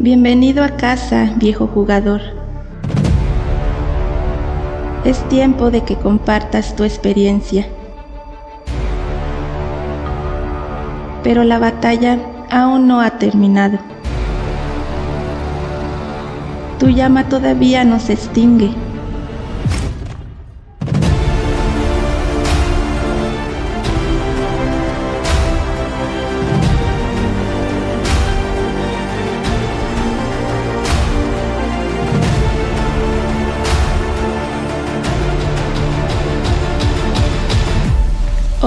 [0.00, 2.20] Bienvenido a casa, viejo jugador.
[5.04, 7.66] Es tiempo de que compartas tu experiencia.
[11.24, 12.18] Pero la batalla
[12.50, 13.78] aún no ha terminado.
[16.78, 18.70] Tu llama todavía no se extingue.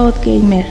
[0.02, 0.66] Old Gamer.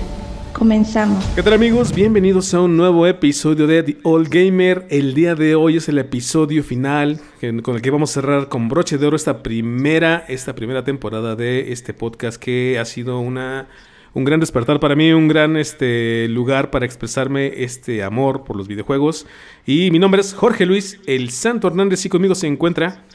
[0.51, 1.23] Comenzamos.
[1.35, 1.95] ¿Qué tal amigos?
[1.95, 4.85] Bienvenidos a un nuevo episodio de The Old Gamer.
[4.89, 7.17] El día de hoy es el episodio final
[7.63, 11.37] con el que vamos a cerrar con broche de oro esta primera, esta primera temporada
[11.37, 13.69] de este podcast que ha sido una,
[14.13, 18.67] un gran despertar para mí, un gran este, lugar para expresarme este amor por los
[18.67, 19.25] videojuegos.
[19.65, 23.05] Y mi nombre es Jorge Luis, el Santo Hernández y conmigo se encuentra...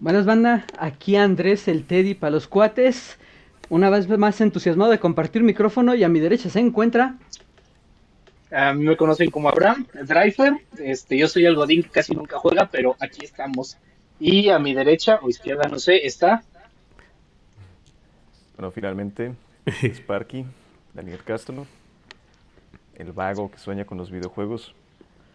[0.00, 3.18] Buenas banda, aquí Andrés el Teddy para los cuates
[3.70, 7.16] una vez más entusiasmado de compartir micrófono y a mi derecha se encuentra...
[8.50, 12.38] A mí me conocen como Abraham Driver, este, yo soy el godín que casi nunca
[12.38, 13.76] juega, pero aquí estamos.
[14.18, 16.42] Y a mi derecha o izquierda, no sé, está...
[18.56, 19.34] Bueno, finalmente,
[19.82, 20.46] Sparky,
[20.94, 21.66] Daniel Castro,
[22.94, 24.74] el vago que sueña con los videojuegos.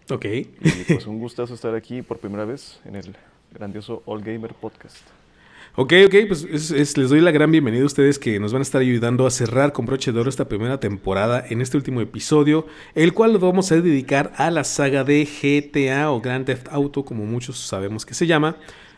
[0.10, 0.26] Ok.
[0.26, 3.16] Y pues un gustazo estar aquí por primera vez en el
[3.54, 5.04] grandioso All Gamer Podcast.
[5.76, 8.80] Ok, ok, pues les doy la gran bienvenida a ustedes que nos van a estar
[8.80, 13.12] ayudando a cerrar con broche de oro esta primera temporada en este último episodio, el
[13.14, 17.26] cual lo vamos a dedicar a la saga de GTA o Grand Theft Auto, como
[17.26, 18.58] muchos sabemos que se llama.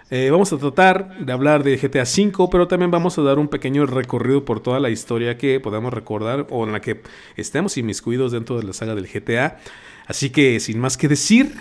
[0.10, 3.48] Eh, vamos a tratar de hablar de GTA V, pero también vamos a dar un
[3.48, 7.02] pequeño recorrido por toda la historia que podamos recordar o en la que
[7.38, 9.60] estemos inmiscuidos dentro de la saga del GTA.
[10.08, 11.54] Así que, sin más que decir,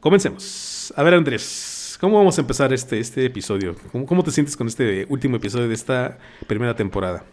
[0.00, 0.92] comencemos.
[0.94, 1.69] A ver, Andrés.
[2.00, 3.76] ¿Cómo vamos a empezar este, este episodio?
[3.92, 6.16] ¿Cómo, te sientes con este último episodio de esta
[6.46, 7.24] primera temporada?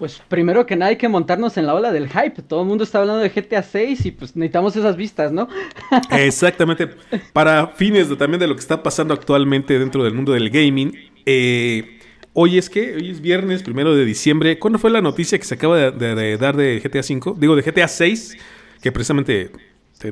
[0.00, 2.42] Pues primero que nada hay que montarnos en la ola del hype.
[2.42, 5.48] Todo el mundo está hablando de GTA 6 y pues necesitamos esas vistas, ¿no?
[6.10, 6.88] Exactamente.
[7.32, 10.92] Para fines de, también de lo que está pasando actualmente dentro del mundo del gaming.
[11.24, 12.00] Eh,
[12.32, 14.58] hoy es que, hoy es viernes, primero de diciembre.
[14.58, 17.36] ¿Cuándo fue la noticia que se acaba de, dar de GTA 5?
[17.38, 18.36] Digo, de GTA 6,
[18.82, 19.52] que precisamente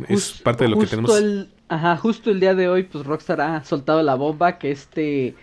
[0.09, 1.11] es parte de lo que tenemos.
[1.69, 5.35] Ajá, justo el día de hoy, pues Rockstar ha soltado la bomba que este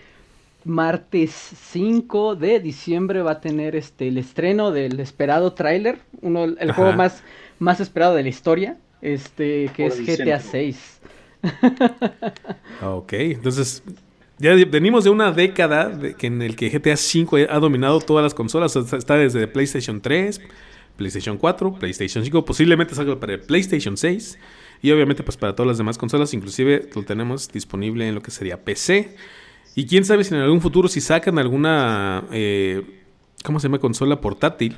[0.63, 6.71] martes 5 de diciembre va a tener este el estreno del esperado tráiler, uno el
[6.71, 7.21] juego más
[7.59, 10.99] más esperado de la historia, este que es GTA 6.
[12.83, 13.83] ok, entonces
[14.39, 18.23] ya venimos de una década de que en el que GTA 5 ha dominado todas
[18.23, 20.41] las consolas, está desde PlayStation 3,
[20.97, 24.39] PlayStation 4, PlayStation 5, posiblemente salga para el PlayStation 6
[24.85, 28.29] y obviamente pues para todas las demás consolas, inclusive lo tenemos disponible en lo que
[28.29, 29.15] sería PC.
[29.73, 32.83] Y quién sabe si en algún futuro si sacan alguna, eh,
[33.43, 33.79] ¿cómo se llama?
[33.79, 34.77] Consola portátil.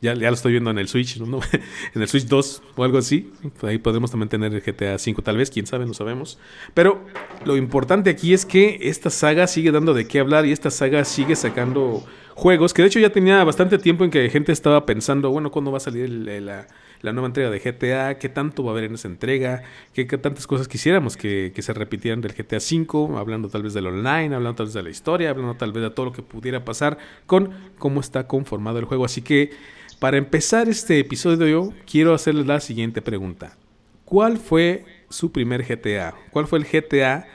[0.00, 1.38] Ya, ya lo estoy viendo en el Switch, ¿no?
[1.94, 3.30] en el Switch 2 o algo así.
[3.62, 6.40] Ahí podemos también tener el GTA 5 tal vez, quién sabe, no sabemos.
[6.74, 7.04] Pero
[7.44, 11.04] lo importante aquí es que esta saga sigue dando de qué hablar y esta saga
[11.04, 12.04] sigue sacando
[12.34, 15.70] juegos, que de hecho ya tenía bastante tiempo en que gente estaba pensando, bueno, ¿cuándo
[15.70, 16.66] va a salir la,
[17.02, 18.18] nueva entrega de GTA?
[18.18, 19.62] ¿Qué tanto va a haber en esa entrega?
[19.94, 23.18] ¿Qué, tantas cosas quisiéramos que, se repitieran del GTA V?
[23.18, 25.90] Hablando tal vez del online, hablando tal vez de la historia, hablando tal vez de
[25.90, 29.04] todo lo que pudiera pasar con cómo está conformado el juego.
[29.04, 29.50] Así que
[29.98, 33.56] para empezar este episodio yo quiero hacerles la siguiente pregunta.
[34.04, 36.14] ¿Cuál fue su primer GTA?
[36.30, 37.26] ¿Cuál fue el GTA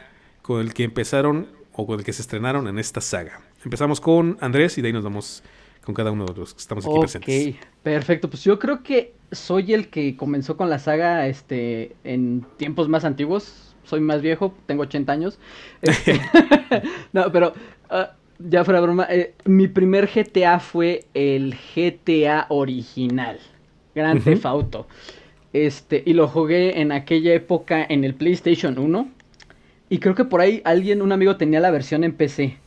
[0.41, 3.41] con el que empezaron o con el que se estrenaron en esta saga?
[3.63, 5.41] Empezamos con Andrés y de ahí nos vamos
[5.83, 7.55] con cada uno de los que estamos aquí presentes.
[7.85, 8.31] Perfecto.
[8.31, 13.05] Pues yo creo que soy el que comenzó con la saga este, en tiempos más
[13.05, 13.75] antiguos.
[13.83, 15.37] Soy más viejo, tengo 80 años.
[15.83, 16.19] Este,
[17.13, 17.53] no, pero
[17.91, 19.05] ah, ya fuera broma.
[19.11, 23.37] Eh, mi primer GTA fue el GTA original,
[23.93, 24.87] Grand Theft Auto.
[25.53, 29.11] Este, y lo jugué en aquella época en el PlayStation 1.
[29.91, 32.57] Y creo que por ahí alguien, un amigo tenía la versión en PC.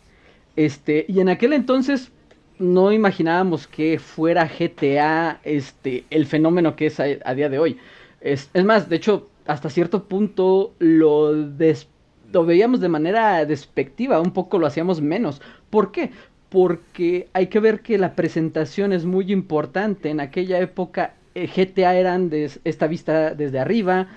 [0.55, 2.13] Este, y en aquel entonces
[2.59, 7.79] no imaginábamos que fuera GTA este, el fenómeno que es a, día de hoy.
[8.21, 14.59] Es, más, de hecho, hasta cierto punto lo, lo veíamos de manera despectiva, un poco
[14.59, 15.41] lo hacíamos menos.
[15.71, 16.11] ¿Por qué?
[16.49, 20.11] Porque hay que ver que la presentación es muy importante.
[20.11, 24.09] En aquella época eh, GTA eran de esta vista desde arriba,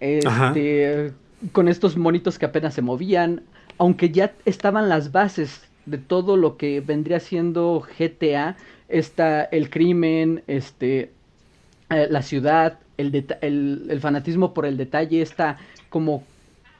[0.00, 1.12] este,
[1.52, 3.42] con estos monitos que apenas se movían
[3.78, 8.56] aunque ya estaban las bases de todo lo que vendría siendo GTA,
[8.88, 11.10] está el crimen, este,
[11.90, 15.58] eh, la ciudad, el, el, fanatismo por el detalle, esta
[15.90, 16.24] como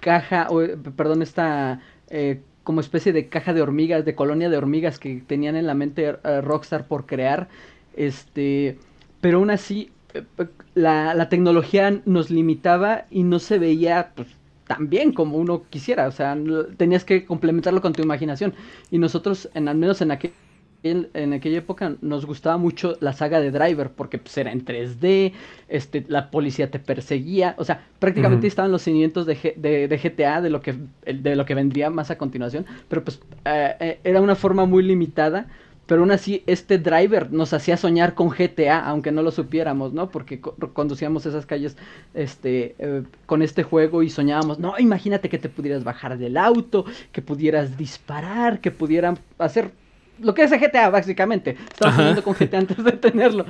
[0.01, 0.63] caja, o,
[0.97, 5.57] perdón, esta eh, como especie de caja de hormigas, de colonia de hormigas que tenían
[5.57, 7.49] en la mente eh, Rockstar por crear,
[7.97, 8.79] este,
[9.21, 9.91] pero aún así
[10.75, 14.29] la, la, tecnología nos limitaba y no se veía pues,
[14.67, 16.37] tan bien como uno quisiera, o sea,
[16.77, 18.55] tenías que complementarlo con tu imaginación.
[18.91, 20.33] Y nosotros, en, al menos en aquel
[20.85, 25.33] en aquella época nos gustaba mucho la saga de Driver porque pues, era en 3D,
[25.69, 30.51] este, la policía te perseguía, o sea, prácticamente estaban los cimientos de, de, GTA, de
[30.51, 30.75] lo, que,
[31.07, 34.83] de lo que vendría más a continuación, pero pues eh, eh, era una forma muy
[34.83, 35.47] limitada,
[35.87, 40.11] pero aún así este Driver nos hacía soñar con GTA, aunque no lo supiéramos, ¿no?
[40.11, 41.77] Porque conducíamos esas calles
[42.15, 46.85] este, eh, con este juego y soñábamos, no, imagínate que te pudieras bajar del auto,
[47.13, 49.73] que pudieras disparar, que pudieran hacer
[50.21, 51.57] lo que es GTA, básicamente.
[51.73, 53.47] Estamos jugando con GTA antes de tenerlo.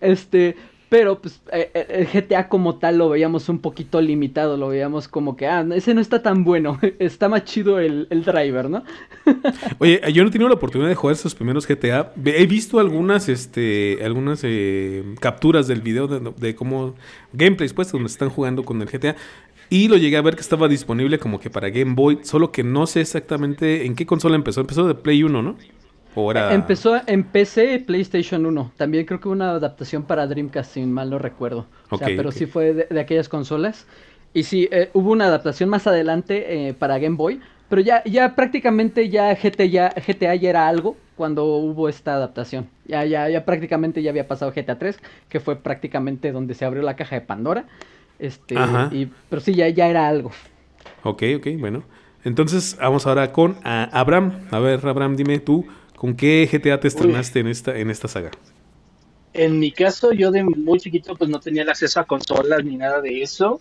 [0.00, 0.56] Este,
[0.90, 5.06] pero pues eh, eh, el GTA como tal lo veíamos un poquito limitado, lo veíamos
[5.06, 8.82] como que, ah, ese no está tan bueno, está más chido el, driver, ¿no?
[9.78, 12.12] Oye, yo no he tenido la oportunidad de jugar esos primeros GTA.
[12.24, 16.96] He visto algunas, este, algunas eh, capturas del video de, de, cómo,
[17.32, 19.14] gameplays pues, donde están jugando con el GTA.
[19.68, 22.64] Y lo llegué a ver que estaba disponible como que para Game Boy, solo que
[22.64, 24.60] no sé exactamente en qué consola empezó.
[24.60, 25.56] Empezó de Play 1, ¿no?
[26.50, 28.72] Empezó en PC, PlayStation 1.
[28.76, 31.66] También creo que una adaptación para Dreamcast, si mal no recuerdo.
[31.88, 33.86] o sea, pero sí fue de, aquellas consolas.
[34.32, 37.40] Y sí, eh, hubo una adaptación más adelante eh, para Game Boy.
[37.68, 42.68] Pero ya, ya prácticamente ya GTA, ya GTA ya era algo cuando hubo esta adaptación.
[42.84, 44.98] Ya, ya, ya prácticamente ya había pasado GTA 3,
[45.28, 47.66] que fue prácticamente donde se abrió la caja de Pandora.
[48.18, 48.56] Este,
[48.90, 50.32] y, pero sí, ya, ya era algo.
[51.04, 51.84] Ok, ok, bueno.
[52.24, 54.32] Entonces vamos ahora con Abraham.
[54.50, 55.66] A ver, Abraham, dime tú,
[56.00, 58.30] ¿Con qué GTA te estrenaste en esta, en esta saga?
[59.34, 62.78] En mi caso, yo de muy chiquito pues no tenía el acceso a consolas ni
[62.78, 63.60] nada de eso.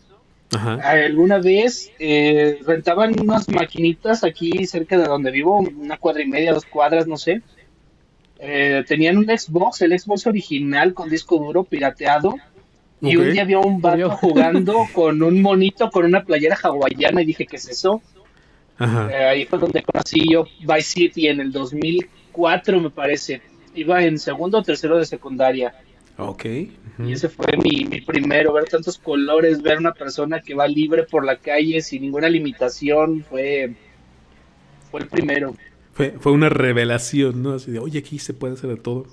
[0.49, 0.75] Ajá.
[0.75, 6.53] Alguna vez eh, rentaban unas maquinitas aquí cerca de donde vivo, una cuadra y media,
[6.53, 7.41] dos cuadras, no sé.
[8.39, 12.35] Eh, tenían un Xbox, el Xbox original con disco duro pirateado.
[13.01, 17.25] Y un día había un vato jugando con un monito con una playera hawaiana y
[17.25, 18.01] dije, ¿qué es eso?
[18.77, 19.09] Ajá.
[19.11, 22.09] Eh, ahí fue donde conocí yo Vice City en el 2000
[22.39, 23.41] cuatro, me parece.
[23.75, 25.75] Iba en segundo o tercero de secundaria.
[26.17, 26.45] Ok.
[26.45, 31.25] Y ese fue mi, primero, ver tantos colores, ver una persona que va libre por
[31.25, 33.75] la calle sin ninguna limitación, fue,
[34.89, 35.53] fue el primero.
[35.93, 37.53] Fue, fue una revelación, ¿no?
[37.55, 39.05] Así de, oye, aquí se puede hacer de todo.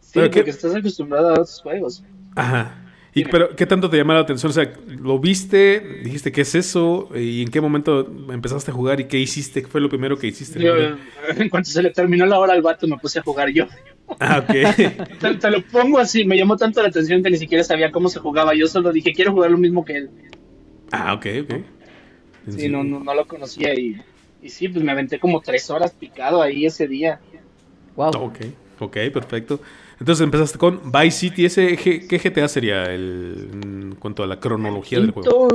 [0.00, 2.04] Sí, porque estás acostumbrado a otros juegos.
[2.34, 2.85] Ajá.
[3.16, 4.50] ¿Y, pero qué tanto te llamó la atención?
[4.50, 5.80] O sea, ¿lo viste?
[6.04, 7.08] ¿Dijiste qué es eso?
[7.16, 9.00] ¿Y en qué momento empezaste a jugar?
[9.00, 9.62] ¿Y qué hiciste?
[9.62, 10.60] ¿Qué fue lo primero que hiciste?
[10.60, 13.68] en cuanto se le terminó la hora al vato, me puse a jugar yo.
[14.20, 15.38] Ah, ok.
[15.40, 18.20] te, lo pongo así, me llamó tanto la atención que ni siquiera sabía cómo se
[18.20, 18.54] jugaba.
[18.54, 20.10] Yo solo dije, quiero jugar lo mismo que él.
[20.92, 21.54] Ah, ok, ok.
[22.50, 23.98] Sí, no, no, no, lo conocía y,
[24.42, 27.18] y sí, pues me aventé como tres horas picado ahí ese día.
[27.96, 28.10] Wow.
[28.10, 28.40] Ok,
[28.78, 29.58] ok, perfecto.
[29.98, 31.46] Entonces empezaste con Vice City.
[31.46, 35.48] Ese, ¿Qué GTA sería el, en cuanto a la cronología del juego?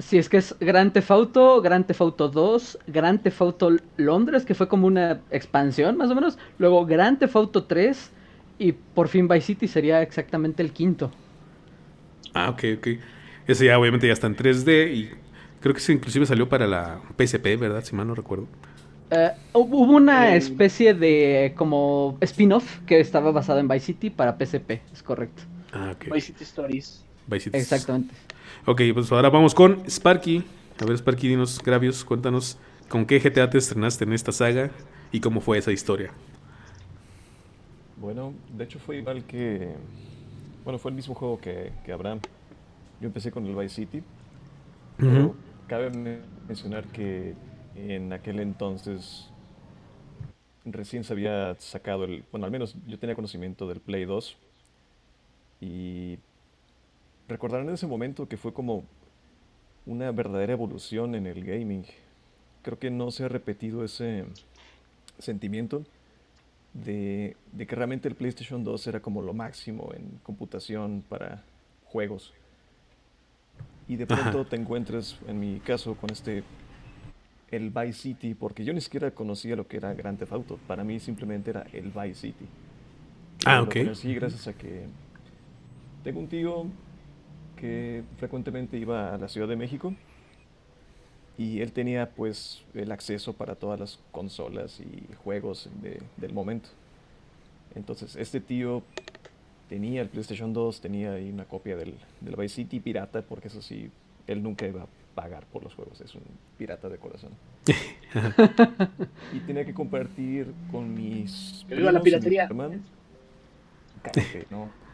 [0.00, 4.44] Sí, es que es Grand Theft Auto, Grand Theft Auto 2, Grand Theft Auto Londres,
[4.44, 6.38] que fue como una expansión más o menos.
[6.58, 8.12] Luego Grand Theft Auto 3
[8.58, 11.10] y por fin Vice City sería exactamente el quinto.
[12.34, 12.88] Ah, ok, ok.
[13.46, 15.10] Ese ya obviamente ya está en 3D y
[15.60, 17.84] creo que ese inclusive salió para la PSP, ¿verdad?
[17.84, 18.48] Si mal no recuerdo.
[19.10, 24.80] Eh, hubo una especie de como spin-off que estaba basado en Vice City para PSP,
[24.92, 25.42] es correcto.
[25.72, 27.04] Ah, Vice City Stories.
[27.26, 27.58] Vice City.
[27.58, 28.14] Exactamente.
[28.66, 30.44] Ok, pues ahora vamos con Sparky.
[30.80, 32.58] A ver, Sparky, dinos, Gravios, cuéntanos
[32.88, 34.70] con qué GTA te estrenaste en esta saga
[35.12, 36.10] y cómo fue esa historia.
[37.96, 39.74] Bueno, de hecho fue igual que...
[40.64, 42.20] Bueno, fue el mismo juego que, que Abraham.
[43.00, 44.02] Yo empecé con el Vice City.
[44.96, 45.34] Pero
[45.68, 45.90] cabe
[46.46, 47.34] mencionar que
[47.76, 49.30] en aquel entonces
[50.64, 54.36] recién se había sacado el, bueno, al menos yo tenía conocimiento del Play 2
[55.60, 56.18] y
[57.28, 58.84] recordarán en ese momento que fue como
[59.86, 61.84] una verdadera evolución en el gaming.
[62.62, 64.24] Creo que no se ha repetido ese
[65.18, 65.84] sentimiento
[66.72, 71.44] de, de que realmente el PlayStation 2 era como lo máximo en computación para
[71.84, 72.32] juegos.
[73.86, 76.42] Y de pronto te encuentras, en mi caso, con este
[77.56, 80.58] el Vice City, porque yo ni siquiera conocía lo que era Grand Theft Auto.
[80.66, 82.46] Para mí simplemente era el Vice City.
[83.44, 83.92] Ah, ok.
[83.94, 84.86] Sí, gracias a que
[86.02, 86.66] tengo un tío
[87.56, 89.94] que frecuentemente iba a la Ciudad de México
[91.36, 95.68] y él tenía pues el acceso para todas las consolas y juegos
[96.16, 96.68] del momento.
[97.74, 98.82] Entonces este tío
[99.68, 103.62] tenía el PlayStation 2, tenía ahí una copia del, del Vice City pirata, porque eso
[103.62, 103.90] sí,
[104.26, 106.22] él nunca iba pagar por los juegos, es un
[106.58, 107.32] pirata de corazón.
[109.32, 111.64] y tenía que compartir con mis...
[111.68, 112.48] ¡Que viva la piratería!
[114.02, 114.70] Cállate, no.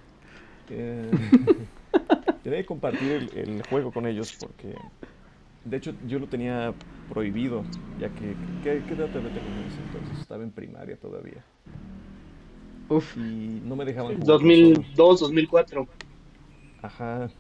[0.72, 1.10] Eh,
[2.44, 4.76] tenía que compartir el, juego con ellos porque...
[5.64, 6.72] De hecho, yo lo tenía
[7.08, 7.64] prohibido,
[7.98, 8.36] ya que...
[8.62, 10.20] ¿Qué, qué edad te entonces?
[10.20, 11.44] Estaba en primaria todavía.
[12.88, 13.16] Uf.
[13.16, 15.88] Y no me dejaban jugar 2002, 2004.
[16.82, 17.30] Ajá.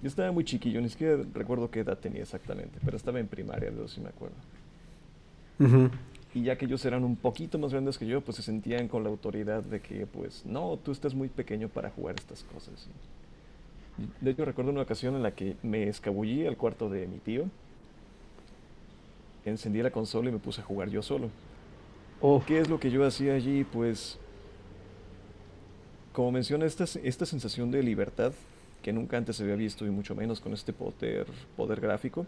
[0.00, 3.70] Yo estaba muy chiquillo, ni siquiera recuerdo qué edad tenía exactamente, pero estaba en primaria,
[3.70, 4.36] de eso sí me acuerdo.
[6.34, 9.02] Y ya que ellos eran un poquito más grandes que yo, pues se sentían con
[9.02, 12.88] la autoridad de que, pues, no, tú estás muy pequeño para jugar estas cosas.
[14.20, 17.46] De hecho, recuerdo una ocasión en la que me escabullí al cuarto de mi tío,
[19.44, 21.30] encendí la consola y me puse a jugar yo solo.
[22.20, 22.42] Oh.
[22.46, 23.64] ¿Qué es lo que yo hacía allí?
[23.64, 24.18] Pues,
[26.12, 28.32] como menciona, esta, esta sensación de libertad
[28.82, 32.26] que nunca antes se había visto y mucho menos con este poder, poder gráfico.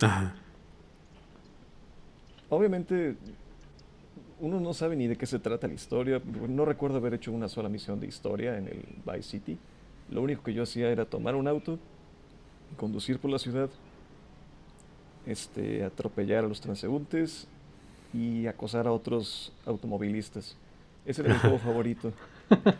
[0.00, 0.34] Ajá.
[2.48, 3.16] Obviamente
[4.42, 6.20] uno no sabe ni de qué se trata la historia.
[6.48, 9.56] No recuerdo haber hecho una sola misión de historia en el Vice City.
[10.10, 11.78] Lo único que yo hacía era tomar un auto,
[12.76, 13.70] conducir por la ciudad,
[15.26, 17.46] este, atropellar a los transeúntes
[18.12, 20.56] y acosar a otros automovilistas.
[21.06, 22.12] Ese era mi juego favorito.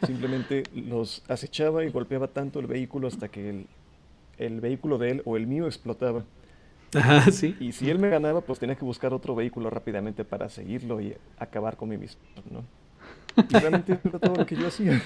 [0.07, 3.67] Simplemente los acechaba y golpeaba tanto el vehículo hasta que el,
[4.39, 6.25] el vehículo de él o el mío explotaba.
[6.95, 7.57] Ajá, sí.
[7.59, 11.15] Y si él me ganaba, pues tenía que buscar otro vehículo rápidamente para seguirlo y
[11.39, 12.65] acabar con mi misión, ¿no?
[13.49, 15.03] Y realmente era todo lo que yo hacía.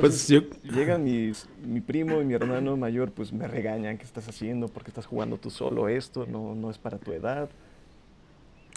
[0.00, 0.40] pues yo...
[0.64, 4.68] Llegan mis, mi primo y mi hermano mayor, pues me regañan, ¿qué estás haciendo?
[4.68, 6.26] ¿Por qué estás jugando tú solo esto?
[6.26, 7.48] No, no es para tu edad.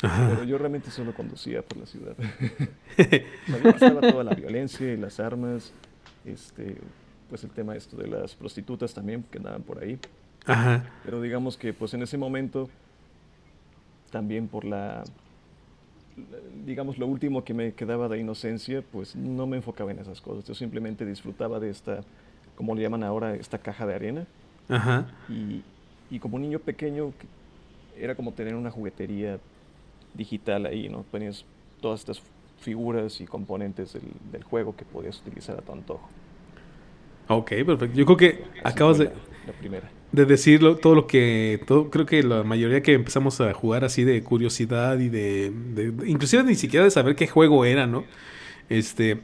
[0.02, 2.16] Pero yo realmente solo conducía por la ciudad.
[2.98, 5.72] Estaba toda la violencia y las armas,
[6.24, 6.78] este,
[7.30, 9.98] pues el tema esto de las prostitutas también que andaban por ahí.
[10.46, 10.86] Ajá.
[11.04, 12.70] Pero digamos que pues en ese momento,
[14.12, 15.04] también por la,
[16.66, 20.46] digamos, lo último que me quedaba de inocencia, pues no me enfocaba en esas cosas.
[20.46, 22.02] Yo simplemente disfrutaba de esta,
[22.56, 24.28] como le llaman ahora, esta caja de arena.
[24.70, 25.08] Ajá.
[25.28, 25.64] Y,
[26.12, 27.14] y como un niño pequeño,
[27.98, 29.40] era como tener una juguetería
[30.14, 31.04] digital ahí, ¿no?
[31.04, 31.46] Ponías
[31.82, 32.22] todas estas
[32.60, 33.94] figuras y componentes
[34.32, 36.10] del, juego que podías utilizar a tu antojo.
[37.28, 37.96] Ok, perfecto.
[37.96, 39.90] Yo creo que acabas de, la primera.
[40.12, 44.04] de decirlo, todo lo que, todo, creo que la mayoría que empezamos a jugar así
[44.04, 45.52] de curiosidad y de,
[46.06, 48.06] inclusive ni siquiera de saber qué juego era, ¿no?
[48.70, 49.20] Este,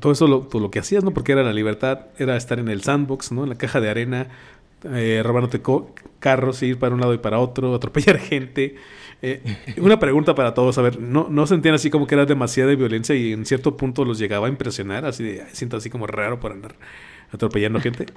[0.00, 1.12] todo eso lo, todo lo que hacías, ¿no?
[1.12, 3.44] Porque era la libertad, era estar en el sandbox, ¿no?
[3.44, 4.28] En la caja de arena,
[4.84, 5.62] eh, robándote
[6.18, 8.76] carros, ir para un lado y para otro, atropellar gente.
[9.26, 9.40] Eh,
[9.78, 13.14] una pregunta para todos, a ver, ¿no, ¿no sentían así como que era demasiada violencia
[13.14, 15.06] y en cierto punto los llegaba a impresionar?
[15.06, 16.74] Así de, siento así como raro por andar
[17.32, 18.06] atropellando gente.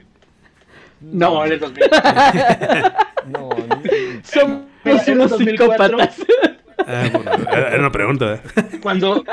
[0.99, 1.59] No, en el
[3.27, 3.49] no,
[4.23, 6.15] somos unos psicópatas.
[6.86, 8.41] Ah, bueno, era una pregunta.
[8.81, 9.24] Cuando,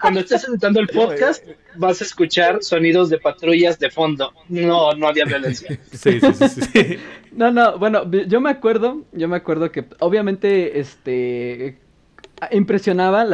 [0.00, 4.32] cuando estés editando el podcast, vas a escuchar sonidos de patrullas de fondo.
[4.48, 5.78] No, no había violencia.
[5.92, 6.98] Sí, sí, sí,
[7.32, 11.78] No, no, bueno, yo me acuerdo, yo me acuerdo que obviamente, este,
[12.50, 13.26] impresionaba,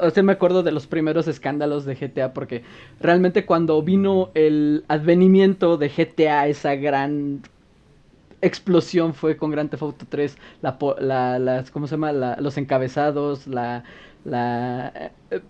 [0.00, 2.62] o sea, me acuerdo de los primeros escándalos de GTA, porque
[3.00, 7.42] realmente cuando vino el advenimiento de GTA, esa gran
[8.40, 12.12] explosión fue con Grand Theft Auto 3, la, la, las, ¿cómo se llama?
[12.12, 13.84] los encabezados, la,
[14.24, 15.40] la, eh,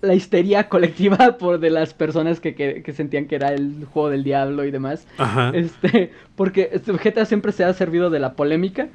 [0.00, 4.24] la histeria colectiva por de las personas que, que, sentían que era el juego del
[4.24, 5.06] diablo y demás.
[5.54, 8.88] Este, porque este, GTA siempre se ha servido de la polémica.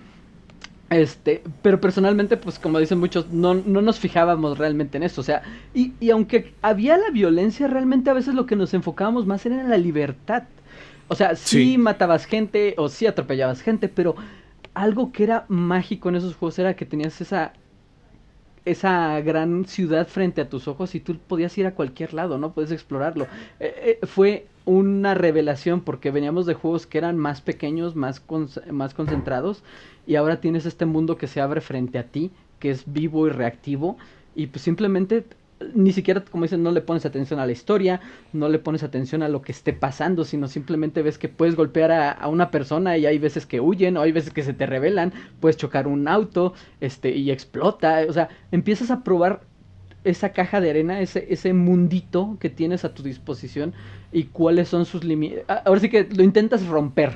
[0.89, 5.21] Este, pero personalmente, pues como dicen muchos, no, no nos fijábamos realmente en eso.
[5.21, 5.41] O sea,
[5.73, 9.59] y, y aunque había la violencia, realmente a veces lo que nos enfocábamos más era
[9.59, 10.43] en la libertad.
[11.07, 14.15] O sea, sí, matabas gente o sí atropellabas gente, pero
[14.73, 17.53] algo que era mágico en esos juegos era que tenías esa
[18.65, 22.53] esa gran ciudad frente a tus ojos y tú podías ir a cualquier lado, ¿no?
[22.53, 23.27] Puedes explorarlo.
[23.59, 28.23] Eh, eh, fue una revelación porque veníamos de juegos que eran más pequeños, más,
[28.71, 29.63] más concentrados
[30.07, 33.31] y ahora tienes este mundo que se abre frente a ti, que es vivo y
[33.31, 33.97] reactivo
[34.35, 35.25] y pues simplemente
[35.73, 38.01] ni siquiera, como dicen, no le pones atención a la historia,
[38.33, 41.91] no le pones atención a lo que esté pasando, sino simplemente ves que puedes golpear
[41.91, 45.13] a, una persona y hay veces que huyen o hay veces que se te revelan,
[45.39, 49.41] puedes chocar un auto este, y explota, o sea, empiezas a probar
[50.03, 53.73] esa caja de arena, ese, ese mundito que tienes a tu disposición
[54.11, 55.43] y cuáles son sus límites.
[55.47, 57.13] Ah, ahora sí que lo intentas romper.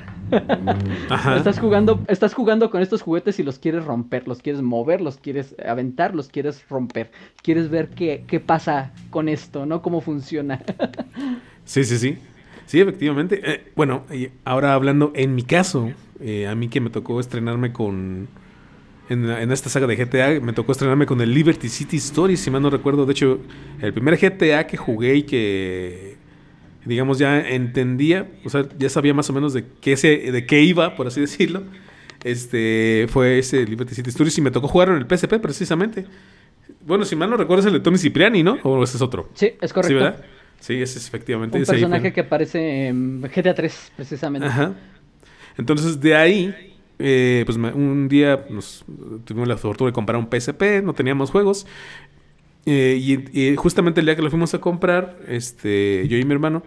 [1.36, 5.18] estás jugando, estás jugando con estos juguetes y los quieres romper, los quieres mover, los
[5.18, 7.12] quieres aventar, los quieres romper.
[7.42, 9.82] Quieres ver qué, qué pasa con esto, ¿no?
[9.82, 10.62] Cómo funciona.
[11.66, 12.18] sí, sí, sí.
[12.66, 13.42] Sí, efectivamente.
[13.44, 14.04] Eh, bueno,
[14.44, 18.28] ahora hablando en mi caso, eh, a mí que me tocó estrenarme con
[19.10, 22.62] en, esta saga de GTA me tocó estrenarme con el Liberty City Stories, si mal
[22.62, 23.06] no recuerdo.
[23.06, 23.40] De hecho,
[23.82, 26.18] el primer GTA que jugué y que,
[26.86, 30.62] digamos, ya entendía, o sea, ya sabía más o menos de qué, se, de qué
[30.62, 31.64] iba, por así decirlo,
[32.24, 36.06] este fue ese Liberty City Stories y me tocó jugar en el PSP precisamente.
[36.86, 38.58] Bueno, si mal no recuerdo es el de Tony Cipriani, ¿no?
[38.64, 39.30] ¿O ese es otro?
[39.34, 39.88] Sí, es correcto.
[39.88, 40.26] Sí, ¿verdad?
[40.60, 41.58] Sí, ese es efectivamente.
[41.58, 44.48] Un personaje que aparece en GTA 3, precisamente.
[44.48, 44.74] Ajá.
[45.58, 46.67] Entonces, de ahí
[47.00, 48.84] eh, pues un día nos
[49.26, 51.66] tuvimos la fortuna de comprar un PSP, no teníamos juegos.
[52.66, 56.64] Eh, y, justamente el día que lo fuimos a comprar, este, yo y mi hermano,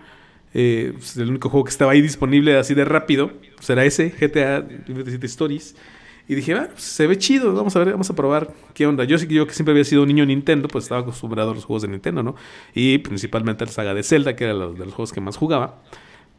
[0.55, 4.67] eh, pues, el único juego que estaba ahí disponible así de rápido, pues, ese, GTA
[4.87, 5.77] Liberty Stories.
[6.27, 9.05] Y dije, ah, pues, se ve chido, vamos a ver, vamos a probar qué onda.
[9.05, 11.83] Yo, yo que siempre había sido un niño Nintendo, pues estaba acostumbrado a los juegos
[11.83, 12.37] de Nintendo, ¿no?
[12.75, 15.37] Y principalmente a la saga de Zelda, que era los, de los juegos que más
[15.37, 15.83] jugaba.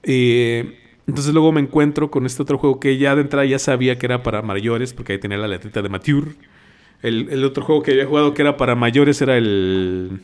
[0.03, 3.97] Eh, entonces luego me encuentro con este otro juego que ya de entrada ya sabía
[3.97, 6.31] que era para mayores, porque ahí tenía la letrita de Mature.
[7.01, 10.21] El, otro juego que había jugado que era para mayores era el...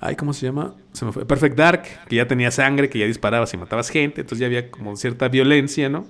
[0.00, 0.74] Ay, ¿cómo se llama?
[0.92, 1.26] Se me fue.
[1.26, 4.70] Perfect Dark, que ya tenía sangre, que ya disparabas y matabas gente, entonces ya había
[4.70, 6.06] como cierta violencia, ¿no?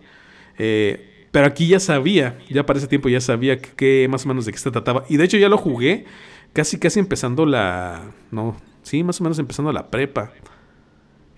[0.59, 4.47] Eh, pero aquí ya sabía, ya para ese tiempo ya sabía que, más o menos
[4.47, 5.05] de qué se trataba.
[5.09, 6.05] Y de hecho ya lo jugué
[6.53, 8.13] casi casi empezando la...
[8.31, 10.33] No, sí, más o menos empezando la prepa.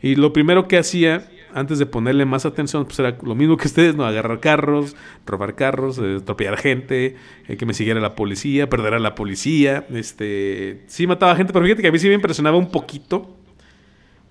[0.02, 3.66] Y lo primero que hacía antes de ponerle más atención, pues era lo mismo que
[3.66, 4.04] ustedes, ¿no?
[4.04, 7.16] Agarrar carros, robar carros, eh, atropellar gente,
[7.48, 9.86] eh, que me siguiera la policía, perder a la policía.
[9.90, 13.36] Este, sí mataba gente, pero fíjate que a mí sí me impresionaba un poquito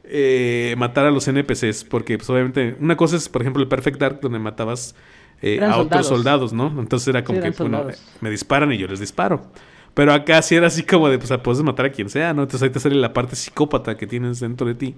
[0.04, 4.00] eh, matar a los NPCs, porque pues obviamente una cosa es, por ejemplo, el Perfect
[4.00, 4.96] Dark, donde matabas
[5.62, 6.68] a otros soldados, ¿no?
[6.80, 7.88] Entonces era como que, bueno,
[8.20, 9.42] me disparan y yo les disparo.
[9.94, 12.44] Pero acá sí era así como de, pues puedes matar a quien sea, ¿no?
[12.44, 14.96] Entonces ahí te sale la parte psicópata que tienes dentro de ti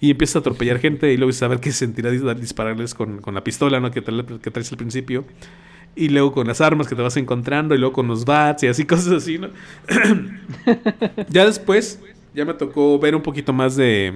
[0.00, 3.44] y empiezas a atropellar gente y luego saber qué se sentirá dispararles con, con la
[3.44, 3.90] pistola ¿no?
[3.90, 5.24] que, que traes al principio
[5.94, 8.68] y luego con las armas que te vas encontrando y luego con los bats y
[8.68, 9.48] así cosas así, ¿no?
[11.28, 12.00] ya después
[12.34, 14.14] ya me tocó ver un poquito más de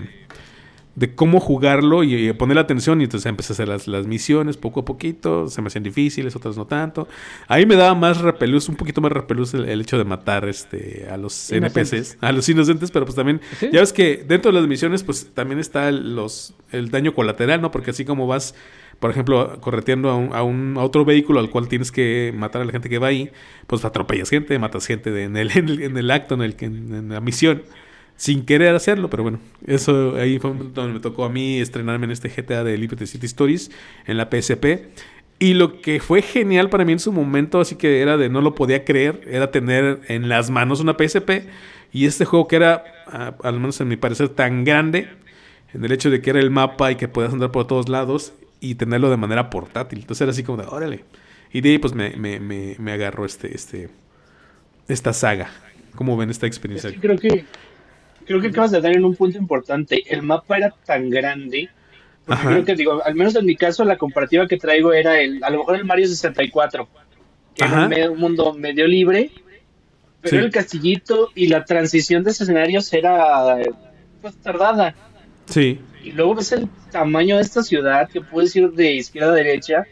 [0.96, 3.00] de cómo jugarlo y, poner la atención.
[3.00, 5.48] Y entonces empecé a hacer las, las, misiones poco a poquito.
[5.48, 7.08] Se me hacían difíciles, otras no tanto.
[7.48, 11.16] Ahí me daba más repelús, un poquito más repelús el, hecho de matar este, a
[11.16, 13.40] los NPCs, a los inocentes, pero pues también,
[13.72, 17.60] ya ves que dentro de las misiones, pues también está el, los, el daño colateral,
[17.60, 17.70] ¿no?
[17.70, 18.54] Porque así como vas,
[19.00, 22.64] por ejemplo, correteando a, un, a, un, otro vehículo al cual tienes que matar a
[22.64, 23.30] la gente que va ahí,
[23.66, 27.62] pues atropellas gente, matas gente en, el, en, el, acto, en, el, en la misión
[28.16, 32.12] sin querer hacerlo, pero bueno, eso ahí fue donde me tocó a mí estrenarme en
[32.12, 33.70] este GTA de Liberty City Stories
[34.06, 34.88] en la PSP.
[35.38, 38.40] Y lo que fue genial para mí en su momento, así que era de no
[38.40, 41.48] lo podía creer, era tener en las manos una PSP
[41.92, 42.84] y este juego que era,
[43.42, 45.08] al menos en mi parecer, tan grande,
[45.72, 48.32] en el hecho de que era el mapa y que podías andar por todos lados
[48.60, 50.00] y tenerlo de manera portátil.
[50.00, 51.04] Entonces era así como de, órale.
[51.52, 53.88] Y de ahí pues me, me, me, agarró este, este,
[54.88, 55.50] esta saga.
[55.94, 56.92] ¿Cómo ven esta experiencia?
[57.00, 57.44] creo que
[58.26, 60.02] creo que acabas de dar en un punto importante.
[60.06, 61.68] El mapa era tan grande.
[62.26, 65.50] creo que, digo, al menos en mi caso, la comparativa que traigo era el, a
[65.50, 66.88] lo mejor el Mario 64,
[67.54, 69.30] que era un, mundo medio libre,
[70.20, 73.58] pero el castillito y la transición de escenarios era
[74.22, 74.94] pues tardada.
[75.46, 75.80] Sí.
[76.02, 79.86] Y luego ves el tamaño de esta ciudad, que puedes ir de izquierda a derecha.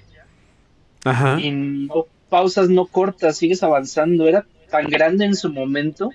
[1.05, 1.38] Ajá.
[1.40, 4.27] Y no pausas, no cortas, sigues avanzando.
[4.27, 6.11] Era tan grande en su momento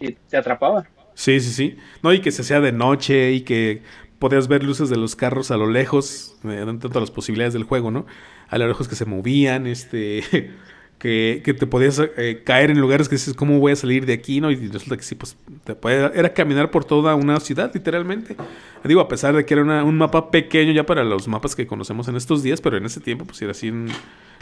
[0.00, 0.86] y te atrapaba.
[1.14, 1.76] Sí, sí, sí.
[2.02, 3.82] No, y que se hacía de noche y que
[4.18, 7.90] podías ver luces de los carros a lo lejos, eh, tanto las posibilidades del juego,
[7.90, 8.06] ¿no?
[8.48, 10.22] A lo lejos que se movían, este,
[10.98, 14.12] que, que te podías eh, caer en lugares que dices, ¿cómo voy a salir de
[14.12, 14.40] aquí?
[14.40, 14.50] ¿no?
[14.50, 18.36] Y resulta que sí, pues, te era caminar por toda una ciudad, literalmente.
[18.84, 22.08] Digo, a pesar de que era un mapa pequeño ya para los mapas que conocemos
[22.08, 23.72] en estos días, pero en ese tiempo, pues, era así,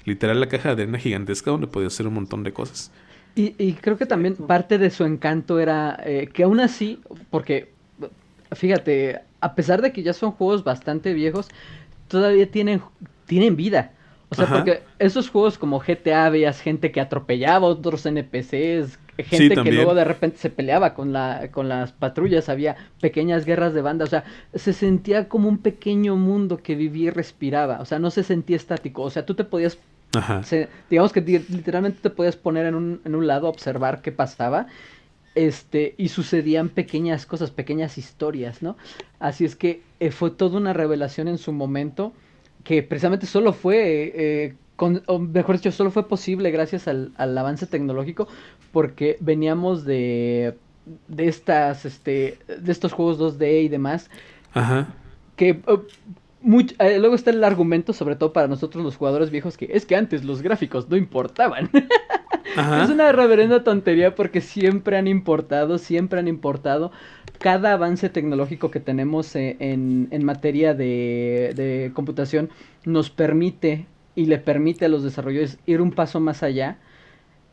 [0.05, 2.93] literal, la caja de arena gigantesca donde podías hacer un montón de cosas.
[3.37, 7.73] Y, creo que también parte de su encanto era eh, que aún así, porque
[8.53, 11.49] fíjate, a pesar de que ya son juegos bastante viejos,
[12.09, 12.81] todavía tienen,
[13.27, 13.93] tienen vida.
[14.31, 19.63] O sea, porque esos juegos como GTA veías gente que atropellaba a otros NPCs, gente
[19.63, 23.83] que luego de repente se peleaba con la con las patrullas, había pequeñas guerras de
[23.83, 27.99] banda, o sea, se sentía como un pequeño mundo que vivía y respiraba, o sea,
[27.99, 29.79] no se sentía estático, o sea, tú te podías
[30.91, 34.67] digamos que literalmente te podías poner en un, en un lado a observar qué pasaba
[35.35, 38.77] este, y sucedían pequeñas cosas, pequeñas historias, ¿no?
[39.19, 42.13] Así es que eh, fue toda una revelación en su momento
[42.63, 47.67] que precisamente solo fue, eh, con, o mejor dicho, solo fue posible gracias al, avance
[47.67, 48.29] tecnológico
[48.73, 50.57] porque veníamos de,
[51.09, 54.11] de estas, este, de estos juegos 2D y demás.
[54.53, 54.89] Ajá.
[55.37, 55.61] Que
[56.79, 59.97] eh, luego está el argumento, sobre todo para nosotros los jugadores viejos, que es que
[59.97, 61.71] antes los gráficos no importaban.
[62.55, 66.93] Es una reverenda tontería porque siempre han importado, siempre han importado.
[67.41, 72.51] Cada avance tecnológico que tenemos eh, en, en materia de, de computación
[72.85, 76.79] nos permite y le permite a los desarrolladores ir un paso más allá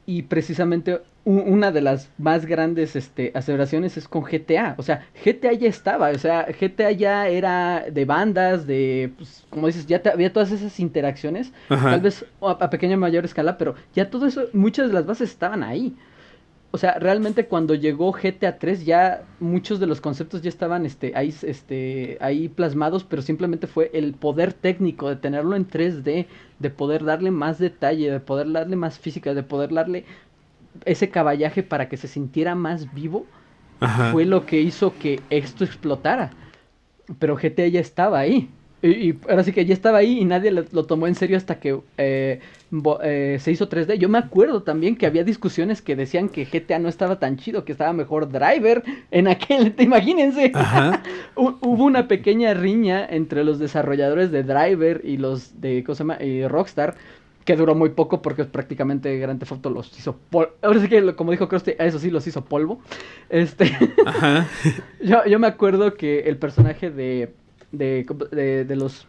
[0.06, 4.76] y precisamente una de las más grandes este, aseveraciones es con GTA.
[4.78, 6.10] O sea, GTA ya estaba.
[6.10, 10.80] O sea, GTA ya era de bandas, de, pues, como dices, ya había todas esas
[10.80, 11.54] interacciones.
[11.68, 15.30] Tal vez a, pequeña o mayor escala, pero ya todo eso, muchas de las bases
[15.30, 15.96] estaban ahí.
[16.74, 21.12] O sea, realmente cuando llegó GTA 3 ya muchos de los conceptos ya estaban este,
[21.16, 26.28] ahí, este, ahí plasmados, pero simplemente fue el poder técnico de tenerlo en 3D,
[26.60, 30.06] de poder darle más detalle, de poder darle más física, de poder darle
[30.86, 33.26] ese caballaje para que se sintiera más vivo,
[34.12, 36.32] fue lo que hizo que esto explotara.
[37.20, 38.50] Pero GTA ya estaba ahí.
[38.82, 41.80] Y, ahora sí que ya estaba ahí y nadie lo, tomó en serio hasta que
[41.98, 42.40] eh,
[43.04, 43.96] eh, se hizo 3D.
[43.98, 47.64] Yo me acuerdo también que había discusiones que decían que GTA no estaba tan chido,
[47.64, 50.52] que estaba mejor Driver en aquel, imagínense.
[51.36, 56.18] Hubo una pequeña riña entre los desarrolladores de Driver y los de ¿cómo se llama?
[56.48, 56.96] Rockstar
[57.46, 60.54] que duró muy poco porque prácticamente Grand Theft Auto los hizo polvo.
[60.62, 62.82] Ahora sí que, como dijo Krusty, eso sí los hizo polvo.
[63.30, 63.72] Este,
[65.04, 67.34] yo, yo me acuerdo que el personaje de
[67.72, 68.06] de,
[68.68, 69.08] de, los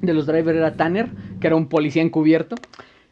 [0.00, 1.08] de los driver era Tanner,
[1.40, 2.56] que era un policía encubierto.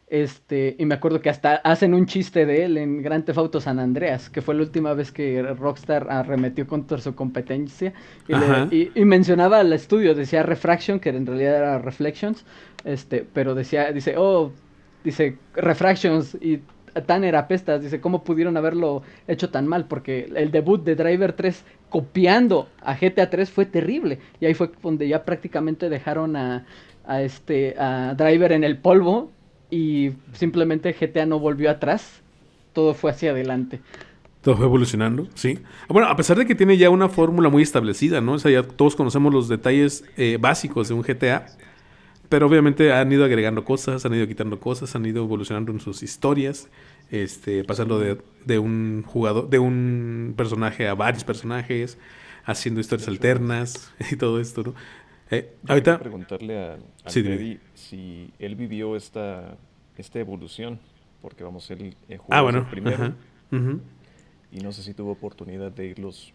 [0.09, 3.59] Este, y me acuerdo que hasta hacen un chiste de él en Grand Theft Auto
[3.59, 7.93] San Andreas, que fue la última vez que Rockstar arremetió contra su competencia.
[8.71, 12.45] Y, y, mencionaba al estudio, decía Refraction, que en realidad era Reflections,
[12.85, 14.53] este, pero decía, dice, oh,
[15.03, 16.61] dice Refractions, y
[17.05, 19.87] Tanner apestas, dice, ¿cómo pudieron haberlo hecho tan mal?
[19.87, 24.19] Porque el debut de Driver 3 copiando a GTA 3 fue terrible.
[24.39, 26.65] Y ahí fue donde ya prácticamente dejaron a,
[27.19, 29.31] este, a Driver en el polvo
[29.69, 32.21] y simplemente GTA no volvió atrás.
[32.73, 33.81] Todo fue hacia adelante.
[34.41, 35.59] Todo fue evolucionando, sí.
[35.89, 38.33] Bueno, a pesar de que tiene ya una fórmula muy establecida, ¿no?
[38.33, 41.47] O sea, ya todos conocemos los detalles eh, básicos de un GTA.
[42.29, 46.03] Pero obviamente han ido agregando cosas, han ido quitando cosas, han ido evolucionando en sus
[46.03, 46.69] historias,
[47.11, 51.97] este, pasando de, de un jugador, de un personaje a varios personajes,
[52.45, 54.73] haciendo historias alternas y todo esto, ¿no?
[55.29, 59.57] Eh, ahorita preguntarle a, a si él vivió esta,
[59.97, 60.79] esta evolución,
[61.21, 63.13] porque vamos, él eh, jugó ah, bueno, primero
[64.51, 66.33] y no sé si tuvo oportunidad de irlos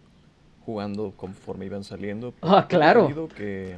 [0.64, 2.34] jugando conforme iban saliendo.
[2.42, 3.28] Ah, claro.
[3.34, 3.76] Que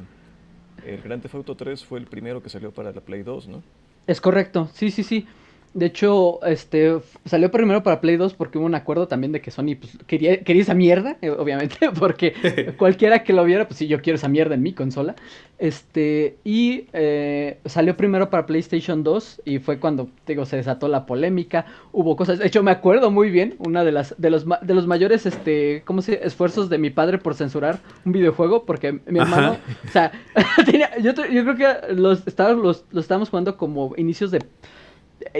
[0.85, 3.63] el Grand Theft Auto 3 fue el primero que salió para la Play 2, ¿no?
[4.07, 5.27] Es correcto, sí, sí, sí.
[5.75, 9.51] De hecho, este salió primero para Play 2 porque hubo un acuerdo también de que
[9.51, 12.33] Sony pues, quería, quería esa mierda, eh, obviamente, porque
[12.77, 15.15] cualquiera que lo viera, pues sí, yo quiero esa mierda en mi consola.
[15.59, 21.05] Este, y eh, salió primero para PlayStation 2 y fue cuando, digo, se desató la
[21.05, 24.73] polémica, hubo cosas, de hecho me acuerdo muy bien, una de las, de los, de
[24.73, 29.19] los mayores, este, ¿cómo se esfuerzos de mi padre por censurar un videojuego, porque mi
[29.19, 30.13] hermano, o sea,
[31.01, 34.39] yo, yo, creo que los, estábamos, los, los estábamos jugando como inicios de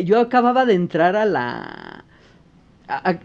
[0.04, 2.06] yo acababa de entrar a la...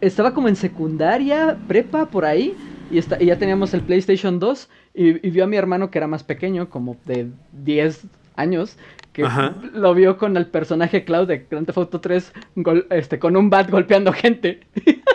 [0.00, 2.54] estaba como en secundaria, prepa, por ahí,
[2.90, 6.24] y, y ya teníamos el PlayStation 2, y, vio a mi hermano que era más
[6.24, 8.76] pequeño, como de 10 años,
[9.12, 9.24] que
[9.72, 12.32] lo vio con el personaje Cloud de Grand Theft Auto 3,
[12.90, 14.60] este, con un bat golpeando gente.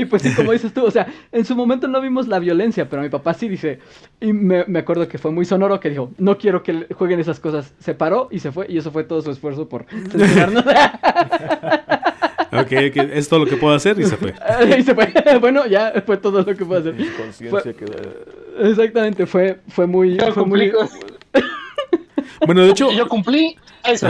[0.00, 2.88] y pues sí, como dices tú, o sea, en su momento no vimos la violencia,
[2.88, 3.80] pero mi papá sí dice,
[4.18, 7.74] y me, acuerdo que fue muy sonoro que dijo, no quiero que jueguen esas cosas.
[7.78, 10.64] Se paró y se fue, y eso fue todo su esfuerzo por censurarnos.
[12.52, 12.72] ok,
[13.12, 14.32] es todo lo que puedo hacer y se fue.
[14.78, 15.12] y se fue.
[15.40, 16.94] bueno, ya fue todo lo que puedo hacer.
[17.16, 17.74] Conciencia
[18.58, 20.18] Exactamente, fue, fue muy...
[20.32, 20.72] fue muy...
[22.46, 22.90] bueno, de hecho...
[22.90, 24.08] Yo cumplí, eso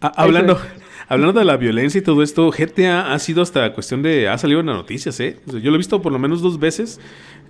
[0.00, 0.60] Hablando...
[1.06, 4.28] Hablando de la violencia y todo esto, GTA ha sido hasta cuestión de.
[4.28, 5.38] Ha salido en las noticias, ¿eh?
[5.46, 7.00] Yo lo he visto por lo menos dos veces.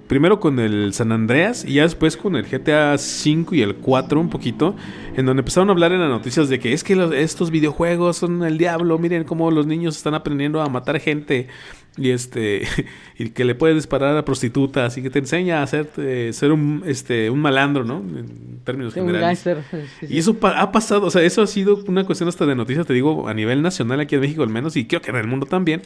[0.06, 4.20] Primero con el San Andreas y ya después con el GTA 5 y el 4
[4.20, 4.76] un poquito,
[5.16, 8.44] en donde empezaron a hablar en las noticias de que es que estos videojuegos son
[8.44, 11.48] el diablo, miren cómo los niños están aprendiendo a matar gente
[11.96, 12.66] y este
[13.18, 15.88] y que le puedes disparar a prostitutas y que te enseña a ser,
[16.32, 17.98] ser un este un malandro, ¿no?
[17.98, 19.42] En términos generales.
[20.08, 22.92] Y eso ha pasado, o sea, eso ha sido una cuestión hasta de noticias, te
[22.92, 25.46] digo, a nivel nacional aquí en México al menos y creo que en el mundo
[25.46, 25.82] también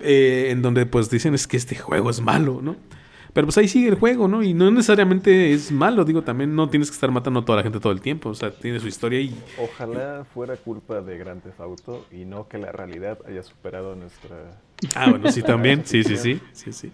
[0.00, 2.76] eh, en donde pues dicen es que este juego es malo, ¿no?
[3.32, 4.42] Pero pues ahí sigue el juego, ¿no?
[4.42, 7.62] Y no necesariamente es malo, digo, también no tienes que estar matando a toda la
[7.62, 9.34] gente todo el tiempo, o sea, tiene su historia y...
[9.58, 14.36] Ojalá fuera culpa de Grand Theft Auto y no que la realidad haya superado nuestra...
[14.94, 16.92] Ah, bueno, sí, también, sí, sí, sí, sí, sí.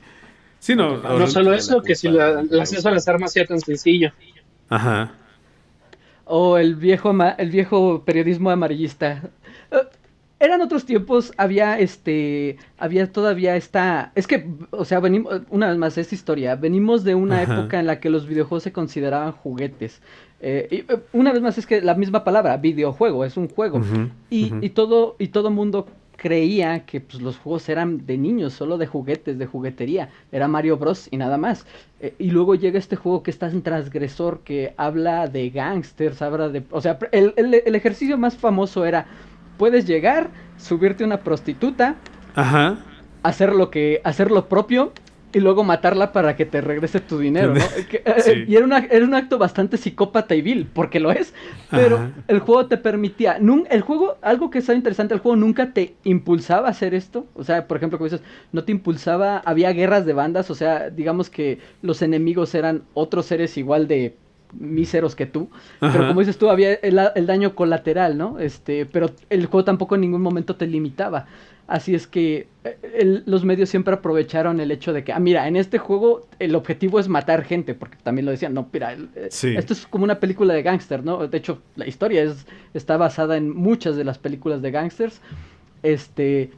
[0.59, 3.61] Sí, no, no, solo eso, que si la, el acceso a las armas sea tan
[3.61, 4.13] sencillo.
[4.71, 5.13] Ajá.
[6.25, 9.31] O el viejo, el viejo periodismo amarillista.
[10.41, 15.79] Eran otros tiempos, había este, había todavía esta, es que, o sea, venimos, una vez
[15.79, 20.03] más, esta historia, venimos de una época en la que los videojuegos se consideraban juguetes.
[20.41, 23.81] Eh, y, eh, una vez más, es que la misma palabra, videojuego, es un juego.
[24.29, 28.77] y, y, todo, y todo mundo creía que pues, los juegos eran de niños, solo
[28.77, 30.11] de juguetes, de juguetería.
[30.33, 31.09] Era Mario Bros.
[31.11, 31.67] y nada más.
[32.01, 36.49] Eh, y luego llega este juego que está en transgresor, que habla de gangsters, habla
[36.49, 36.63] de...
[36.71, 39.07] O sea, el, el ejercicio más famoso era
[39.57, 41.97] puedes llegar, subirte una prostituta,
[42.35, 42.79] Ajá.
[43.23, 44.93] hacer lo que, hacer lo propio
[45.35, 47.65] y luego matarla para que te regrese tu dinero, ¿no?
[48.07, 51.35] Eh, y era, una, era, un acto bastante psicópata y vil, porque lo es,
[51.71, 53.39] pero el juego te permitía,
[53.71, 57.45] el juego, algo que estaba interesante, el juego nunca te impulsaba a hacer esto, o
[57.45, 61.31] sea, por ejemplo, como dices, no te impulsaba, había guerras de bandas, o sea, digamos
[61.31, 64.17] que los enemigos eran otros seres igual de
[64.59, 65.49] míseros que tú.
[65.81, 68.39] Pero como dices tú, había el, daño colateral, ¿no?
[68.39, 71.27] Este, pero el juego tampoco en ningún momento te limitaba.
[71.67, 75.57] Así es que eh, los medios siempre aprovecharon el hecho de que, ah, mira, en
[75.57, 79.73] este juego el objetivo es matar gente, porque también lo decían, no, mira, eh, esto
[79.73, 81.27] es como una película de gángster, ¿no?
[81.27, 85.23] De hecho, la historia es, está basada en muchas de las películas de gángsters.
[85.83, 86.51] Este,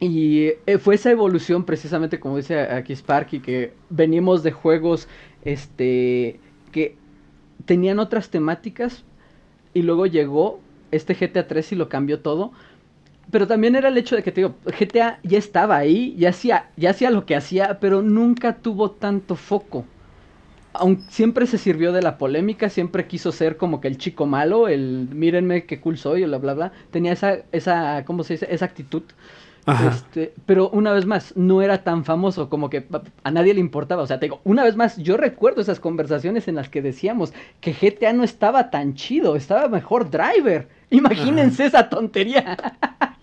[0.00, 5.08] y eh, fue esa evolución precisamente, como dice aquí Sparky, que venimos de juegos,
[5.44, 6.40] este,
[6.72, 6.96] que
[7.66, 9.04] tenían otras temáticas
[9.72, 12.52] y luego llegó este GTA 3 y lo cambió todo.
[13.30, 16.70] Pero también era el hecho de que, te digo, GTA ya estaba ahí, ya hacía,
[16.76, 19.84] ya hacía lo que hacía, pero nunca tuvo tanto foco.
[20.74, 24.68] Aunque siempre se sirvió de la polémica, siempre quiso ser como que el chico malo,
[24.68, 26.72] el mírenme qué cool soy, o bla, bla, bla.
[26.90, 28.48] Tenía esa, esa, ¿cómo se dice?
[28.50, 29.04] Esa actitud.
[29.66, 32.86] Este, pero una vez más, no era tan famoso como que
[33.22, 34.02] a nadie le importaba.
[34.02, 37.32] O sea, te digo, una vez más, yo recuerdo esas conversaciones en las que decíamos
[37.60, 40.68] que GTA no estaba tan chido, estaba mejor Driver.
[40.90, 42.56] Imagínense esa tontería.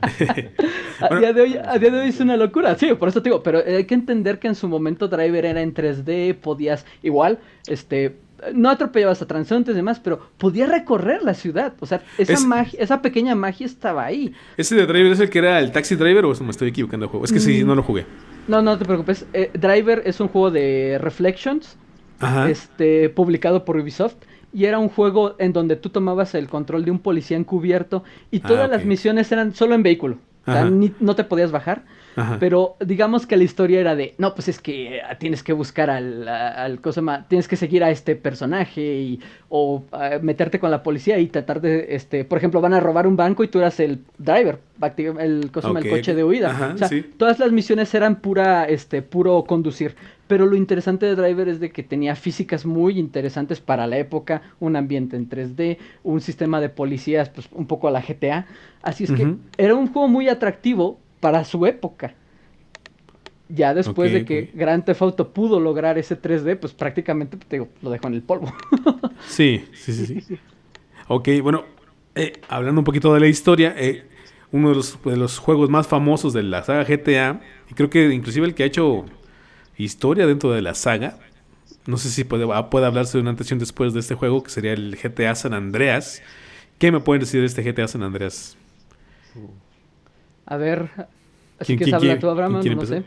[0.99, 2.75] a, día de hoy, a día de hoy es una locura.
[2.75, 5.62] Sí, por eso te digo, pero hay que entender que en su momento Driver era
[5.62, 8.17] en 3D, podías igual, este,
[8.54, 11.73] no atropellabas a transeúntes y demás, pero podía recorrer la ciudad.
[11.80, 14.34] O sea, esa, magia, esa pequeña magia estaba ahí.
[14.58, 17.10] ¿Ese de Driver es el que era el Taxi Driver o me estoy equivocando de
[17.10, 17.25] juego?
[17.25, 17.67] Es que sí, mm.
[17.67, 18.06] no lo jugué.
[18.47, 19.25] No, no te preocupes.
[19.34, 21.77] Eh, Driver es un juego de Reflections,
[22.47, 24.15] este publicado por Ubisoft.
[24.54, 28.41] Y era un juego en donde tú tomabas el control de un policía encubierto y
[28.41, 30.17] todas ah, las misiones eran solo en vehículo.
[30.45, 31.86] O sea, no te podías bajar.
[32.39, 35.89] Pero digamos que la historia era de, no, pues es que eh, tienes que buscar
[35.89, 39.19] al, al cosa tienes que seguir a este personaje y,
[39.50, 39.84] o
[40.21, 43.43] meterte con la policía y tratar de, este, por ejemplo, van a robar un banco
[43.43, 44.60] y tú eras el driver,
[45.19, 46.74] el, cosa el coche de huida.
[46.76, 49.95] o sea, todas las misiones eran pura, este, puro conducir.
[50.32, 54.41] Pero lo interesante de Driver es de que tenía físicas muy interesantes para la época,
[54.62, 58.45] un ambiente en 3D, un sistema de policías, pues un poco a la GTA.
[58.82, 62.15] Así es que era un juego muy atractivo para su época.
[63.47, 67.89] Ya después de que Grand Theft Auto pudo lograr ese 3D, pues prácticamente te lo
[67.89, 68.53] dejó en el polvo.
[69.27, 70.39] sí, sí, sí, sí.
[71.07, 71.65] Ok, bueno,
[72.15, 74.05] eh, hablando un poquito de la historia, eh,
[74.51, 78.13] uno de los, de los, juegos más famosos de la saga GTA, y creo que
[78.13, 79.05] inclusive el que ha hecho
[79.77, 81.17] historia dentro de la saga,
[81.86, 84.43] no sé si puede, ah, puede hablarse de una antes y después de este juego,
[84.43, 86.21] que sería el GTA San Andreas.
[86.77, 88.55] ¿Qué me pueden decir de este GTA San Andreas?
[90.52, 90.90] A ver,
[91.60, 93.04] así que habla tú, Abraham, no sé.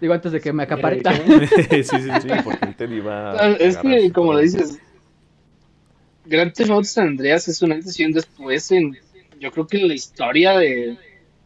[0.00, 1.02] Digo, antes de que me acapare.
[1.68, 3.32] sí, sí, sí, porque el Teddy va.
[3.32, 4.78] Ah, es que, como lo dices,
[6.24, 8.96] Grand Theft Auto San Andreas es una decisión después en.
[9.38, 10.96] Yo creo que en la historia de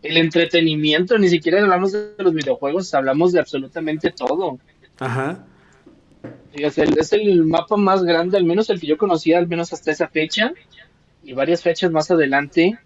[0.03, 4.61] el entretenimiento, ni siquiera hablamos de los videojuegos, hablamos de absolutamente todo.
[5.01, 5.45] Ajá.
[6.53, 9.73] Es el, es el mapa más grande, al menos el que yo conocía, al menos
[9.73, 10.53] hasta esa fecha,
[11.25, 12.79] y varias fechas más adelante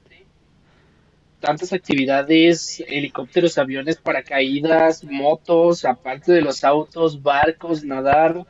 [1.44, 8.46] tantas actividades, helicópteros, aviones, paracaídas, motos, aparte de los autos, barcos, nadar,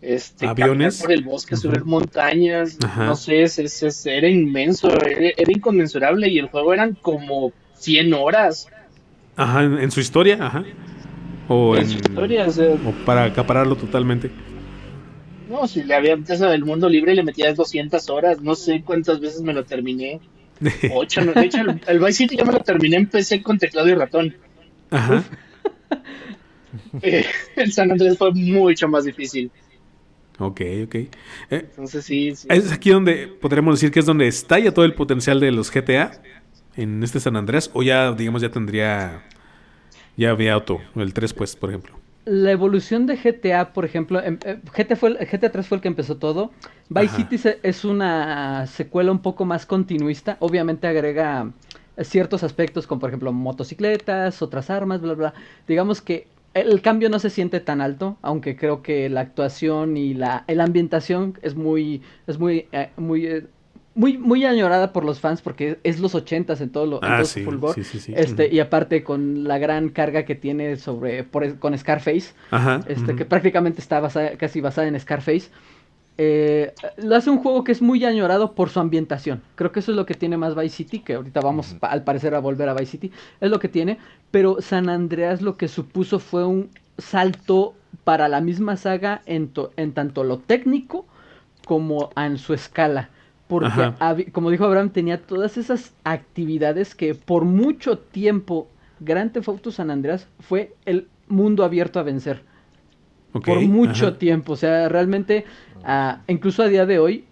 [0.00, 6.38] este, aviones por el bosque, subir montañas, no sé, es, era inmenso, era, inconmensurable y
[6.38, 8.68] el juego eran como 100 horas.
[9.34, 10.64] Ajá, en, su historia, ajá.
[11.48, 14.30] O en, su historia, o, para acapararlo totalmente.
[15.50, 18.82] No, si le había empezado el mundo libre y le metías 200 horas, no sé
[18.84, 20.20] cuántas veces me lo terminé.
[20.92, 23.94] Ocho, de hecho, el, Vice City ya me lo terminé en PC con teclado y
[23.94, 24.34] ratón.
[24.90, 25.24] Ajá.
[27.00, 27.24] Eh,
[27.56, 29.50] el San Andrés fue mucho más difícil.
[30.38, 30.94] Ok, ok.
[30.94, 31.08] Eh,
[31.50, 35.40] Entonces sí, Es aquí donde podríamos decir que es donde está ya todo el potencial
[35.40, 36.20] de los GTA
[36.76, 39.22] en este San Andrés o ya, digamos, ya tendría,
[40.16, 41.98] ya había auto, el 3 pues, por ejemplo.
[42.26, 45.88] La evolución de GTA, por ejemplo, em, eh, GTA, fue GTA 3 fue el que
[45.88, 46.50] empezó todo.
[46.88, 50.36] Vice City es una secuela un poco más continuista.
[50.40, 51.52] Obviamente agrega
[52.02, 55.34] ciertos aspectos como por ejemplo motocicletas, otras armas, bla, bla.
[55.66, 60.14] Digamos que el cambio no se siente tan alto, aunque creo que la actuación y
[60.14, 63.46] la, ambientación es muy, es muy, eh, muy, eh,
[63.96, 67.22] muy, muy añorada por los fans porque es los ochentas en todo lo, en ah,
[67.22, 72.34] este y aparte con la gran carga que tiene sobre por, con Scarface,
[72.86, 74.06] este que prácticamente está
[74.36, 75.48] casi basada en Scarface.
[76.18, 79.42] Eh, lo hace un juego que es muy añorado por su ambientación.
[79.54, 82.34] Creo que eso es lo que tiene más Vice City, que ahorita vamos al parecer
[82.34, 83.12] a volver a Vice City.
[83.40, 83.98] Es lo que tiene,
[84.30, 89.92] pero San Andreas lo que supuso fue un salto para la misma saga en, en
[89.92, 91.06] tanto lo técnico
[91.66, 93.10] como en su escala.
[93.48, 98.68] Porque, como dijo Abraham, tenía todas esas actividades que por mucho tiempo
[99.00, 102.42] Grand Theft San Andreas fue el mundo abierto a vencer.
[103.32, 104.54] por mucho tiempo.
[104.54, 105.44] O sea, realmente
[106.26, 107.24] incluso a día de hoy,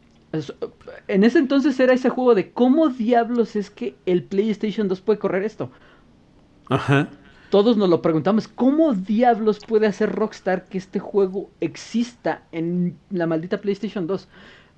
[1.09, 5.19] en ese entonces era ese juego de cómo diablos es que el PlayStation 2 puede
[5.19, 5.71] correr esto.
[6.69, 7.09] Ajá.
[7.51, 13.27] Todos nos lo preguntamos, ¿cómo diablos puede hacer Rockstar que este juego exista en la
[13.29, 14.29] maldita PlayStation 2?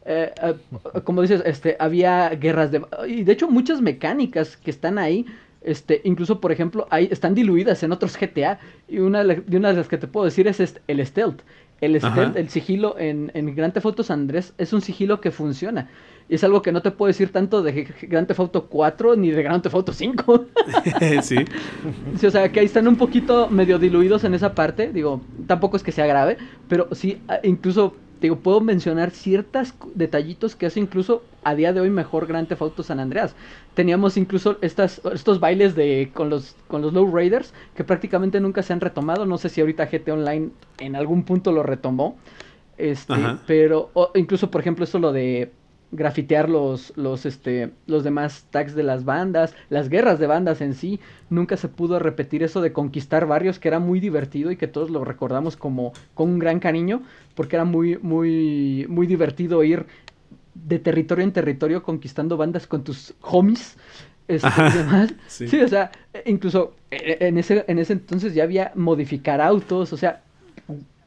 [0.09, 0.55] Eh, eh,
[1.03, 2.81] como dices, este, había guerras de...
[3.09, 5.27] Y de hecho muchas mecánicas que están ahí,
[5.63, 8.61] este, incluso por ejemplo, ahí están diluidas en otros GTA.
[8.89, 11.43] Y una de, una de las que te puedo decir es este, el stealth.
[11.81, 15.91] El stealth, el sigilo en, en Grand Theft Auto Andrés es un sigilo que funciona.
[16.29, 19.31] Y es algo que no te puedo decir tanto de Grand Theft Auto 4 ni
[19.31, 20.47] de Grand Theft Auto 5.
[21.23, 21.37] sí.
[22.19, 22.27] sí.
[22.27, 24.91] O sea, que ahí están un poquito medio diluidos en esa parte.
[24.93, 26.39] Digo, tampoco es que sea grave,
[26.69, 27.95] pero sí, incluso
[28.27, 32.63] digo, puedo mencionar ciertos detallitos que hace incluso a día de hoy mejor Grand Theft
[32.63, 33.35] Auto San Andreas.
[33.75, 38.63] Teníamos incluso estas, estos bailes de con los con los Low Raiders que prácticamente nunca
[38.63, 39.27] se han retomado.
[39.27, 42.17] No sé si ahorita GT Online en algún punto lo retomó.
[42.79, 43.15] Este,
[43.47, 45.51] pero incluso por ejemplo eso lo de
[45.93, 50.75] grafitear los, los, este, los demás tags de las bandas, las guerras de bandas en
[50.75, 51.01] sí.
[51.31, 54.91] Nunca se pudo repetir eso de conquistar barrios, que era muy divertido y que todos
[54.91, 57.03] lo recordamos como con un gran cariño,
[57.35, 59.87] porque era muy, muy, muy divertido ir
[60.55, 63.77] de territorio en territorio conquistando bandas con tus homies.
[64.29, 65.15] Este, demás.
[65.29, 65.47] Sí.
[65.47, 65.61] sí.
[65.61, 65.93] o sea,
[66.25, 70.23] incluso e, e, en ese, en ese entonces ya había modificar autos, o sea,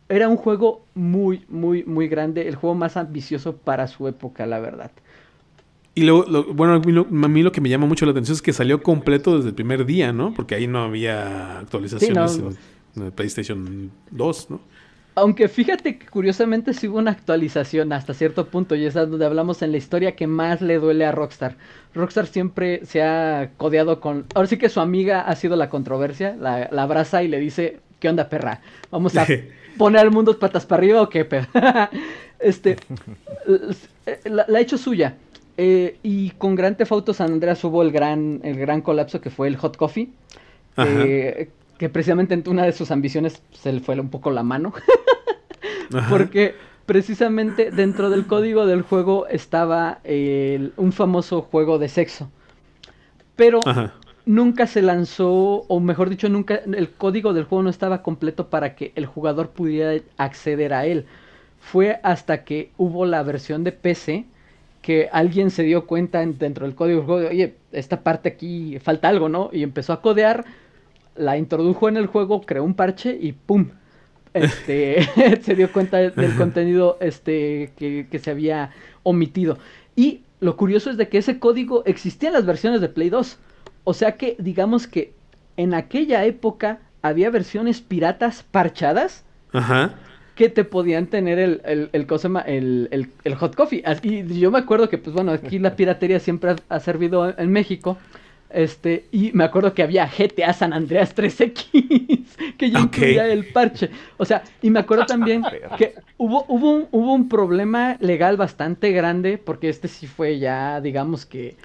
[0.09, 4.59] era un juego muy, muy, muy grande, el juego más ambicioso para su época, la
[4.59, 4.91] verdad.
[5.93, 6.79] Y luego, bueno, a
[7.27, 9.85] mí, lo, que me llama mucho la atención es que salió completo desde el primer
[9.85, 10.33] día, ¿no?
[10.33, 12.41] Porque ahí no había actualizaciones
[12.95, 14.59] En, PlayStation 2, ¿no?
[15.15, 19.61] Aunque fíjate que curiosamente sí hubo una actualización hasta cierto punto y es donde hablamos
[19.61, 21.57] en la historia que más le duele a Rockstar.
[21.93, 24.25] Rockstar siempre se ha codeado con...
[24.33, 27.81] Ahora sí que su amiga ha sido la controversia, la, la abraza y le dice,
[27.99, 28.61] ¿qué onda perra?
[28.91, 29.25] Vamos a
[29.77, 31.47] poner al mundo patas para arriba o qué, pero
[32.39, 32.77] este,
[34.25, 35.15] la, ha hecho suya.
[35.57, 39.29] Eh, y con Grand Theft Auto San Andreas hubo el gran, el gran colapso que
[39.29, 40.09] fue el Hot Coffee.
[40.77, 44.73] Eh, que precisamente en una de sus ambiciones se le fue un poco la mano.
[46.09, 49.99] Porque precisamente dentro del código del juego estaba
[50.77, 52.31] un famoso juego de sexo.
[53.35, 53.59] Pero
[54.29, 58.75] nunca se lanzó, o mejor dicho, nunca el código del juego no estaba completo para
[58.75, 61.07] que el jugador pudiera acceder a él.
[61.59, 64.25] Fue hasta que hubo la versión de PC
[64.83, 69.09] que alguien se dio cuenta dentro del código del juego, oye, esta parte aquí falta
[69.09, 69.49] algo, ¿no?
[69.51, 70.45] Y empezó a codear,
[71.15, 73.71] la introdujo en el juego, creó un parche y ¡pum!
[74.35, 75.09] Este,
[75.41, 78.69] se dio cuenta del contenido este, que, que se había
[79.01, 79.57] omitido.
[79.95, 83.39] Y lo curioso es de que ese código existía en las versiones de Play 2.
[83.83, 85.13] O sea que digamos que
[85.57, 89.25] en aquella época había versiones piratas parchadas.
[90.35, 93.83] Que te podían tener el, el, el, el, hot coffee.
[94.03, 97.97] Y yo me acuerdo que, pues bueno, aquí la piratería siempre ha, servido en México.
[98.49, 102.25] Este, y me acuerdo que había GTA San Andreas 3X,
[102.57, 103.89] que ya incluía el parche.
[104.17, 105.43] O sea, y me acuerdo también
[105.77, 110.79] que hubo, hubo, un, hubo un problema legal bastante grande, porque este sí fue ya,
[110.79, 111.57] digamos que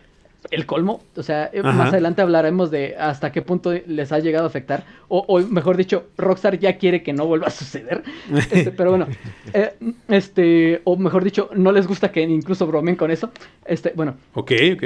[0.50, 1.02] el colmo.
[1.16, 4.84] O sea, eh, más adelante hablaremos de hasta qué punto les ha llegado a afectar.
[5.08, 8.02] O, mejor dicho, Rockstar ya quiere que no vuelva a suceder.
[8.54, 9.06] Este, pero bueno,
[9.52, 9.74] eh,
[10.08, 13.30] este, o mejor dicho, no les gusta que incluso bromen con eso.
[13.64, 14.16] Este, bueno.
[14.34, 14.84] Ok, ok.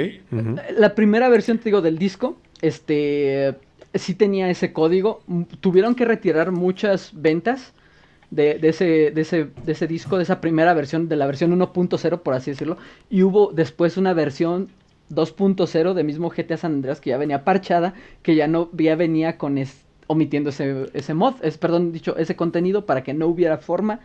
[0.77, 3.55] La primera versión, te digo, del disco, este,
[3.93, 5.21] sí tenía ese código.
[5.61, 7.73] Tuvieron que retirar muchas ventas
[8.31, 12.21] de, ese, de, ese, de ese disco, de esa primera versión, de la versión 1.0,
[12.21, 12.77] por así decirlo.
[13.09, 14.69] Y hubo después una versión
[15.09, 19.37] 2.0 de mismo GTA San Andreas que ya venía parchada, que ya no ya venía
[19.37, 19.57] con
[20.07, 23.99] omitiendo ese, ese mod, es, perdón, dicho, ese contenido para que no hubiera forma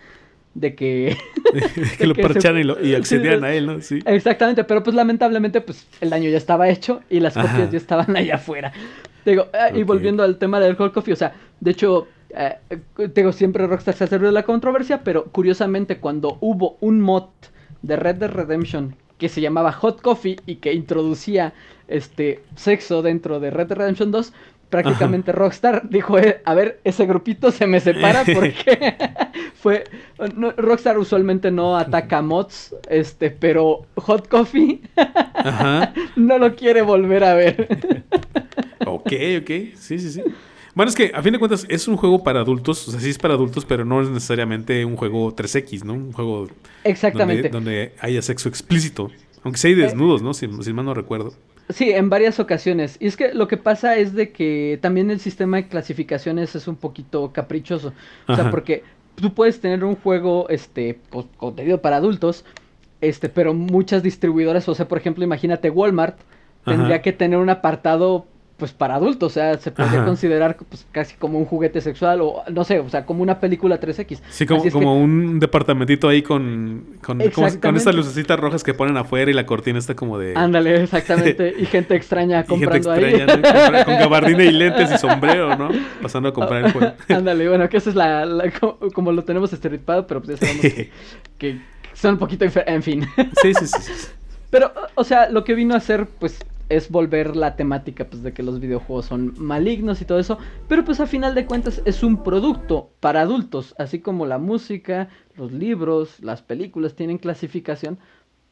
[0.54, 1.16] de que...
[1.98, 3.80] que lo parcharan y, accedieran a él, ¿no?
[3.80, 4.00] Sí.
[4.04, 8.16] Exactamente, pero pues lamentablemente pues el daño ya estaba hecho y las copias ya estaban
[8.16, 8.72] allá afuera.
[9.24, 12.58] Digo, ah, y volviendo al tema del Hot Coffee, o sea, de hecho, eh,
[13.14, 17.28] digo, siempre Rockstar se ha servido de la controversia, pero curiosamente cuando hubo un mod
[17.80, 21.52] de Red Dead Redemption que se llamaba Hot Coffee y que introducía
[21.88, 24.32] este sexo dentro de Red Dead Redemption 2,
[24.70, 28.96] prácticamente Rockstar dijo, eh, a ver, ese grupito se me separa porque
[29.54, 29.84] fue
[30.56, 34.80] Rockstar usualmente no ataca mods, este, pero Hot Coffee
[36.16, 38.04] no lo quiere volver a ver.
[38.84, 40.22] ok, ok, sí, sí, sí.
[40.74, 43.10] Bueno, es que a fin de cuentas es un juego para adultos, o sea, sí
[43.10, 45.94] es para adultos, pero no es necesariamente un juego 3X, ¿no?
[45.94, 46.48] Un juego
[46.82, 47.48] Exactamente.
[47.48, 49.10] Donde, haya sexo explícito.
[49.44, 50.34] Aunque sea hay desnudos, ¿no?
[50.34, 51.34] Si, si, mal no recuerdo.
[51.68, 52.96] Sí, en varias ocasiones.
[52.98, 56.66] Y es que lo que pasa es de que también el sistema de clasificaciones es
[56.66, 57.92] un poquito caprichoso.
[58.26, 58.82] O sea, porque
[59.14, 62.44] tú puedes tener un juego, este, pues, contenido para adultos,
[63.00, 66.18] este, pero muchas distribuidoras, o sea, por ejemplo, imagínate Walmart,
[66.64, 68.26] tendría que tener un apartado
[68.56, 72.44] pues para adultos, o sea, se podría considerar pues casi como un juguete sexual o
[72.52, 74.20] no sé, o sea, como una película 3X.
[74.30, 77.18] Sí, como, como un departamentito ahí con con,
[77.60, 81.52] con estas lucecitas rojas que ponen afuera y la cortina está como de Ándale, exactamente,
[81.58, 83.26] y gente extraña comprando ahí.
[83.84, 85.70] con gabardina y lentes y sombrero, ¿no?
[86.00, 86.92] Pasando a comprar el juego.
[87.08, 88.52] Ándale, bueno, que eso es la,
[88.92, 90.90] como, lo tenemos estereotipado, pero pues ya sabemos
[91.38, 91.60] que,
[91.92, 93.04] son un poquito en fin.
[93.42, 94.08] Sí, sí, sí, sí.
[94.50, 96.38] Pero o sea, lo que vino a hacer pues
[96.68, 100.38] es volver la temática pues de que los videojuegos son malignos y todo eso,
[100.68, 105.08] pero pues a final de cuentas es un producto para adultos, así como la música,
[105.36, 107.98] los libros, las películas tienen clasificación,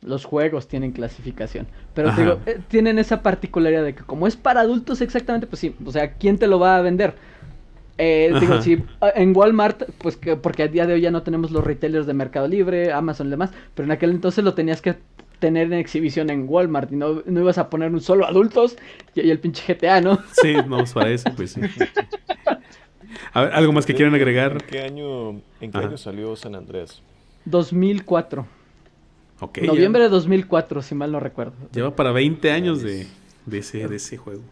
[0.03, 4.61] los juegos tienen clasificación, pero digo, eh, tienen esa particularidad de que como es para
[4.61, 7.15] adultos exactamente, pues sí, o sea, ¿quién te lo va a vender?
[7.99, 8.83] Eh, digo, sí,
[9.15, 12.15] en Walmart, pues que, porque a día de hoy ya no tenemos los retailers de
[12.15, 14.97] Mercado Libre, Amazon y demás, pero en aquel entonces lo tenías que
[15.43, 18.77] tener en exhibición en Walmart y no, no ibas a poner un solo adultos
[19.13, 20.21] y, el pinche GTA, ¿no?
[20.41, 21.61] Sí, vamos para eso, pues sí.
[23.33, 24.53] A ver, ¿algo más que quieran agregar?
[24.53, 25.31] ¿En qué año,
[25.61, 27.03] en qué año salió San Andrés?
[27.47, 28.47] 2004.
[29.41, 29.59] Ok.
[29.63, 31.55] Noviembre de 2004, si mal no recuerdo.
[31.73, 33.09] Lleva para 20 años de,
[33.45, 34.43] de, ese, de ese juego.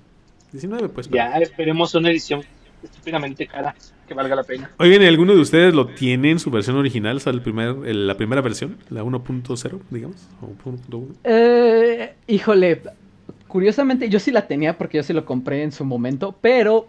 [0.50, 1.08] 19, pues.
[1.08, 2.42] Ya, esperemos una edición
[2.82, 3.76] estúpidamente cara
[4.10, 4.68] que valga la pena.
[4.78, 7.18] Oigan, ¿alguno de ustedes lo tiene en su versión original?
[7.18, 10.28] O sea, el primer, la primera versión, la 1.0, digamos,
[11.22, 12.82] Eh, híjole,
[13.46, 16.88] curiosamente yo sí la tenía porque yo sí lo compré en su momento, pero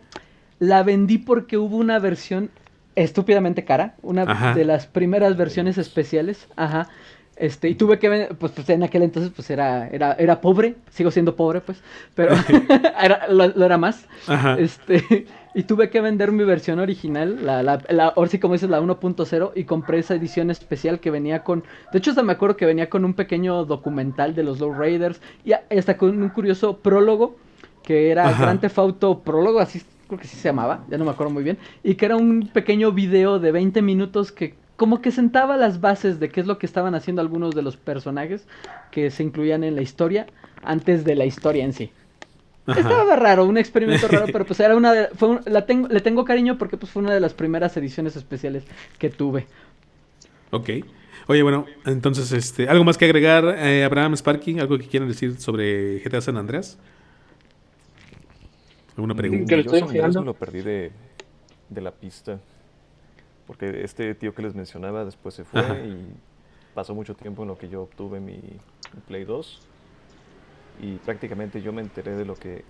[0.58, 2.50] la vendí porque hubo una versión
[2.96, 6.90] estúpidamente cara, una de las primeras versiones especiales, ajá.
[7.36, 11.10] Este, y tuve que pues, pues, en aquel entonces pues era, era, era pobre, sigo
[11.10, 11.82] siendo pobre pues,
[12.14, 12.36] pero
[13.02, 14.06] era, lo, era más.
[14.28, 14.58] Ajá.
[14.60, 18.70] Este, y tuve que vender mi versión original, la, la, la ahora sí como dices,
[18.70, 21.64] la 1.0, y compré esa edición especial que venía con...
[21.92, 25.22] De hecho, hasta me acuerdo que venía con un pequeño documental de los Low Raiders,
[25.44, 27.36] y hasta con un curioso prólogo,
[27.84, 31.12] que era Grand Theft Auto Prólogo, así creo que sí se llamaba, ya no me
[31.12, 35.12] acuerdo muy bien, y que era un pequeño video de 20 minutos que como que
[35.12, 38.48] sentaba las bases de qué es lo que estaban haciendo algunos de los personajes
[38.90, 40.26] que se incluían en la historia
[40.64, 41.92] antes de la historia en sí.
[42.78, 46.26] Estaba raro, un experimento raro, pero pues era una de, fue la tengo, le tengo
[46.26, 48.64] cariño porque pues fue una de las primeras ediciones especiales
[48.98, 49.48] que tuve.
[50.52, 50.70] Ok.
[51.28, 54.60] Oye, bueno, entonces, este, ¿algo más que agregar, eh, Abraham Sparky?
[54.60, 56.78] ¿Algo que quieran decir sobre GTA San Andreas?
[58.98, 59.56] ¿Alguna pregunta?
[59.64, 60.92] San Andreas me lo perdí de,
[61.70, 62.40] de la pista.
[63.48, 66.14] Porque este tío que les mencionaba después se fue y
[66.74, 68.40] pasó mucho tiempo en lo que yo obtuve mi
[69.08, 69.71] Play 2
[70.80, 72.64] y prácticamente yo me enteré de lo que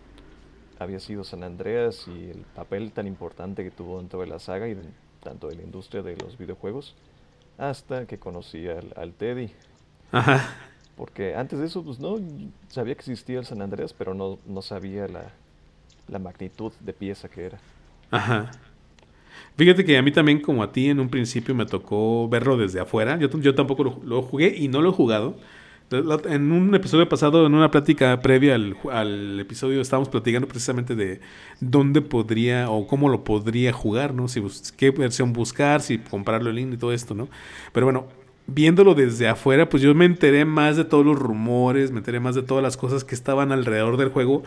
[0.80, 4.68] había sido San Andreas y el papel tan importante que tuvo dentro de la saga
[4.68, 4.78] y
[5.22, 6.96] tanto de la industria de los videojuegos
[7.58, 9.52] hasta que conocí al, Teddy.
[10.12, 10.56] Ajá.
[10.98, 12.18] Porque antes de eso, pues no,
[12.70, 15.32] sabía que existía el San Andreas, pero no, no sabía la,
[16.08, 17.60] la magnitud de pieza que era.
[18.10, 18.52] Ajá.
[19.56, 22.80] Fíjate que a mí también, como a ti, en un principio me tocó verlo desde
[22.80, 23.18] afuera.
[23.18, 25.36] Yo, yo tampoco lo, lo, jugué y no lo he jugado.
[25.92, 31.20] En un episodio pasado, en una plática previa al, episodio, estábamos platicando precisamente de
[31.60, 34.30] dónde podría o cómo lo podría jugar, ¿no?
[34.30, 34.42] Si,
[34.78, 37.28] qué versión buscar, si comprarlo en línea y todo esto, ¿no?
[37.74, 38.08] Pero bueno,
[38.48, 42.36] viéndolo desde afuera, pues yo me enteré más de todos los rumores, me enteré más
[42.36, 44.44] de todas las cosas que estaban alrededor del juego.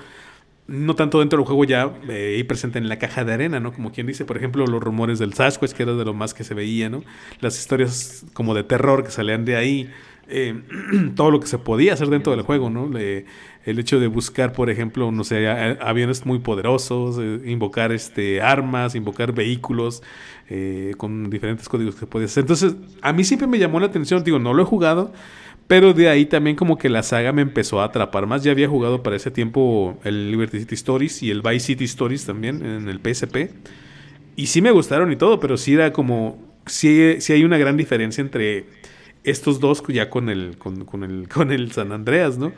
[0.66, 3.74] no tanto dentro del juego ya eh, presente en la caja de arena, ¿no?
[3.74, 6.42] Como quien dice, por ejemplo, los rumores del Sasquatch, que era de lo más que
[6.42, 7.02] se veía, ¿no?
[7.40, 9.90] Las historias como de terror que salían de ahí,
[10.28, 10.62] eh,
[11.16, 12.90] todo lo que se podía hacer dentro del juego, ¿no?
[12.96, 18.94] el hecho de buscar, por ejemplo, no sé, aviones muy poderosos, eh, invocar este, armas,
[18.94, 20.02] invocar vehículos
[20.98, 22.42] con diferentes códigos que podías hacer.
[22.42, 25.12] Entonces, a mí siempre me llamó la atención, digo, no lo he jugado,
[25.66, 28.44] pero de ahí también como que la saga me empezó a atrapar más.
[28.44, 32.26] Ya había jugado para ese tiempo el Liberty City Stories y el Vice City Stories
[32.26, 33.50] también en el PSP.
[34.36, 36.38] Y sí me gustaron y todo, pero sí era como...
[36.66, 38.66] Sí, sí hay una gran diferencia entre
[39.24, 42.52] estos dos ya con el, con, con, el, con el San Andreas, ¿no?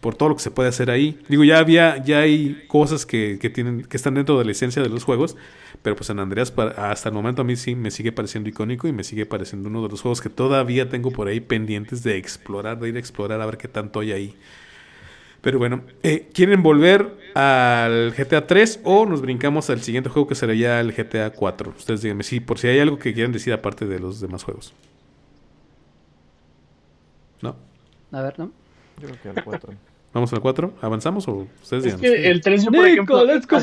[0.00, 1.18] Por todo lo que se puede hacer ahí.
[1.28, 4.82] Digo, ya había, ya hay cosas que, que tienen, que están dentro de la esencia
[4.82, 5.36] de los juegos,
[5.82, 8.92] pero pues San Andreas hasta el momento a mí sí me sigue pareciendo icónico y
[8.92, 12.78] me sigue pareciendo uno de los juegos que todavía tengo por ahí pendientes de explorar,
[12.78, 14.36] de ir a explorar a ver qué tanto hay ahí.
[15.40, 20.34] Pero bueno, eh, ¿quieren volver al GTA 3 o nos brincamos al siguiente juego que
[20.34, 21.74] sería el GTA 4?
[21.76, 24.74] Ustedes díganme, sí, por si hay algo que quieran decir aparte de los demás juegos.
[27.42, 27.56] ¿No?
[28.12, 28.52] A ver, ¿no?
[29.00, 29.74] Yo creo que al 4.
[30.12, 30.74] ¿Vamos al 4?
[30.80, 33.56] ¿Avanzamos o ustedes es Que el 3 por ejemplo, let's go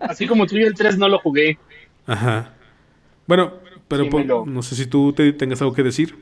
[0.00, 1.58] Así como tú y el 3 no lo jugué.
[2.06, 2.54] Ajá.
[3.26, 3.54] Bueno,
[3.88, 6.16] pero no sé si tú te tengas algo que decir.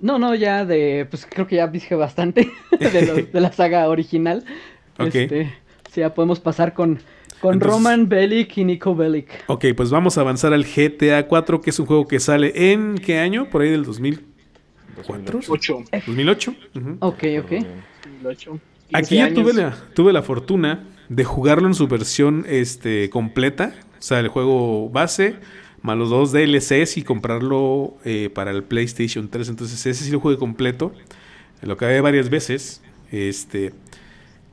[0.00, 1.06] No, no, ya de.
[1.08, 4.44] Pues creo que ya dije bastante de, la saga original.
[4.98, 5.14] Ok.
[5.14, 5.54] Este,
[5.94, 7.00] ya podemos pasar con,
[7.42, 9.44] con Roman Bellic y Nico Bellic.
[9.48, 12.94] Ok, pues vamos a avanzar al GTA 4, que es un juego que sale en.
[12.94, 13.50] ¿Qué año?
[13.50, 15.40] Por ahí del 2004.
[15.40, 15.84] 2008.
[16.06, 16.54] 2008.
[17.00, 17.50] Ok, ok.
[18.22, 18.60] 2008.
[18.92, 24.02] Aquí ya tuve la, tuve la fortuna de jugarlo en su versión este, completa, o
[24.02, 25.36] sea, el juego base,
[25.80, 29.48] más los dos DLCs y comprarlo eh, para el PlayStation 3.
[29.48, 30.92] Entonces ese sí lo jugué completo,
[31.60, 33.72] lo acabé varias veces, este,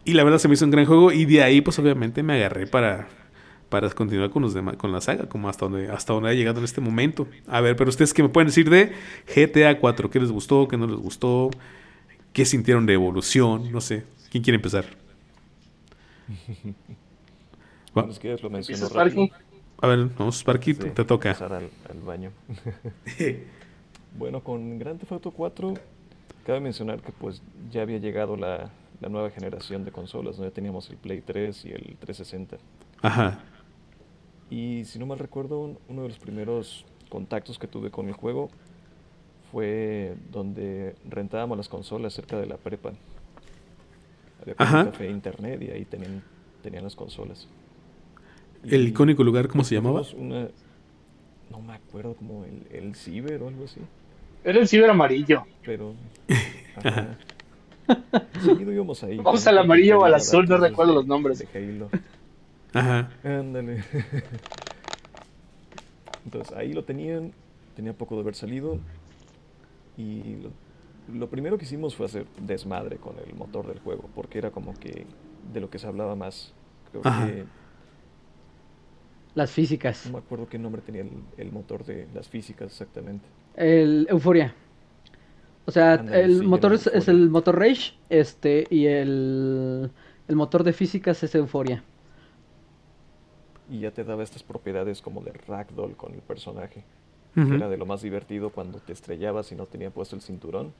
[0.09, 2.33] y la verdad se me hizo un gran juego y de ahí pues obviamente me
[2.33, 3.07] agarré para,
[3.69, 6.57] para continuar con, los demás, con la saga, como hasta donde, hasta donde ha llegado
[6.57, 7.27] en este momento.
[7.47, 8.91] A ver, pero ustedes qué me pueden decir de
[9.27, 11.51] GTA 4, ¿qué les gustó, qué no les gustó?
[12.33, 13.71] ¿Qué sintieron de evolución?
[13.71, 14.03] No sé.
[14.31, 14.85] ¿Quién quiere empezar?
[17.93, 18.87] bueno, es que lo mencionó
[19.79, 21.33] A ver, vamos, Sparky, te toca.
[21.33, 22.31] Al, al baño.
[24.17, 25.75] bueno, con Grand Theft Auto 4,
[26.47, 28.71] cabe mencionar que pues ya había llegado la,
[29.01, 30.45] la nueva generación de consolas, ¿no?
[30.45, 32.57] Ya teníamos el Play 3 y el 360.
[33.01, 33.39] Ajá.
[34.49, 38.49] Y si no mal recuerdo, uno de los primeros contactos que tuve con el juego
[39.51, 42.93] fue donde rentábamos las consolas cerca de la prepa.
[44.41, 46.23] Había un café de internet y ahí tenían,
[46.61, 47.47] tenían las consolas.
[48.63, 50.01] ¿El icónico lugar cómo se llamaba?
[51.49, 53.79] no me acuerdo, como el, el ciber o algo así.
[54.43, 55.45] Era el ciber amarillo.
[55.65, 55.95] Pero...
[56.83, 57.17] Ajá.
[58.43, 59.17] Seguido íbamos ahí.
[59.17, 61.39] Vamos al amarillo o al azul, no recuerdo los nombres.
[61.39, 61.89] De Halo.
[62.73, 63.11] Ajá.
[63.23, 63.83] Ándale.
[66.25, 67.33] Entonces ahí lo tenían,
[67.75, 68.77] tenía poco de haber salido
[69.97, 70.51] y lo
[71.13, 74.73] lo primero que hicimos fue hacer desmadre con el motor del juego, porque era como
[74.73, 75.05] que
[75.51, 76.53] de lo que se hablaba más.
[76.91, 77.45] Creo que.
[79.35, 80.05] Las físicas.
[80.07, 81.05] No me acuerdo qué nombre tenía
[81.37, 83.25] el, motor de las físicas exactamente.
[83.55, 84.53] El Euforia.
[85.69, 89.91] O sea, el motor es, el motor Rage, este, y el,
[90.27, 91.83] el motor de físicas es Euforia.
[93.69, 96.83] Y ya te daba estas propiedades como de ragdoll con el personaje.
[97.35, 100.73] Era de lo más divertido cuando te estrellabas y no tenía puesto el cinturón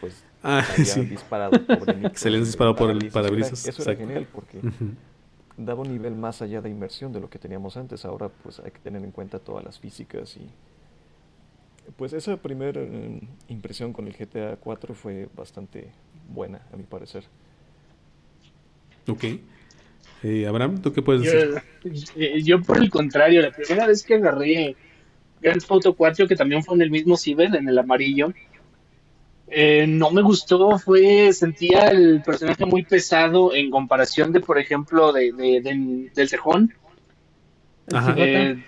[0.00, 1.02] pues ah, sí.
[1.02, 3.66] disparado por el Se les disparó por el parabrisas.
[3.68, 4.60] Eso era, genial porque
[5.58, 8.06] daba un nivel más allá de inmersión de lo que teníamos antes.
[8.06, 10.48] Ahora pues hay que tener en cuenta todas las físicas y
[11.96, 15.90] pues esa primera eh, impresión con el GTA 4 fue bastante
[16.28, 17.24] buena a mi parecer.
[19.08, 19.24] Ok.
[20.22, 21.62] Eh, Abraham, ¿tú qué puedes decir?
[22.16, 24.74] Eh, yo, por el contrario, la primera vez que agarré
[25.40, 28.32] Grand Theft Auto 4, que también fue en el mismo ciber, en el amarillo,
[29.48, 35.12] eh, no me gustó, fue, sentía el personaje muy pesado en comparación de, por ejemplo,
[35.12, 36.74] de, del cejón.
[38.16, 38.60] Eh,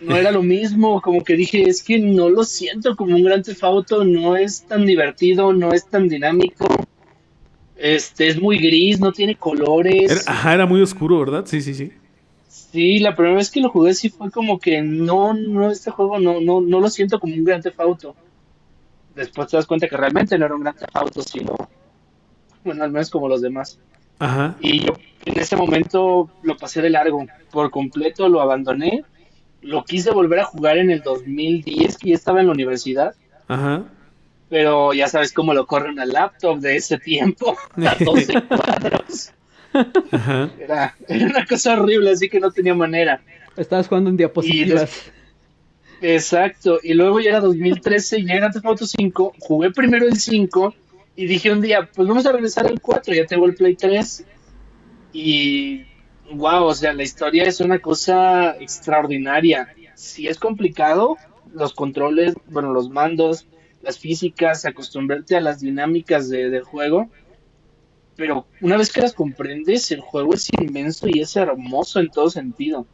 [0.00, 3.42] no era lo mismo, como que dije, es que no lo siento como un gran
[3.42, 6.66] tefauto, no es tan divertido, no es tan dinámico.
[7.76, 10.26] Este es muy gris, no tiene colores.
[10.26, 11.44] ajá, era muy oscuro, ¿verdad?
[11.46, 11.92] Sí, sí, sí.
[12.48, 16.18] Sí, la primera vez que lo jugué sí fue como que no, no, este juego
[16.18, 18.14] no, no, no lo siento como un gran tefauto
[19.16, 21.56] después te das cuenta que realmente no era un gran auto, sino,
[22.62, 23.78] bueno, al menos como los demás.
[24.18, 24.56] Ajá.
[24.60, 24.92] Y yo
[25.24, 29.04] en ese momento lo pasé de largo, por completo lo abandoné.
[29.62, 33.14] Lo quise volver a jugar en el 2010, que ya estaba en la universidad.
[33.48, 33.84] Ajá.
[34.48, 39.32] pero ya sabes cómo lo corre una laptop de ese tiempo, a 12 cuadros.
[40.58, 43.20] Era, una cosa horrible, así que no tenía manera.
[43.56, 45.12] Estabas jugando en diapositivas.
[46.00, 50.74] exacto, y luego ya era 2013 y ya era Auto 5, jugué primero el 5
[51.16, 54.24] y dije un día, pues vamos a regresar al 4, ya tengo el Play 3
[55.12, 55.84] y
[56.34, 59.68] wow, o sea, la historia es una cosa extraordinaria.
[59.94, 61.16] Si es complicado,
[61.52, 63.46] los controles, bueno, los mandos,
[63.82, 67.08] las físicas, acostumbrarte a las dinámicas de, del juego.
[68.16, 72.30] Pero una vez que las comprendes, el juego es inmenso y es hermoso en todo
[72.30, 72.86] sentido.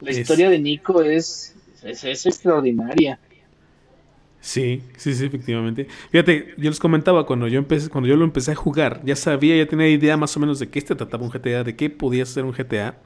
[0.00, 3.18] La historia de Nico es, es, extraordinaria.
[4.40, 5.88] Sí, sí, sí, efectivamente.
[6.10, 9.56] Fíjate, yo les comentaba cuando yo empecé, cuando yo lo empecé a jugar, ya sabía,
[9.56, 12.24] ya tenía idea más o menos de qué este trataba un GTA, de qué podía
[12.24, 13.00] ser un GTA.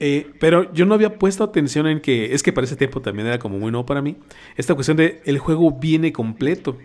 [0.00, 3.28] Eh, pero yo no había puesto atención en que, es que para ese tiempo también
[3.28, 4.16] era como muy nuevo para mí,
[4.56, 6.78] esta cuestión de el juego viene completo,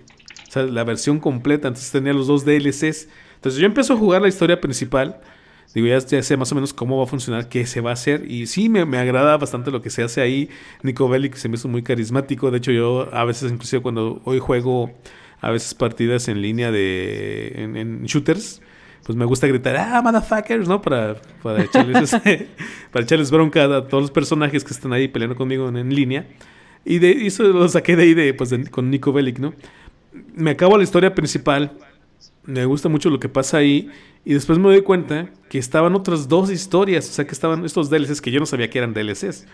[0.48, 3.10] o sea, la versión completa, entonces tenía los dos DLCs.
[3.36, 5.22] Entonces yo empecé a jugar la historia principal,
[5.74, 8.30] digo, ya, sé más o menos cómo va a funcionar, qué se va a hacer,
[8.30, 10.50] y sí, me, me agrada bastante lo que se hace ahí.
[10.84, 14.40] Nico Bellic se me hizo muy carismático, de hecho yo a veces, inclusive cuando hoy
[14.40, 14.92] juego
[15.42, 18.62] a veces partidas en línea de en shooters,
[19.08, 20.82] pues me gusta gritar, ah, motherfuckers, ¿no?
[20.82, 22.12] Para, para, echarles,
[22.92, 26.28] para echarles bronca a todos los personajes que están ahí peleando conmigo en, línea.
[26.84, 29.54] Y de eso lo saqué de ahí de, pues, con Nico Bellic, ¿no?
[30.36, 31.72] Me acabo la historia principal,
[32.48, 33.90] me gusta mucho lo que pasa ahí,
[34.26, 37.90] y después me doy cuenta que estaban otras dos historias, o sea, que estaban estos
[37.90, 39.46] DLCs que yo no sabía que eran DLCs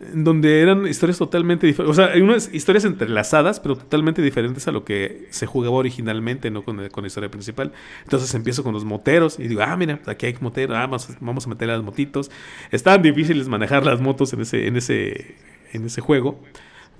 [0.00, 1.98] donde eran historias totalmente diferentes.
[1.98, 6.50] O sea, hay unas historias entrelazadas, pero totalmente diferentes a lo que se jugaba originalmente,
[6.50, 6.62] ¿no?
[6.62, 7.72] Con, con la historia principal.
[8.04, 11.46] Entonces empiezo con los moteros y digo, ah, mira, aquí hay moteros, ah, vamos, vamos
[11.46, 12.30] a meter las motitos.
[12.70, 15.34] Estaban difíciles manejar las motos en ese, en ese,
[15.72, 16.40] en ese juego.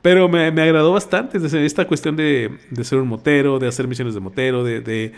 [0.02, 4.14] Pero me, me agradó bastante esta cuestión de, de, ser un motero, de hacer misiones
[4.14, 5.12] de motero, de, de,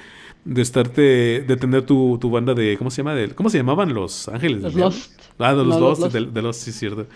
[0.45, 3.15] de estarte, de tener tu, tu, banda de, ¿cómo se llama?
[3.15, 4.63] De, ¿Cómo se llamaban los ángeles?
[4.63, 5.21] Los Lost.
[5.39, 7.07] Ah, de los Lost, De, de, los, sí, cierto.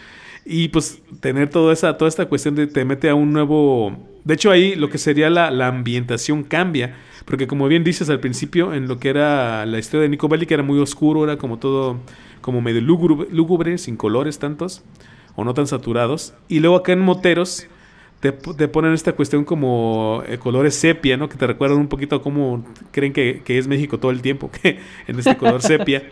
[0.45, 3.97] Y pues tener toda esa, toda esta cuestión de te mete a un nuevo...
[4.25, 6.97] De hecho ahí lo que sería la, la ambientación cambia.
[7.25, 10.51] Porque como bien dices al principio, en lo que era la historia de Nico Bellic
[10.51, 12.01] era muy oscuro, era como todo,
[12.41, 14.83] como medio lúgubre, sin colores tantos,
[15.37, 16.35] o no tan saturados.
[16.49, 17.67] Y luego acá en Moteros
[18.21, 21.29] te, te ponen esta cuestión como eh, colores sepia, ¿no?
[21.29, 24.51] Que te recuerdan un poquito a cómo creen que, que, es México todo el tiempo,
[24.63, 26.05] que en este color sepia.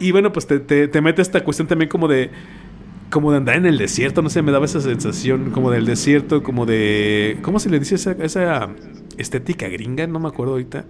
[0.00, 2.30] Y bueno, pues te, te, te mete esta cuestión también como de
[3.10, 6.42] como de andar en el desierto, no sé, me daba esa sensación como del desierto,
[6.42, 7.38] como de...
[7.42, 8.70] ¿Cómo se le dice esa, esa
[9.16, 10.08] estética gringa?
[10.08, 10.84] No me acuerdo ahorita.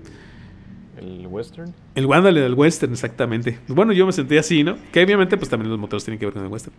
[0.96, 1.74] ¿El western?
[1.94, 3.58] El Wandale del western, exactamente.
[3.68, 4.78] Bueno, yo me sentí así, ¿no?
[4.90, 6.74] Que obviamente pues también los moteros tienen que ver con el western.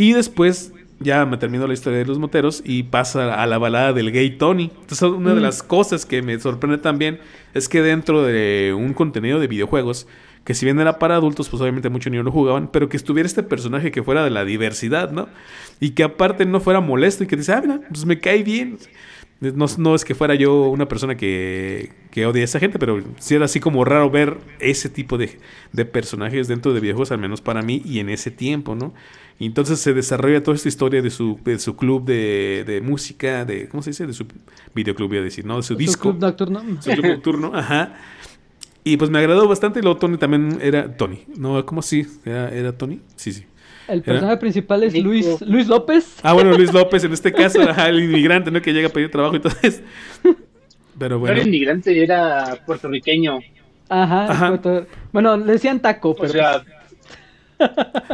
[0.00, 3.92] Y después ya me terminó la historia de los moteros y pasa a la balada
[3.92, 4.70] del gay Tony.
[4.80, 5.42] Entonces una de mm.
[5.42, 7.20] las cosas que me sorprende también
[7.52, 10.06] es que dentro de un contenido de videojuegos
[10.42, 13.26] que si bien era para adultos, pues obviamente muchos niños lo jugaban, pero que estuviera
[13.26, 15.28] este personaje que fuera de la diversidad, ¿no?
[15.80, 18.78] Y que aparte no fuera molesto y que dice, ah, mira, pues me cae bien.
[19.40, 23.02] No, no es que fuera yo una persona que, que odia a esa gente, pero
[23.18, 25.38] sí era así como raro ver ese tipo de,
[25.72, 28.94] de, personajes dentro de videojuegos, al menos para mí, y en ese tiempo, ¿no?
[29.40, 33.46] Y entonces se desarrolla toda esta historia de su, de su club de, de música,
[33.46, 34.06] de, ¿cómo se dice?
[34.06, 34.26] De su
[34.74, 35.56] videoclub, voy a decir, ¿no?
[35.56, 36.10] De su, disco.
[36.10, 36.62] Club nocturno.
[36.78, 37.94] Su club nocturno, ajá.
[38.84, 39.78] Y pues me agradó bastante.
[39.78, 41.24] Y luego Tony también era Tony.
[41.38, 42.06] No, ¿cómo así?
[42.26, 43.00] ¿Era, Tony?
[43.16, 43.46] Sí, sí.
[43.88, 46.18] El personaje principal es Luis, Luis López.
[46.22, 48.60] Ah, bueno, Luis López, en este caso, el inmigrante, ¿no?
[48.60, 49.80] Que llega a pedir trabajo y todo eso.
[50.98, 51.40] Pero bueno.
[51.40, 53.38] el inmigrante era puertorriqueño.
[53.88, 54.60] Ajá.
[55.12, 56.28] Bueno, le decían taco, pero.
[56.28, 56.62] O sea...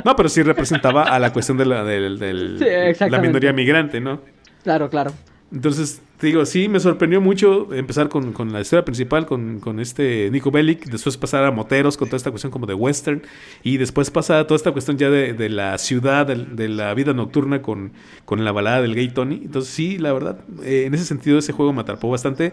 [0.04, 2.58] no, pero sí representaba a la cuestión de la, del,
[2.98, 4.20] la minoría migrante, ¿no?
[4.62, 5.12] Claro, claro.
[5.52, 10.50] Entonces, te digo, sí, me sorprendió mucho empezar con, la historia principal, con, este Nico
[10.50, 13.22] Bellic, después pasar a Moteros con toda esta cuestión como de western,
[13.62, 17.62] y después pasar a toda esta cuestión ya de, la ciudad, de, la vida nocturna
[17.62, 17.92] con,
[18.24, 19.42] con la balada del gay Tony.
[19.44, 22.52] Entonces, sí, la verdad, eh, en ese sentido ese juego me atrapó bastante.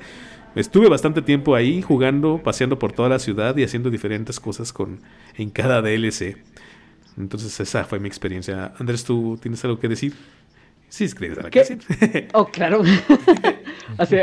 [0.56, 5.00] Estuve bastante tiempo ahí jugando, paseando por toda la ciudad y haciendo diferentes cosas con,
[5.36, 6.38] en cada DLC.
[7.18, 8.74] Entonces, esa fue mi experiencia.
[8.80, 10.14] Andrés, ¿tú tienes algo que decir?
[10.94, 12.28] Sí, escribes a la ¿Qué?
[12.34, 12.84] Oh, claro.
[13.98, 14.16] Así,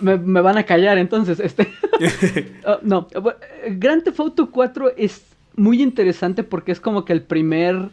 [0.00, 1.38] me, van a callar entonces.
[1.38, 1.68] Este.
[2.66, 3.08] Oh, no,
[3.72, 5.22] Grand Theft Auto 4 es
[5.54, 7.90] muy interesante porque es como que el primer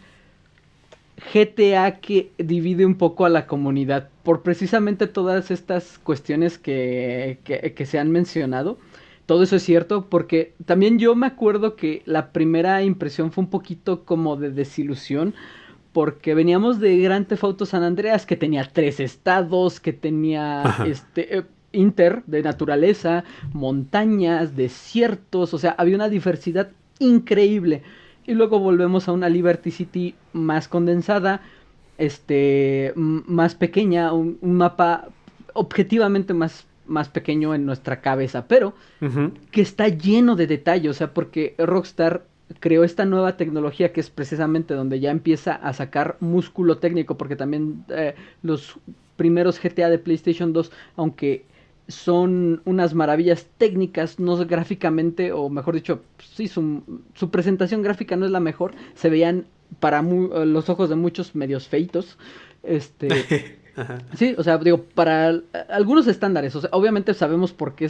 [1.34, 7.74] GTA que divide un poco a la comunidad por precisamente todas estas cuestiones que, que,
[7.74, 8.78] que se han mencionado.
[9.32, 13.50] Todo eso es cierto porque también yo me acuerdo que la primera impresión fue un
[13.50, 15.34] poquito como de desilusión
[15.94, 21.38] porque veníamos de Grand Theft Auto San Andreas que tenía tres estados, que tenía este
[21.38, 23.24] eh, inter de naturaleza,
[23.54, 27.84] montañas, desiertos, o sea, había una diversidad increíble.
[28.28, 31.40] Y luego volvemos a una Liberty City más condensada,
[31.98, 35.08] este, más pequeña, un, mapa
[35.54, 38.74] objetivamente más, más pequeño en nuestra cabeza, pero
[39.52, 42.26] que está lleno de detalles, o sea, porque Rockstar
[42.60, 47.36] creó esta nueva tecnología que es precisamente donde ya empieza a sacar músculo técnico, porque
[47.36, 48.78] también eh, los
[49.16, 51.46] primeros GTA de PlayStation 2, aunque
[51.88, 56.84] son unas maravillas técnicas, no gráficamente, o mejor dicho, sí, su,
[57.16, 59.46] su presentación gráfica no es la mejor, se veían
[59.80, 62.18] para los ojos de muchos medios feitos.
[62.64, 63.08] Este,
[64.16, 67.90] sí, o sea, digo, para algunos estándares, o sea, obviamente sabemos por qué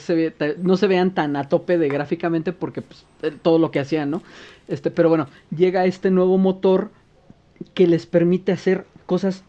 [0.61, 4.11] no se vean tan a tope de gráficamente, porque pues, eh, todo lo que hacían,
[4.11, 4.21] ¿no?
[4.67, 6.91] Este, pero bueno, llega este nuevo motor
[7.73, 9.43] que les permite hacer cosas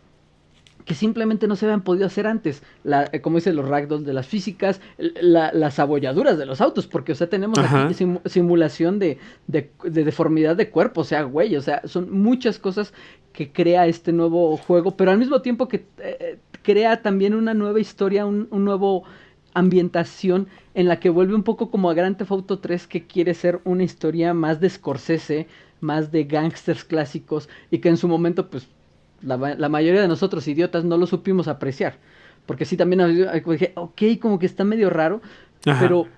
[0.84, 2.62] que simplemente no se habían podido hacer antes.
[2.84, 7.12] La, eh, como dicen los ragdolls de las físicas, las abolladuras de los autos, porque,
[7.12, 7.94] o sea, tenemos aquí
[8.26, 12.92] simulación de, de, deformidad de cuerpo, o sea, güey, o sea, son muchas cosas
[13.32, 17.80] que crea este nuevo juego, pero al mismo tiempo que eh, crea también una nueva
[17.80, 19.04] historia, un, un, nuevo
[19.54, 23.34] ambientación en la que vuelve un poco como a Grand Theft Auto 3 que quiere
[23.34, 25.46] ser una historia más de Scorsese,
[25.80, 28.68] más de gangsters clásicos y que en su momento pues
[29.22, 31.96] la, mayoría de nosotros idiotas no lo supimos apreciar.
[32.46, 35.20] Porque sí, también dije, ok, como que está medio raro,
[35.64, 36.08] pero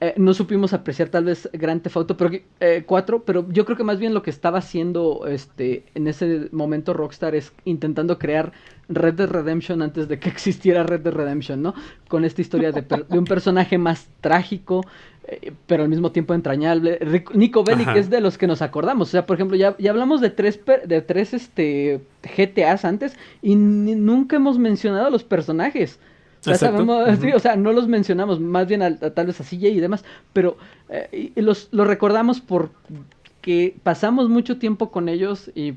[0.00, 2.30] eh, no supimos apreciar tal vez Grand Theft Auto pero,
[2.60, 6.48] eh, 4, pero yo creo que más bien lo que estaba haciendo este, en ese
[6.52, 8.52] momento Rockstar es intentando crear
[8.88, 11.74] Red Dead Redemption antes de que existiera Red Dead Redemption, ¿no?
[12.06, 14.84] Con esta historia de, de un personaje más trágico,
[15.30, 16.98] eh, pero al mismo tiempo entrañable.
[17.34, 19.08] Nico Bellic es de los que nos acordamos.
[19.08, 23.54] O sea, por ejemplo, ya, ya hablamos de tres, de tres este, GTAs antes y
[23.54, 26.00] nunca hemos mencionado a los personajes.
[26.44, 29.80] Ya sabemos, o sea, no los mencionamos, más bien a, tal vez a CJ y
[29.80, 30.56] demás, pero
[30.88, 35.74] eh, los, los recordamos porque pasamos mucho tiempo con ellos y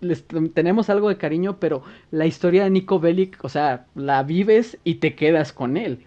[0.00, 0.24] les
[0.54, 4.94] tenemos algo de cariño, pero la historia de Nico Bellic, o sea, la vives y
[4.96, 5.98] te quedas con él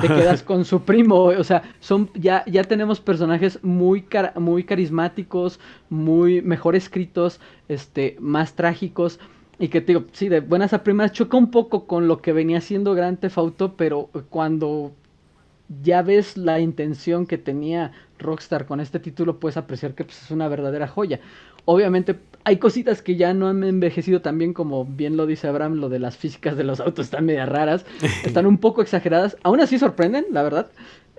[0.00, 4.04] te quedas con su primo, o sea, son ya ya tenemos personajes muy
[4.36, 9.20] muy carismáticos, muy mejor escritos, este, más trágicos.
[9.58, 12.32] Y que te digo, sí, de buenas a primeras choca un poco con lo que
[12.32, 14.92] venía siendo Grand Theft Auto, pero cuando
[15.82, 20.30] ya ves la intención que tenía Rockstar con este título, puedes apreciar que pues, es
[20.30, 21.20] una verdadera joya.
[21.64, 25.74] Obviamente hay cositas que ya no han envejecido tan bien como bien lo dice Abraham,
[25.74, 27.84] lo de las físicas de los autos están media raras,
[28.24, 30.70] están un poco exageradas, aún así sorprenden, la verdad,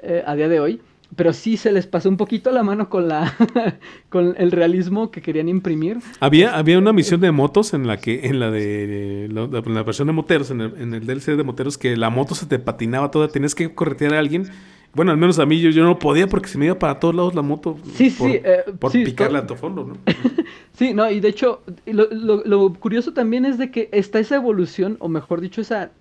[0.02, 0.82] eh, a día de hoy,
[1.16, 3.34] pero sí se les pasó un poquito la mano con la
[4.10, 6.00] con el realismo que querían imprimir.
[6.20, 10.14] Había había una misión de motos en la que en la de la, versión de
[10.14, 13.28] moteros en el, en el DLC de moteros que la moto se te patinaba toda,
[13.28, 14.50] tenías que corretear a alguien
[14.94, 17.34] bueno, al menos a mí yo, no podía porque se me iba para todos lados
[17.34, 17.78] la moto.
[17.96, 18.40] Sí, por, sí.
[18.44, 19.98] Eh, por picarle a tu fondo, ¿no?
[20.78, 24.98] sí, no, y de hecho, lo, lo, curioso también es de que está esa evolución,
[25.00, 25.92] o mejor dicho, esa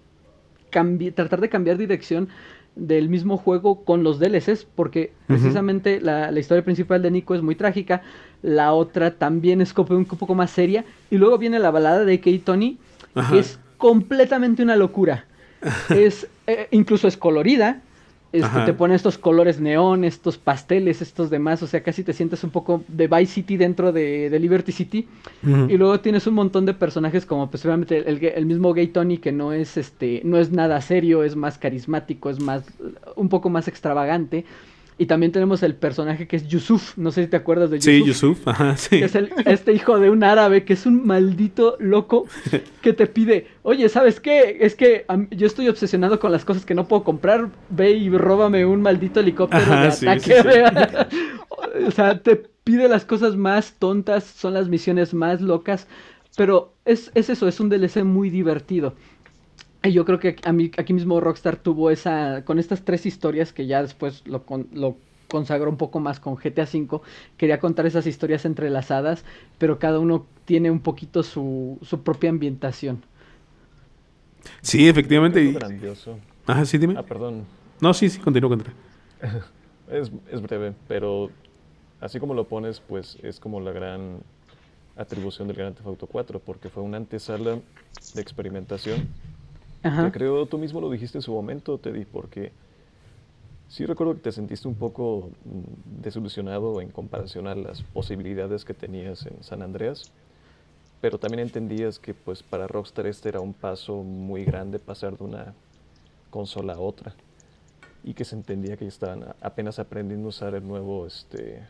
[1.14, 2.28] tratar de cambiar dirección
[2.74, 7.43] del mismo juego con los DLCs, porque precisamente la, la, historia principal de Nico es
[7.43, 8.03] muy trágica,
[8.40, 12.38] la otra también es un poco más seria, y luego viene la balada de Kate
[12.38, 12.78] Tony,
[13.30, 15.26] que es completamente una locura.
[15.90, 17.82] es, eh, incluso es colorida,
[18.33, 22.43] este, te pone estos colores neón, estos pasteles, estos demás, o sea, casi te sientes
[22.45, 25.07] un poco de Vice City dentro de, Liberty City.
[25.43, 29.18] Y luego tienes un montón de personajes como pues obviamente el, el, mismo Gay Tony
[29.18, 32.64] que no es este, no es nada serio, es más carismático, es más,
[33.16, 34.45] un poco más extravagante.
[34.99, 37.93] Y también tenemos el personaje que es Yusuf, no sé si te acuerdas de Yusuf.
[37.93, 38.99] Sí, Yusuf, ajá, sí.
[39.01, 39.16] Que es
[39.47, 42.26] este hijo de un árabe que es un maldito loco
[42.82, 44.59] que te pide, oye, ¿sabes qué?
[44.61, 48.66] Es que yo estoy obsesionado con las cosas que no puedo comprar, ve y róbame
[48.66, 50.34] un maldito helicóptero de ataque.
[51.86, 55.88] o sea, te pide las cosas más tontas, son las misiones más locas,
[56.36, 58.95] pero es, es eso, es un DLC muy divertido.
[59.85, 63.53] Y yo creo que a mí, aquí mismo Rockstar tuvo esa, con estas tres historias
[63.53, 64.97] que ya después lo, lo
[65.28, 67.01] consagró un poco más con GTA V,
[67.37, 69.24] quería contar esas historias entrelazadas,
[69.59, 73.03] pero cada uno tiene un poquito su, su propia ambientación.
[74.61, 75.45] Sí, efectivamente.
[75.49, 76.18] Es grandioso.
[76.47, 76.95] Ajá, sí, dime.
[76.97, 77.45] Ah, perdón.
[77.80, 78.74] No, sí, sí, continúo, continúo.
[79.91, 81.30] es, es breve, pero
[82.01, 84.18] así como lo pones, pues es como la gran
[84.97, 87.59] atribución del Grand Theft Auto 4, porque fue una antesala
[88.14, 89.09] de experimentación
[90.12, 92.53] creo tú mismo lo dijiste en su momento, Teddy, porque
[93.68, 98.74] sí recuerdo que te sentiste un poco mm, desilusionado en comparación a las posibilidades que
[98.74, 100.12] tenías en San Andreas,
[101.01, 105.24] pero también entendías que pues para Rockstar este era un paso muy grande pasar de
[105.24, 105.55] una
[106.30, 107.14] consola a otra.
[108.05, 111.62] y que se entendía que estaban apenas aprendiendo a usar el nuevo, este,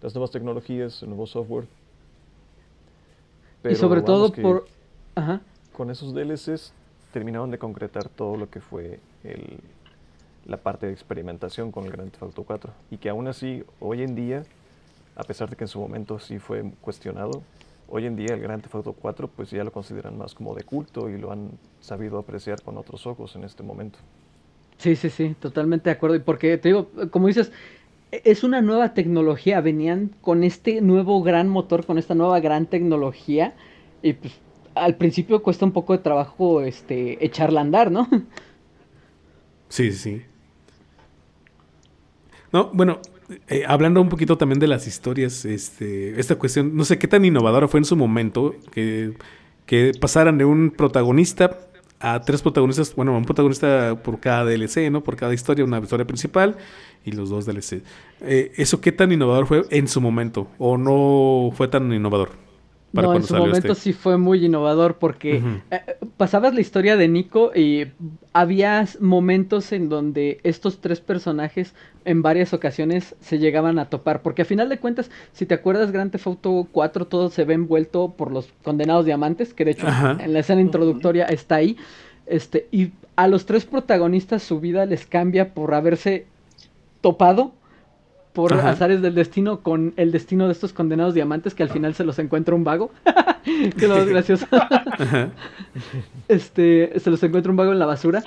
[0.00, 1.66] las nuevas tecnologías, el nuevo software.
[3.68, 4.66] y sobre todo por...
[5.72, 6.72] Con esos DLCs
[7.16, 9.58] terminaron de concretar todo lo que fue el,
[10.44, 12.70] la parte de experimentación con el Grand Theft Auto 4.
[12.90, 14.42] Y que aún así, hoy en día,
[15.14, 17.42] a pesar de que en su momento sí fue cuestionado,
[17.88, 20.64] hoy en día el Grand Theft Auto 4 pues ya lo consideran más como de
[20.64, 23.98] culto y lo han sabido apreciar con otros ojos en este momento.
[24.76, 26.16] Sí, sí, sí, totalmente de acuerdo.
[26.16, 27.50] Y porque te digo, como dices,
[28.10, 29.62] es una nueva tecnología.
[29.62, 33.54] Venían con este nuevo gran motor, con esta nueva gran tecnología.
[34.02, 34.38] Y pues
[34.76, 38.08] al principio cuesta un poco de trabajo este echarla a andar, ¿no?
[39.68, 40.22] Sí, sí.
[42.52, 43.00] No, bueno,
[43.48, 47.24] eh, hablando un poquito también de las historias, este, esta cuestión, no sé qué tan
[47.24, 49.14] innovadora fue en su momento que,
[49.66, 51.58] que pasaran de un protagonista
[51.98, 55.02] a tres protagonistas, bueno, un protagonista por cada DLC, ¿no?
[55.02, 56.56] Por cada historia, una historia principal
[57.04, 57.82] y los dos DLC.
[58.20, 60.48] Eh, ¿Eso qué tan innovador fue en su momento?
[60.58, 62.45] ¿O no fue tan innovador?
[62.92, 63.74] No, en su momento este?
[63.74, 65.80] sí fue muy innovador porque eh,
[66.16, 67.86] pasabas la historia de Nico y
[68.32, 71.74] había momentos en donde estos tres personajes
[72.04, 74.22] en varias ocasiones se llegaban a topar.
[74.22, 77.54] Porque a final de cuentas, si te acuerdas, Grand Theft Auto 4 todo se ve
[77.54, 79.86] envuelto por los condenados diamantes, que de hecho
[80.18, 81.76] en la escena introductoria está ahí.
[82.26, 86.26] Este, y a los tres protagonistas su vida les cambia por haberse
[87.00, 87.52] topado
[88.36, 92.04] por azares del destino con el destino de estos condenados diamantes que al final se
[92.04, 92.90] los encuentra un vago.
[93.78, 94.46] que lo gracioso.
[96.28, 98.22] este, se los encuentra un vago en la basura.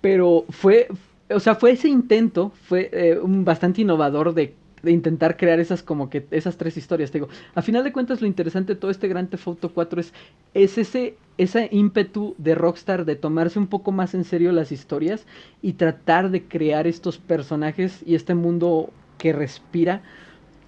[0.00, 0.88] Pero fue,
[1.30, 6.10] o sea, fue ese intento, fue eh, un bastante innovador de, intentar crear esas como
[6.10, 7.12] que esas tres historias.
[7.12, 10.00] Te digo, a final de cuentas lo interesante de todo este Grand Theft Auto 4
[10.00, 10.12] es,
[10.54, 15.24] es ese, ese ímpetu de Rockstar de tomarse un poco más en serio las historias
[15.62, 18.90] y tratar de crear estos personajes y este mundo
[19.26, 20.02] que respira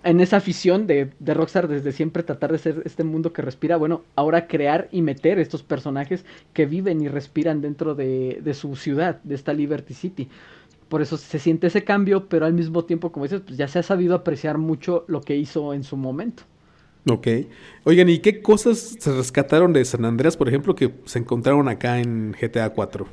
[0.02, 4.02] en esa afición de, Rockstar desde siempre tratar de ser este mundo que respira, bueno,
[4.16, 9.20] ahora crear y meter estos personajes que viven y respiran dentro de, de, su ciudad,
[9.22, 10.28] de esta Liberty City.
[10.88, 13.78] Por eso se siente ese cambio, pero al mismo tiempo, como dices, pues ya se
[13.78, 16.42] ha sabido apreciar mucho lo que hizo en su momento.
[17.08, 17.28] Ok.
[17.84, 22.00] Oigan, ¿y qué cosas se rescataron de San Andreas, por ejemplo, que se encontraron acá
[22.00, 23.06] en GTA 4?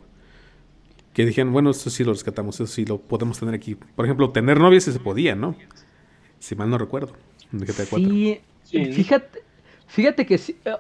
[1.16, 3.76] Que dijeron, bueno, eso sí lo rescatamos, eso sí lo podemos tener aquí.
[3.76, 5.56] Por ejemplo, tener novias se podía, ¿no?
[6.40, 7.14] Si mal no recuerdo.
[8.66, 9.42] Sí, Fíjate,
[9.88, 10.74] fíjate que sí, eh,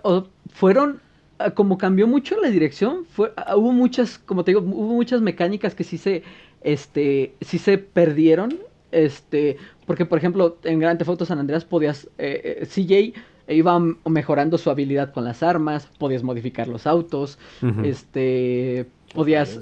[0.51, 0.99] fueron,
[1.39, 5.21] ah, como cambió mucho la dirección, fue, ah, hubo muchas, como te digo, hubo muchas
[5.21, 6.23] mecánicas que sí se,
[6.61, 8.59] este, sí se perdieron,
[8.91, 9.55] este,
[9.85, 13.13] porque por ejemplo, en Grand Theft Auto San Andreas podías, eh, eh CJ
[13.47, 13.79] iba
[14.09, 17.39] mejorando su habilidad con las armas, podías modificar los autos,
[17.83, 19.61] este, podías...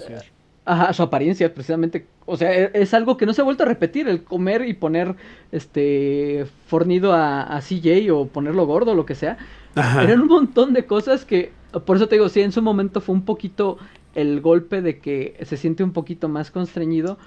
[0.66, 2.06] Ajá, su apariencia, precisamente.
[2.26, 4.74] O sea, e, es algo que no se ha vuelto a repetir, el comer y
[4.74, 5.16] poner
[5.52, 9.38] este fornido a, CJ o ponerlo gordo o lo que sea.
[9.76, 11.52] Eran un montón de cosas que,
[11.86, 13.78] por eso te digo, sí, en su momento fue un poquito
[14.16, 17.18] el golpe de que se siente un poquito más constreñido,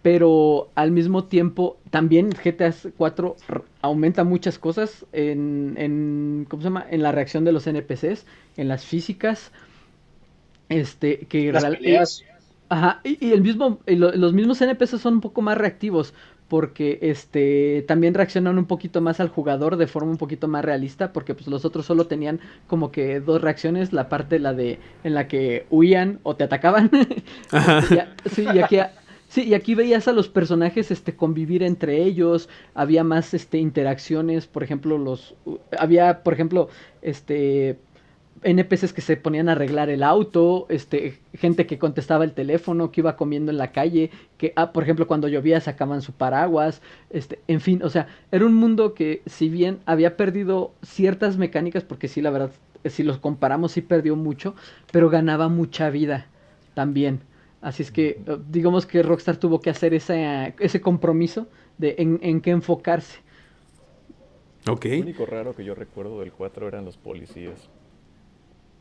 [0.00, 3.36] pero al mismo tiempo también GTA 4
[3.82, 6.86] aumenta muchas cosas en, en, ¿cómo se llama?
[6.88, 8.24] En la reacción de los NPCs,
[8.56, 9.52] en las físicas,
[10.68, 11.52] este, que...
[11.52, 12.24] Las peleas.
[12.72, 16.14] Ajá, y, el mismo, los mismos NPCs son un poco más reactivos
[16.48, 21.12] porque este también reaccionan un poquito más al jugador de forma un poquito más realista
[21.12, 25.12] porque pues los otros solo tenían como que dos reacciones la parte la de en
[25.12, 26.90] la que huían o te atacaban.
[28.24, 28.78] Sí, y aquí
[29.28, 34.46] sí y aquí veías a los personajes este convivir entre ellos había más este interacciones
[34.46, 35.34] por ejemplo los
[35.78, 36.70] había por ejemplo
[37.02, 37.78] este
[38.42, 43.00] NPCs que se ponían a arreglar el auto, este, gente que contestaba el teléfono, que
[43.00, 47.40] iba comiendo en la calle, que, ah, por ejemplo, cuando llovía sacaban su paraguas, este,
[47.48, 52.08] en fin, o sea, era un mundo que si bien había perdido ciertas mecánicas, porque
[52.08, 52.50] sí, la verdad,
[52.84, 54.54] si los comparamos, sí perdió mucho,
[54.90, 56.26] pero ganaba mucha vida
[56.74, 57.20] también.
[57.60, 61.46] Así es que, eh, digamos que Rockstar tuvo que hacer ese, ese compromiso
[61.78, 63.20] de en, en qué enfocarse.
[64.68, 64.84] Ok.
[64.86, 67.68] Lo único raro que yo recuerdo del 4 eran los policías.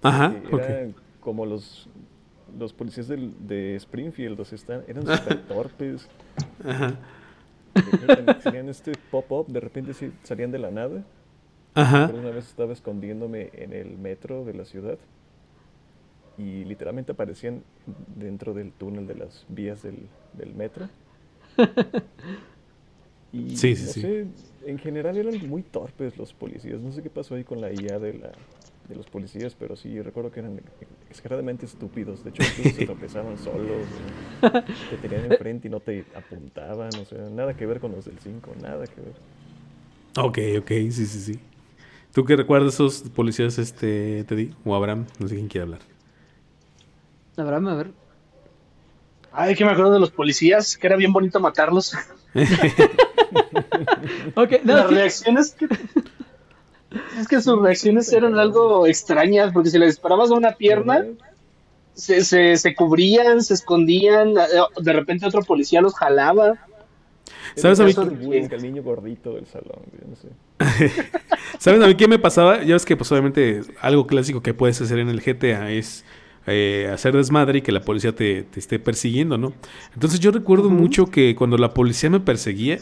[0.02, 1.88] Ajá, eran como los,
[2.58, 6.08] los policías del, de Springfield, están, eran súper torpes.
[6.66, 6.96] Ajá.
[8.44, 9.94] Tenían este pop-up, de repente
[10.24, 11.04] salían de la nada.
[11.74, 12.12] Ajá.
[12.14, 14.98] una vez estaba escondiéndome en el metro de la ciudad
[16.38, 17.64] y literalmente aparecían
[18.18, 20.90] dentro del túnel de las vías del, del metro.
[23.34, 24.28] Y sí, sí, no sé,
[24.66, 26.82] en general eran muy torpes los policías.
[26.82, 28.32] No sé qué pasó ahí con la IA de la,
[28.88, 30.62] de los policías, pero sí recuerdo que eran
[31.10, 32.24] exageradamente estúpidos.
[32.24, 33.88] De hecho, incluso se tropezaban solos,
[34.90, 36.90] te tenían enfrente y no te apuntaban.
[36.96, 39.14] O sea, nada que ver con los del 5, nada que ver.
[40.18, 41.40] Ok, ok, sí, sí, sí.
[42.14, 44.54] ¿Tú qué recuerdas esos policías, este, Teddy?
[44.66, 45.80] O Abraham, no sé quién quiere hablar.
[47.38, 47.92] Abraham, a ver.
[49.32, 51.94] Ay, que me acuerdo de los policías, que era bien bonito matarlos.
[54.36, 55.70] okay, no, Las reacciones que...
[57.20, 61.06] Es que sus reacciones eran algo extrañas, porque si le disparabas a una pierna,
[61.94, 66.56] se, se, se cubrían, se escondían, de repente otro policía los jalaba.
[67.56, 67.94] ¿Sabes a mí?
[68.34, 70.30] El niño gordito del salón, no sé.
[71.60, 72.64] ¿Sabes a mí qué me pasaba?
[72.64, 76.06] Ya ves que, pues, obviamente, algo clásico que puedes hacer en el GTA es
[76.48, 79.54] eh, hacer desmadre y que la policía te, te, esté persiguiendo, ¿no?
[79.94, 82.80] Entonces, yo recuerdo mucho que cuando la policía me perseguía,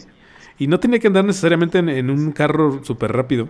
[0.57, 3.49] y no tenía que andar necesariamente en, en un carro súper rápido,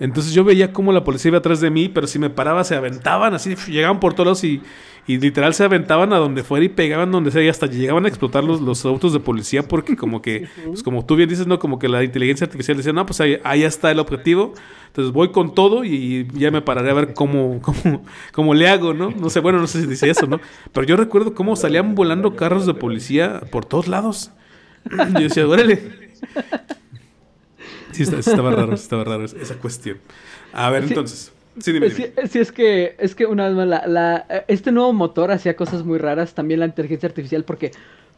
[0.00, 2.74] entonces yo veía cómo la policía iba atrás de mí, pero si me paraba se
[2.74, 4.62] aventaban así, llegaban por todos y,
[5.06, 8.08] y literal se aventaban a donde fuera y pegaban donde sea y hasta llegaban a
[8.08, 11.58] explotar los, los autos de policía porque como que, pues como tú bien dices, ¿no?
[11.58, 14.54] Como que la inteligencia artificial decía, no, pues ahí, ahí está el objetivo,
[14.86, 18.94] entonces voy con todo y ya me pararé a ver cómo, cómo, cómo le hago,
[18.94, 19.10] ¿no?
[19.10, 20.40] No sé, bueno, no sé si dice eso, ¿no?
[20.72, 24.30] Pero yo recuerdo cómo salían volando carros de policía por todos lados.
[24.90, 26.10] Y yo decía, órale.
[27.92, 29.98] Sí, estaba raro, estaba raro esa cuestión.
[30.52, 30.88] A ver, Sí.
[30.90, 31.32] entonces.
[31.58, 32.12] Sí, dime, dime.
[32.28, 35.84] sí, es que, es que una vez más, la, la- este nuevo motor hacía cosas
[35.84, 37.72] muy raras, también la inteligencia artificial, porque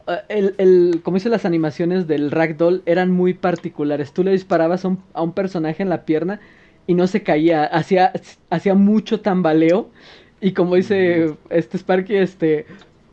[0.07, 4.13] eh, el, el, como dice, las animaciones del Ragdoll eran muy particulares.
[4.13, 6.41] Tú le disparabas a un, a un personaje en la pierna
[6.87, 8.13] y no se caía, hacía,
[8.51, 9.91] hacía mucho tambaleo.
[10.41, 12.67] Y como dice este Sparky, este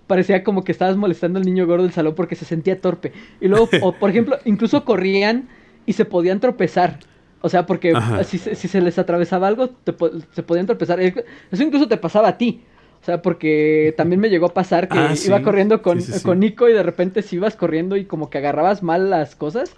[0.07, 3.13] parecía como que estabas molestando al niño gordo del salón porque se sentía torpe.
[3.39, 5.47] Y luego, o, por ejemplo, incluso corrían
[5.89, 6.99] y se podían tropezar.
[7.41, 7.93] O sea, porque
[8.25, 9.93] si, se- si se les atravesaba algo, te
[10.33, 10.99] se podían tropezar.
[10.99, 12.61] Eso incluso te pasaba a ti.
[13.01, 15.43] O sea, porque también me llegó a pasar que Ah, iba sí.
[15.43, 16.25] corriendo con, Sí, sí, sí.
[16.25, 19.71] con Nico y de repente si ibas corriendo y como que agarrabas mal las cosas,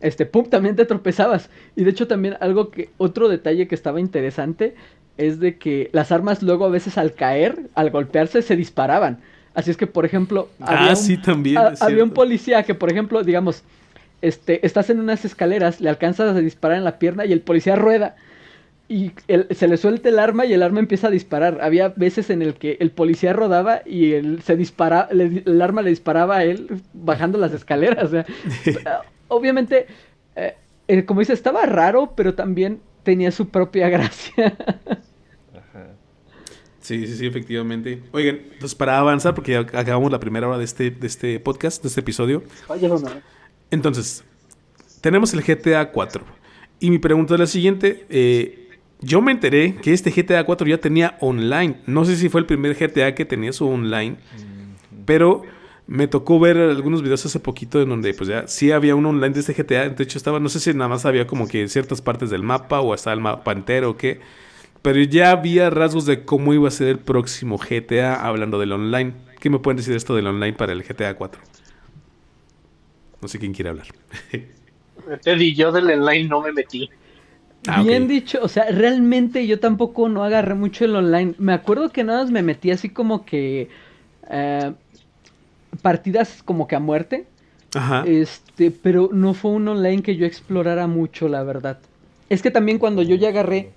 [0.00, 1.48] este, pum, también te tropezabas.
[1.74, 4.74] Y de hecho también algo que, otro detalle que estaba interesante
[5.16, 9.20] es de que las armas luego a veces al caer, al golpearse, se disparaban.
[9.54, 12.90] Así es que, por ejemplo, Ah, sí, también, a- es había un policía que, por
[12.90, 13.62] ejemplo, digamos,
[14.22, 17.76] este, estás en unas escaleras, le alcanzas a disparar en la pierna y el policía
[17.76, 18.16] rueda
[18.88, 21.58] y el- se le suelta el arma y el arma empieza a disparar.
[21.60, 25.82] Había veces en el que el policía rodaba y él se dispara, le- el arma
[25.82, 28.04] le disparaba a él bajando las escaleras.
[28.04, 28.26] o sea,
[29.28, 29.86] obviamente,
[30.36, 30.54] eh,
[30.88, 34.56] eh, como dice, estaba raro, pero también tenía su propia gracia.
[35.54, 35.88] Ajá.
[36.80, 38.02] Sí, sí, sí, efectivamente.
[38.12, 41.82] Oigan, entonces para avanzar, porque ya acabamos la primera hora de este, de este podcast,
[41.82, 42.44] de este episodio.
[42.68, 43.20] Oye, mamá.
[43.70, 44.24] Entonces,
[45.00, 46.24] tenemos el GTA 4.
[46.80, 48.06] Y mi pregunta es la siguiente.
[48.08, 48.62] eh,
[49.00, 51.80] yo me enteré que este GTA 4 ya tenía online.
[51.86, 54.16] No sé si fue el primer GTA que tenía su online.
[55.04, 55.42] Pero
[55.86, 59.34] me tocó ver algunos videos hace poquito en donde pues ya sí había un online
[59.34, 59.90] de este GTA.
[59.90, 62.80] De hecho estaba, no sé si nada más había como que ciertas partes del mapa
[62.80, 64.20] o hasta el mapa entero o qué.
[64.82, 69.12] Pero ya había rasgos de cómo iba a ser el próximo GTA hablando del online.
[69.40, 71.40] ¿Qué me pueden decir de esto del online para el GTA 4?
[73.20, 73.86] No sé quién quiere hablar.
[75.22, 76.88] Teddy, yo del online no me metí.
[77.66, 81.34] Ah, Bien dicho, o sea, realmente yo tampoco no agarré mucho el online.
[81.38, 83.68] Me acuerdo que nada más me metí así como que
[84.30, 84.72] eh,
[85.82, 87.26] partidas como que a muerte.
[87.74, 88.04] Ajá.
[88.06, 91.78] Este, pero no fue un online que yo explorara mucho, la verdad.
[92.28, 93.70] Es que también cuando yo ya agarré.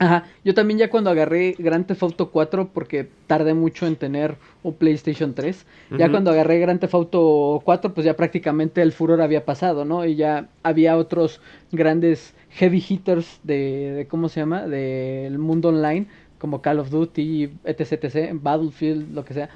[0.00, 4.36] Ajá, yo también ya cuando agarré Grand Theft Auto 4, porque tardé mucho en tener
[4.62, 5.66] un PlayStation 3,
[5.98, 10.06] ya cuando agarré Grand Theft Auto 4, pues ya prácticamente el furor había pasado, ¿no?
[10.06, 14.66] Y ya había otros grandes heavy hitters de, de ¿cómo se llama?
[14.66, 16.06] Del mundo online,
[16.38, 19.50] como Call of Duty, etc, etc, Battlefield, lo que sea.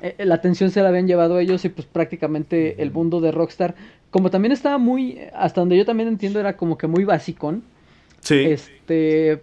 [0.00, 3.74] Eh, la atención se la habían llevado ellos y pues prácticamente el mundo de Rockstar,
[4.10, 7.64] como también estaba muy, hasta donde yo también entiendo, era como que muy basicón
[8.20, 8.36] sí.
[8.46, 9.42] este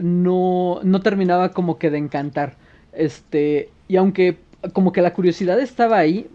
[0.00, 2.56] no, no terminaba como que de encantar.
[2.92, 4.38] Este, y aunque
[4.72, 6.26] como que la curiosidad estaba ahí,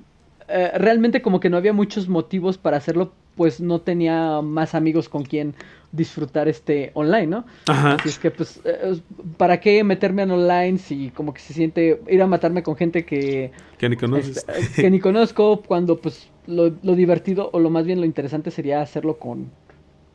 [0.47, 5.10] eh, realmente como que no había muchos motivos para hacerlo, pues no tenía más amigos
[5.10, 5.56] con quien
[5.91, 7.45] disfrutar este online, ¿no?
[7.68, 7.95] Ajá.
[7.95, 8.99] Así es que pues, eh,
[9.38, 13.06] ¿para qué meterme en online si como que se siente ir a matarme con gente
[13.06, 14.38] que, Que ni conoces.
[14.38, 18.06] este, eh, que ni conozco cuando pues lo, lo divertido o lo más bien lo
[18.06, 19.49] interesante sería hacerlo con,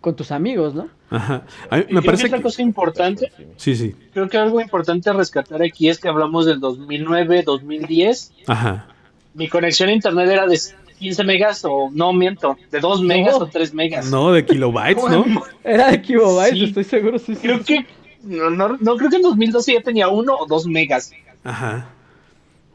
[0.01, 0.89] con tus amigos, ¿no?
[1.11, 1.43] Ajá.
[1.71, 3.95] A mí Y me creo parece que otra cosa importante, Sí, sí.
[4.13, 8.33] creo que algo importante a rescatar aquí es que hablamos del 2009, 2010.
[8.47, 8.87] Ajá.
[9.35, 10.59] Mi conexión a internet era de
[10.99, 14.11] 15 megas o no miento, de 2 megas o 3 megas.
[14.11, 15.25] No, de kilobytes, ¿no?
[15.65, 16.65] Era de Kibobytes, Sí.
[16.65, 17.41] estoy seguro, sí, sí.
[17.43, 17.87] Creo que
[18.23, 21.13] No, no, no creo que en 2012 ya tenía uno o dos megas.
[21.45, 21.89] Ajá.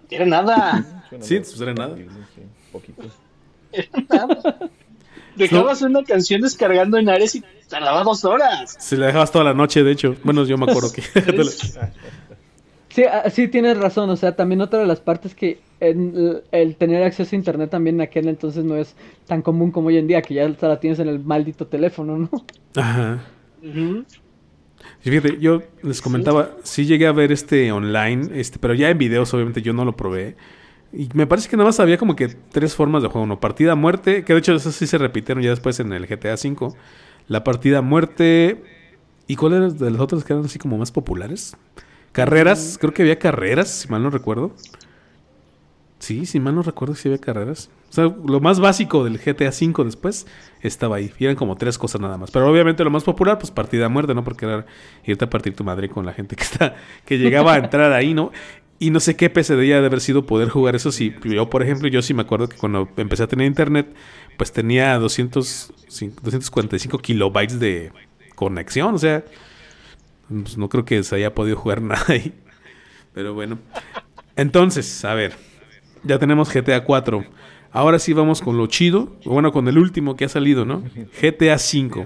[0.09, 1.03] Era nada.
[1.19, 1.95] Sí, pues era nada.
[2.71, 3.03] Poquito.
[3.73, 4.57] Era nada.
[5.35, 8.75] Dejabas una canción descargando en Ares y tardaba dos horas.
[8.79, 10.15] Si la dejabas toda la noche, de hecho.
[10.23, 11.01] Bueno, yo me acuerdo que.
[12.89, 14.07] Sí, ah, sí, tienes razón.
[14.11, 17.95] O sea, también otra de las partes que en- el tener acceso a internet también
[17.95, 20.79] en aquel entonces no es tan común como hoy en día, que ya hasta la
[20.79, 22.29] tienes en el maldito teléfono, ¿no?
[22.75, 23.23] Ajá.
[24.99, 29.33] Fíjate, yo les comentaba, sí llegué a ver este online, este, pero ya en videos,
[29.33, 30.35] obviamente yo no lo probé.
[30.93, 33.39] Y me parece que nada más había como que tres formas de juego, ¿no?
[33.39, 36.35] Partida a muerte, que de hecho esas sí se repitieron ya después en el GTA
[36.35, 36.75] V.
[37.27, 38.63] La partida a muerte.
[39.25, 41.57] ¿Y cuál era de los otros que eran así como más populares?
[42.11, 44.53] Carreras, creo que había carreras, si mal no recuerdo.
[45.97, 47.71] Sí, si mal no recuerdo si había carreras.
[47.89, 50.27] O sea, lo más básico del GTA V después
[50.61, 51.11] estaba ahí.
[51.17, 52.29] Y eran como tres cosas nada más.
[52.29, 54.23] Pero obviamente lo más popular, pues partida a muerte, ¿no?
[54.23, 54.65] Porque era
[55.05, 56.75] irte a partir tu madre con la gente que está,
[57.05, 58.31] que llegaba a entrar ahí, ¿no?
[58.79, 60.91] Y no sé qué pesadilla de haber sido poder jugar eso.
[60.91, 63.93] Si yo, por ejemplo, yo sí me acuerdo que cuando empecé a tener internet,
[64.37, 65.73] pues tenía 200,
[66.21, 67.91] 245 kilobytes de
[68.35, 68.95] conexión.
[68.95, 69.23] O sea,
[70.27, 72.33] pues no creo que se haya podido jugar nada ahí.
[73.13, 73.59] Pero bueno.
[74.35, 75.33] Entonces, a ver.
[76.03, 77.23] Ya tenemos GTA 4.
[77.71, 79.15] Ahora sí vamos con lo chido.
[79.23, 80.83] Bueno, con el último que ha salido, ¿no?
[81.21, 82.05] GTA 5.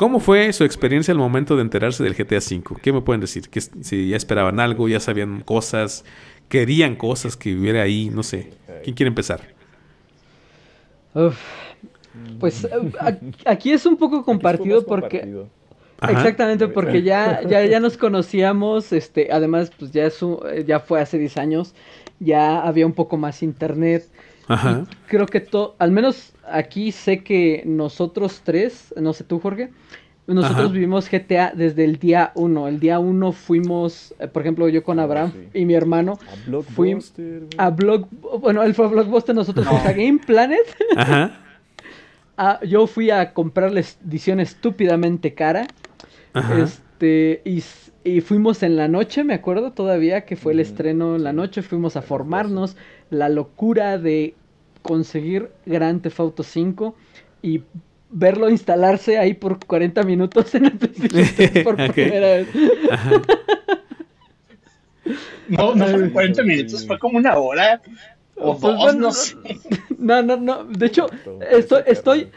[0.00, 2.80] ¿Cómo fue su experiencia al momento de enterarse del GTA V?
[2.80, 3.50] ¿Qué me pueden decir?
[3.50, 6.06] ¿Que si ya esperaban algo, ya sabían cosas,
[6.48, 8.48] querían cosas que hubiera ahí, no sé.
[8.82, 9.42] ¿Quién quiere empezar?
[11.14, 11.38] Uf.
[12.38, 13.18] Pues eh, a-
[13.50, 15.20] aquí es un poco compartido porque...
[15.20, 15.48] compartido.
[16.08, 20.80] Exactamente, porque ya, ya, ya nos conocíamos, este, además, pues ya es un- eh, ya
[20.80, 21.74] fue hace 10 años,
[22.20, 24.08] ya había un poco más internet.
[24.52, 24.84] Ajá.
[25.06, 29.70] Creo que todo, al menos aquí sé que nosotros tres, no sé tú, Jorge,
[30.26, 30.72] nosotros Ajá.
[30.72, 32.68] vivimos GTA desde el día 1.
[32.68, 35.60] El día 1 fuimos, eh, por ejemplo, yo con Ah, Abraham sí.
[35.60, 37.42] y mi hermano A Blockbuster.
[37.58, 38.08] a Blog,
[38.40, 40.60] bueno, él fue a Blockbuster, nosotros fuimos a Game Planet.
[40.96, 41.32] Ajá.
[42.42, 45.66] Ah, yo fui a comprar la edición estúpidamente cara.
[46.32, 46.60] Ajá.
[46.62, 51.34] Este, y, fuimos en la noche, me acuerdo todavía que fue el estreno en la
[51.34, 51.60] noche.
[51.60, 52.78] Fuimos a formarnos.
[53.10, 54.36] La locura de
[54.82, 56.96] conseguir Grand Theft Auto 5
[57.42, 57.64] y
[58.10, 62.48] verlo instalarse ahí por 40 minutos en el PlayStation 3 por primera vez.
[62.90, 63.26] Ajá.
[65.46, 67.82] No, no fueron 40 minutos, fue como una hora.
[68.36, 69.36] O Pues, dos, bueno, no sé.
[69.98, 70.64] No, no, no.
[70.64, 71.06] De hecho,
[71.86, 72.30] estoy,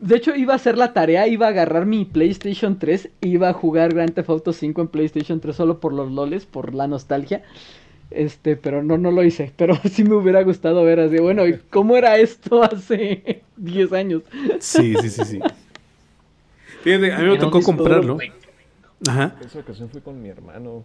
[0.00, 3.52] De hecho, iba a hacer la tarea, iba a agarrar mi PlayStation 3, iba a
[3.52, 7.42] jugar Grand Theft Auto 5 en PlayStation 3 solo por los loles, por la nostalgia.
[8.14, 9.52] Este, pero no, no lo hice.
[9.56, 11.18] Pero sí me hubiera gustado ver así.
[11.18, 14.22] Bueno, ¿y cómo era esto hace 10 años?
[14.60, 15.40] Sí, sí, sí, sí.
[16.82, 18.18] Fíjate, a mí me tocó comprarlo.
[19.08, 19.36] Ajá.
[19.40, 20.84] En esa ocasión fui con mi hermano,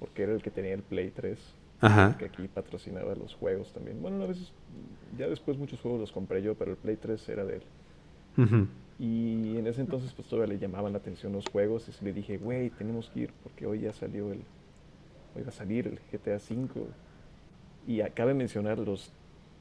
[0.00, 1.38] porque era el que tenía el Play 3.
[1.80, 2.16] Ajá.
[2.18, 4.00] Que aquí patrocinaba los juegos también.
[4.02, 4.52] Bueno, a veces,
[5.16, 7.62] ya después muchos juegos los compré yo, pero el Play 3 era de él.
[8.36, 8.66] Ujú.
[8.98, 12.38] Y en ese entonces pues todavía le llamaban la atención los juegos y le dije,
[12.38, 14.40] güey, tenemos que ir porque hoy ya salió el,
[15.42, 16.86] va a salir el GTA V.
[17.86, 19.10] Y acabe de mencionar los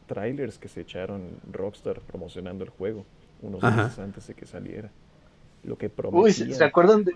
[0.08, 1.22] trailers que se echaron
[1.52, 3.06] Rockstar promocionando el juego
[3.42, 3.84] unos Ajá.
[3.84, 4.90] meses antes de que saliera.
[5.64, 6.34] Lo que Uy, prometía.
[6.34, 7.16] ¿se, se acuerdan de.?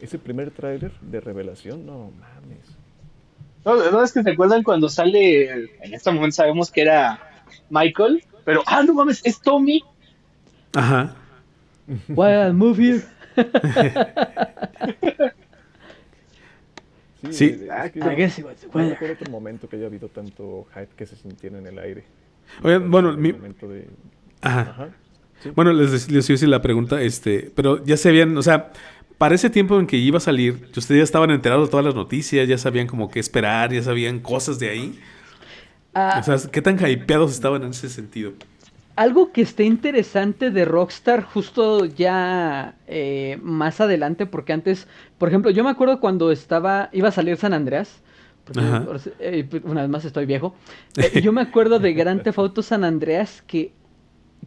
[0.00, 2.76] Ese primer tráiler de revelación, no mames.
[3.64, 5.50] No, no, es que se acuerdan cuando sale.
[5.82, 7.20] En este momento sabemos que era
[7.70, 8.62] Michael, pero.
[8.66, 9.20] ¡Ah, no mames!
[9.24, 9.82] Es Tommy.
[10.74, 11.14] Ajá.
[12.08, 13.02] Well, move here.
[17.30, 17.44] Sí.
[17.46, 18.08] eh, es que no
[18.90, 22.04] recuerdo otro momento que haya habido tanto hype que se sintiera en el aire.
[22.62, 23.88] Oigan, bueno, mi- momento de...
[24.40, 24.60] Ajá.
[24.60, 24.88] Ajá.
[25.42, 25.50] Sí.
[25.54, 28.72] Bueno, les, les iba a decir la pregunta, este, pero ya se habían, o sea,
[29.18, 31.94] para ese tiempo en que iba a salir, ustedes ya estaban enterados de todas las
[31.94, 34.98] noticias, ya sabían como qué esperar, ya sabían cosas de ahí.
[35.94, 38.32] Ah, O sea, ¿qué tan hypeados estaban en ese sentido?
[38.98, 44.88] Algo que esté interesante de Rockstar justo ya eh, más adelante, porque antes,
[45.18, 48.02] por ejemplo, yo me acuerdo cuando estaba, iba a salir San Andreas,
[48.44, 48.60] porque,
[49.20, 50.56] eh, pues, una vez más estoy viejo,
[50.96, 53.70] eh, yo me acuerdo de Grand Theft Auto San Andreas que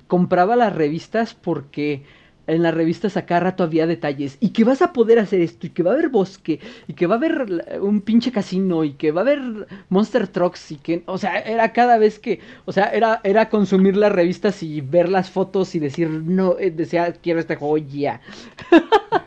[0.08, 2.04] compraba las revistas porque
[2.52, 4.38] en las revistas a cada rato había detalles.
[4.40, 7.08] Y que vas a poder hacer esto y que va a haber bosque y que
[7.08, 10.76] va a haber la- un pinche casino y que va a haber monster trucks y
[10.78, 14.82] que o sea era cada vez que o sea era era consumir las revistas y
[14.82, 18.22] ver las fotos y decir no eh, decía quiero este juego ya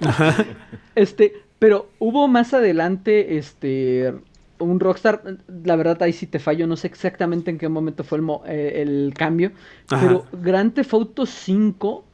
[0.95, 4.15] este pero hubo más adelante este
[4.59, 5.21] un Rockstar,
[5.65, 8.43] la verdad ahí sí te fallo, no sé exactamente en qué momento fue el, mo-
[8.47, 9.51] eh, el cambio,
[9.91, 10.01] Ajá.
[10.07, 12.05] pero Grand Theft Auto 5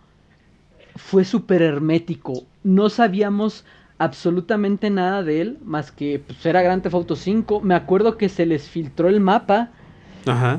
[0.97, 2.45] fue súper hermético.
[2.63, 3.65] No sabíamos
[3.99, 7.61] absolutamente nada de él, más que pues, era Grand Theft Auto 5.
[7.61, 9.71] Me acuerdo que se les filtró el mapa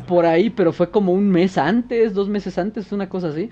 [0.07, 3.49] por ahí, pero fue como un mes antes, dos meses antes, una cosa así.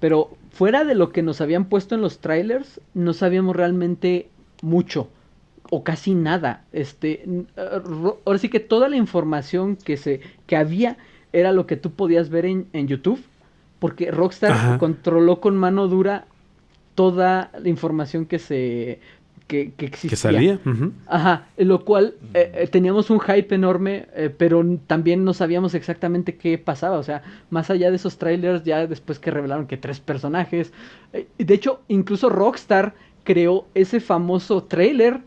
[0.00, 4.28] Pero fuera de lo que nos habían puesto en los trailers, no sabíamos realmente
[4.60, 5.08] mucho
[5.70, 6.64] o casi nada.
[6.72, 7.24] Este,
[8.26, 10.98] ahora sí que toda la información que se que había
[11.32, 13.24] era lo que tú podías ver en, en YouTube,
[13.82, 16.26] porque Rockstar controló con mano dura
[16.94, 19.00] toda la información que se
[19.48, 20.10] que, que existía.
[20.10, 20.60] Que salía.
[21.08, 26.36] Ajá, lo cual eh, eh, teníamos un hype enorme, eh, pero también no sabíamos exactamente
[26.36, 26.96] qué pasaba.
[26.96, 30.72] O sea, más allá de esos trailers, ya después que revelaron que tres personajes.
[31.12, 32.94] de hecho, incluso Rockstar
[33.24, 35.22] creó ese famoso trailer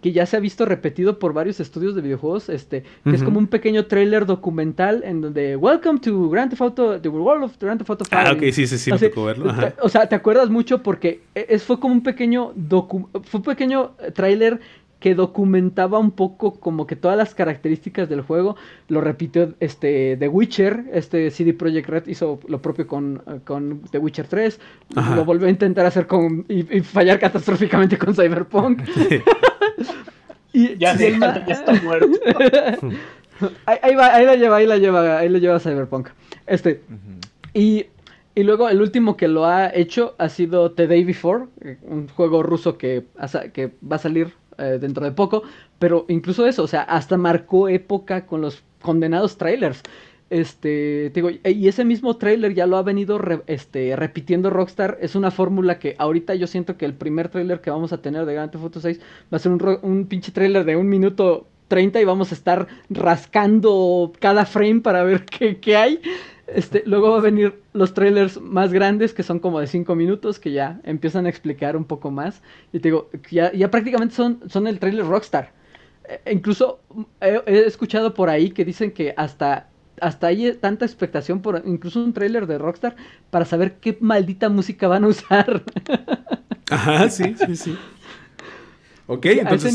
[0.00, 3.38] que ya se ha visto repetido por varios estudios de videojuegos, este, que es como
[3.38, 7.78] un pequeño trailer documental en donde Welcome to Grand Theft Auto, The World of Grand
[7.78, 8.16] Theft Auto 5.
[8.18, 9.54] Ah, ok, sí, sí, sí, o sea, verlo.
[9.82, 13.44] O sea, te acuerdas mucho porque e, es, fue como un pequeño docu fue un
[13.44, 14.60] pequeño trailer
[15.00, 18.56] que documentaba un poco como que todas las características del juego.
[18.88, 23.98] Lo repitió este The Witcher, este CD Projekt Red hizo lo propio con, con The
[23.98, 24.60] Witcher 3.
[25.14, 28.82] Lo volvió a intentar hacer con y, fallar catastróficamente con Cyberpunk.
[30.52, 32.08] y, ya, ya está muerto.
[33.66, 36.08] ahí, va, ahí la lleva, ahí la lleva, ahí la lleva Cyberpunk.
[36.46, 36.82] Este.
[37.54, 37.86] Y
[38.38, 41.46] y luego el último que lo ha hecho ha sido The Day Before,
[41.82, 43.04] un juego ruso que,
[43.52, 45.42] que va a salir eh, dentro de poco,
[45.78, 49.82] pero incluso eso, o sea, hasta marcó época con los condenados trailers.
[50.30, 54.98] Este, digo, y ese mismo trailer ya lo ha venido este, repitiendo Rockstar.
[55.00, 58.26] Es una fórmula que ahorita yo siento que el primer trailer que vamos a tener
[58.26, 59.00] de Grand Theft Auto 6
[59.32, 62.66] va a ser un, un pinche trailer de un minuto 30 y vamos a estar
[62.90, 66.00] rascando cada frame para ver qué, qué hay.
[66.48, 70.38] Este, luego va a venir los trailers más grandes, que son como de 5 minutos,
[70.38, 72.42] que ya empiezan a explicar un poco más.
[72.72, 75.52] Y te digo, ya, ya prácticamente son, son el trailer Rockstar.
[76.08, 76.80] E, incluso
[77.20, 79.68] he, escuchado por ahí que dicen que hasta,
[80.00, 82.96] hasta hay tanta expectación por incluso un trailer de Rockstar
[83.30, 85.62] para saber qué maldita música van a usar.
[86.70, 87.78] Ajá, sí, sí, sí.
[89.06, 89.74] Ok, entonces...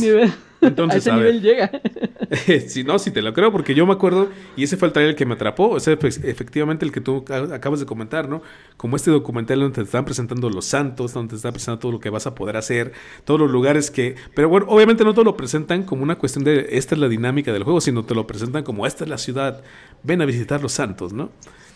[0.68, 1.72] Entonces, a ese nivel llega.
[2.68, 5.16] si no, si te lo creo, porque yo me acuerdo, y ese fue el trailer
[5.16, 8.42] que me atrapó, o sea, pues, efectivamente el que tú acabas de comentar, ¿no?
[8.78, 12.00] Como este documental donde te están presentando los santos, donde te están presentando todo lo
[12.00, 12.94] que vas a poder hacer,
[13.26, 14.16] todos los lugares que...
[14.36, 17.54] Pero bueno, obviamente no te lo presentan como una cuestión de esta es la dinámica
[17.54, 19.64] del juego, sino te lo presentan como esta es la ciudad,
[20.04, 21.32] ven a visitar los santos, ¿no?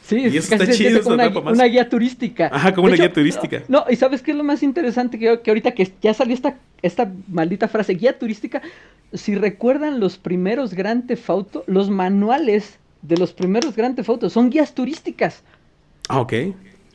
[0.08, 1.04] Sí, y eso está chido.
[1.04, 2.50] Como una, guía turística.
[2.52, 3.64] Ajá, como una guía turística.
[3.68, 5.20] No, y ¿sabes qué es lo más interesante?
[5.20, 8.62] Que, que ahorita que ya salió esta, esta maldita frase, guía turística,
[9.12, 14.30] si recuerdan los primeros Grand Theft Auto, los manuales de los primeros Grand Theft Auto
[14.30, 15.44] son guías turísticas.
[16.08, 16.34] Ah, ok.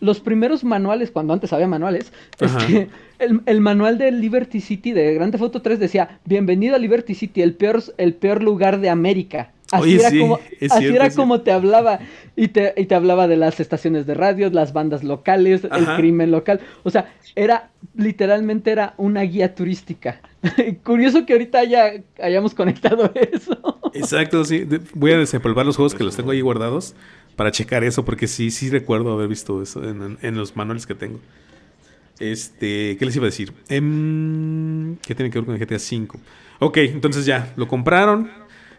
[0.00, 5.12] Los primeros manuales, cuando antes había manuales, este, el, el, manual de Liberty City de
[5.14, 8.88] Grand Theft Auto 3 decía, bienvenido a Liberty City, el peor, el peor lugar de
[8.88, 9.52] América.
[9.72, 10.38] Así era, como,
[10.70, 11.98] así era como te hablaba.
[12.36, 16.30] Y te, y te hablaba de las estaciones de radio, las bandas locales, el crimen
[16.30, 16.60] local.
[16.82, 20.20] O sea, era, literalmente era una guía turística.
[20.84, 23.80] Curioso que ahorita haya, hayamos conectado eso.
[23.94, 24.66] Exacto, sí.
[24.94, 26.94] Voy a desempolvar los juegos que los tengo ahí guardados
[27.34, 31.18] para checar eso, porque sí, sí recuerdo haber visto eso en, los manuales que tengo.
[32.20, 33.54] Este, ¿qué les iba a decir?
[33.70, 36.08] Em, ¿Qué tiene que ver con el GTA V?
[36.58, 38.30] Ok, entonces ya, lo compraron,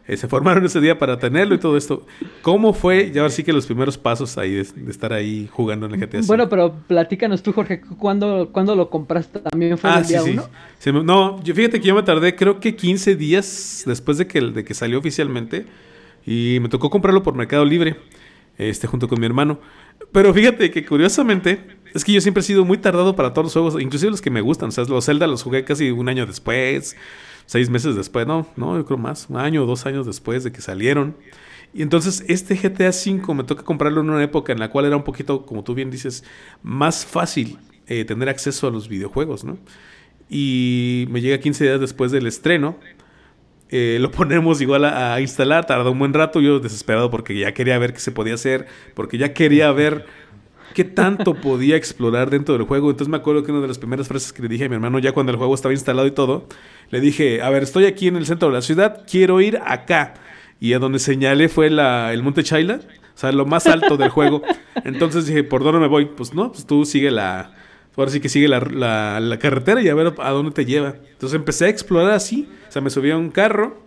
[0.05, 2.05] eh, se formaron ese día para tenerlo y todo esto.
[2.41, 3.11] ¿Cómo fue?
[3.11, 6.21] Ya ahora sí que los primeros pasos ahí de, estar ahí jugando en el GTA.
[6.25, 9.39] Bueno, pero platícanos tú, Jorge, ¿cuándo, ¿cuándo, lo compraste?
[9.39, 10.37] ¿También fue ah, el día sí,
[10.79, 10.91] sí.
[10.91, 14.65] no, yo, fíjate que yo me tardé creo que 15 días después de que, de
[14.65, 15.65] que salió oficialmente
[16.25, 17.95] y me tocó comprarlo por Mercado Libre,
[18.57, 19.59] este junto con mi hermano.
[20.11, 21.59] Pero fíjate que curiosamente
[21.93, 24.29] es que yo siempre he sido muy tardado para todos los juegos, inclusive los que
[24.29, 24.67] me gustan.
[24.67, 26.97] O sea, los Zelda los jugué casi un año después
[27.45, 30.51] seis meses después, no, no, yo creo más, un año o dos años después de
[30.51, 31.15] que salieron.
[31.73, 34.95] Y entonces este GTA V me toca comprarlo en una época en la cual era
[34.95, 36.23] un poquito, como tú bien dices,
[36.61, 37.57] más fácil
[37.87, 39.57] eh, tener acceso a los videojuegos, ¿no?
[40.29, 42.77] Y me llega 15 días después del estreno.
[43.69, 47.53] Eh, lo ponemos igual a, a, instalar, tardó un buen rato, yo desesperado porque ya
[47.53, 50.05] quería ver qué se podía hacer, porque ya quería ver
[50.73, 52.89] qué tanto podía explorar dentro del juego.
[52.89, 54.99] Entonces me acuerdo que una de las primeras frases que le dije a mi hermano,
[54.99, 56.47] ya cuando el juego estaba instalado y todo,
[56.89, 60.15] le dije, a ver, estoy aquí en el centro de la ciudad, quiero ir acá.
[60.59, 62.79] Y a donde señalé fue el Monte Chaila,
[63.15, 64.41] o sea, lo más alto del juego.
[64.83, 66.05] Entonces dije, ¿por dónde me voy?
[66.05, 67.53] Pues no, pues tú sigue la...
[67.95, 68.59] Ahora sí que sigue la,
[69.19, 70.95] la, carretera y a ver a dónde te lleva.
[71.11, 72.49] Entonces empecé a explorar así.
[72.67, 73.83] O sea, me subí a un carro.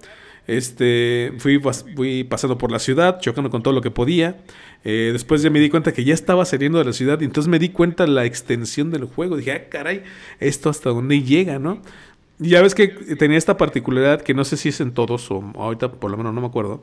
[0.47, 1.61] Este, fui,
[1.95, 4.39] fui pasando por la ciudad, chocando con todo lo que podía.
[4.85, 7.49] Eh, después ya me di cuenta que ya estaba saliendo de la ciudad y entonces
[7.49, 9.37] me di cuenta de la extensión del juego.
[9.37, 10.05] Dije, ah, caray,
[10.39, 11.83] esto hasta dónde llega, ¿no?
[12.39, 15.93] Ya ves que tenía esta particularidad que no sé si es en todos o ahorita
[15.93, 16.83] por lo menos no me acuerdo,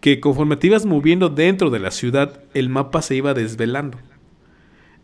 [0.00, 3.98] que conforme te ibas moviendo dentro de la ciudad, el mapa se iba desvelando.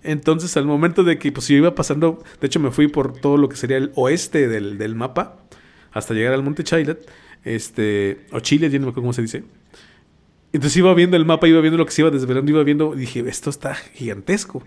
[0.02, 3.36] Entonces, al momento de que pues, yo iba pasando, de hecho me fui por todo
[3.36, 5.36] lo que sería el oeste del, del mapa,
[5.92, 7.08] hasta llegar al Monte Chilet,
[7.54, 9.44] este, o Chile, ya no me acuerdo cómo se dice.
[10.52, 13.00] Entonces iba viendo el mapa, iba viendo lo que se iba desvelando, iba viendo, y
[13.00, 14.62] dije, esto está gigantesco.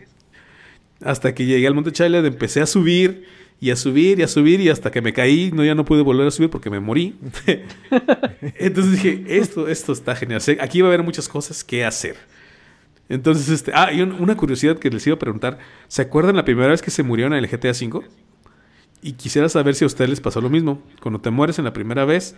[1.04, 3.26] Hasta que llegué al Monte Chilet, empecé a subir
[3.60, 6.02] y a subir y a subir y hasta que me caí, no ya no pude
[6.02, 7.16] volver a subir porque me morí.
[8.42, 10.42] Entonces dije, esto, esto está genial.
[10.60, 12.16] Aquí va a haber muchas cosas que hacer.
[13.10, 16.70] Entonces, este, ah, y una curiosidad que les iba a preguntar, ¿se acuerdan la primera
[16.70, 18.08] vez que se murieron en el GTA V?
[19.02, 20.82] Y quisiera saber si a ustedes les pasó lo mismo.
[21.02, 22.36] Cuando te mueres en la primera vez,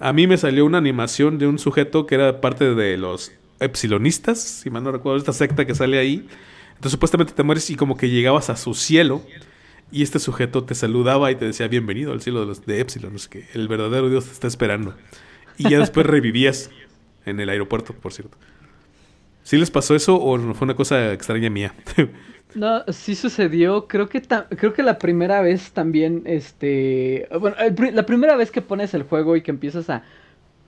[0.00, 4.40] a mí me salió una animación de un sujeto que era parte de los epsilonistas,
[4.40, 6.26] si mal no recuerdo, esta secta que sale ahí.
[6.70, 9.22] Entonces supuestamente te mueres y como que llegabas a su cielo
[9.92, 13.12] y este sujeto te saludaba y te decía, bienvenido al cielo de los de Epsilon,
[13.12, 14.94] no qué, el verdadero Dios te está esperando.
[15.58, 16.70] Y ya después revivías
[17.26, 18.38] en el aeropuerto, por cierto.
[19.42, 21.74] ¿Sí les pasó eso o fue una cosa extraña mía?
[22.54, 23.86] no, sí sucedió.
[23.86, 27.56] Creo que creo que la primera vez también, este, bueno,
[27.92, 30.02] la primera vez que pones el juego y que empiezas a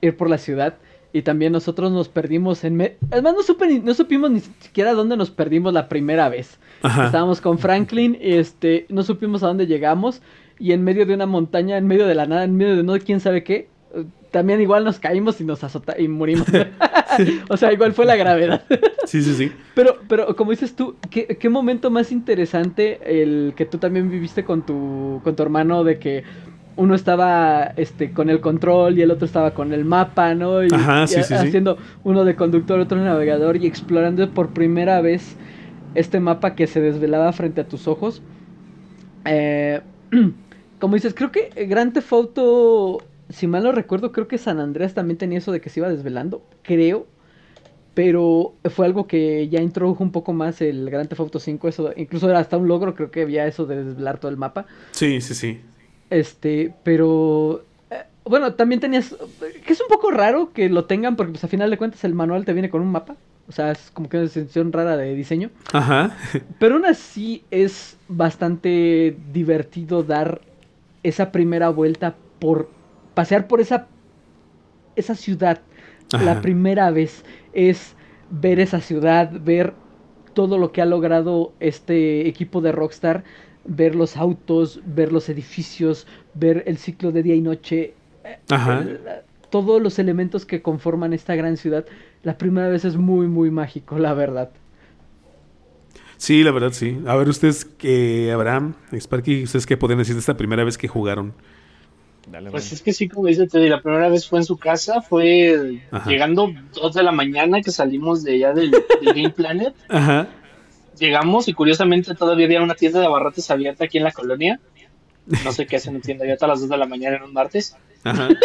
[0.00, 0.74] ir por la ciudad
[1.12, 5.30] y también nosotros nos perdimos en, además no supe no supimos ni siquiera dónde nos
[5.30, 6.58] perdimos la primera vez.
[6.82, 10.22] Estábamos con Franklin, este, no supimos a dónde llegamos
[10.58, 12.98] y en medio de una montaña, en medio de la nada, en medio de no
[12.98, 13.68] quién sabe qué,
[14.32, 16.48] también igual nos caímos y nos azotamos y morimos.
[17.48, 18.64] o sea, igual fue la gravedad.
[19.06, 19.52] sí, sí, sí.
[19.74, 24.44] Pero, pero como dices tú, ¿qué, ¿qué, momento más interesante el que tú también viviste
[24.44, 26.24] con tu, con tu hermano de que
[26.74, 30.64] uno estaba este con el control y el otro estaba con el mapa, ¿no?
[30.64, 35.00] Y, Ajá, sí, sí, haciendo uno de conductor, otro de navegador y explorando por primera
[35.02, 35.36] vez
[35.94, 38.22] este mapa que se desvelaba frente a tus ojos.
[39.26, 39.82] Eh,
[40.80, 43.02] como dices, creo que Grand Theft Auto,
[43.32, 45.88] si mal no recuerdo, creo que San Andrés también tenía eso de que se iba
[45.88, 47.06] desvelando, creo.
[47.94, 51.92] Pero fue algo que ya introdujo un poco más el Grand Theft Auto 5, eso,
[51.96, 54.64] incluso era hasta un logro, creo que había eso de desvelar todo el mapa.
[54.92, 55.60] Sí, sí, sí.
[56.08, 59.14] Este, pero eh, bueno, también tenías
[59.64, 62.14] que es un poco raro que lo tengan porque pues a final de cuentas el
[62.14, 63.16] manual te viene con un mapa.
[63.48, 65.50] O sea, es como que una sensación rara de diseño.
[65.72, 66.16] Ajá.
[66.58, 70.40] Pero aún así es bastante divertido dar
[71.02, 72.70] esa primera vuelta por
[73.14, 73.88] pasear por esa
[74.94, 75.60] esa ciudad
[76.12, 77.24] la primera vez
[77.54, 77.94] es
[78.30, 79.72] ver esa ciudad, ver
[80.34, 83.24] todo lo que ha logrado este equipo de Rockstar,
[83.64, 87.94] ver los autos, ver los edificios, ver el ciclo de día y noche,
[88.50, 88.84] Ajá.
[89.48, 91.86] todos los elementos que conforman esta gran ciudad
[92.22, 94.50] la primera vez es muy, muy mágico, la verdad.
[96.16, 97.00] Sí, la verdad, sí.
[97.06, 100.86] A ver, ustedes, que Abraham, Sparky, ¿ustedes qué pueden decir de esta primera vez que
[100.86, 101.32] jugaron?
[102.50, 105.80] Pues es que sí, como dice Teddy, la primera vez fue en su casa, fue
[106.06, 108.70] llegando dos de la mañana que salimos de allá del,
[109.02, 109.74] Game Planet.
[109.88, 110.28] Ajá.
[110.98, 114.60] Llegamos y curiosamente todavía había una tienda de abarrotes abierta aquí en la colonia.
[115.44, 117.32] No sé qué hacen en tienda abierta a las dos de la mañana en un
[117.32, 117.76] martes.
[118.04, 118.28] Ajá.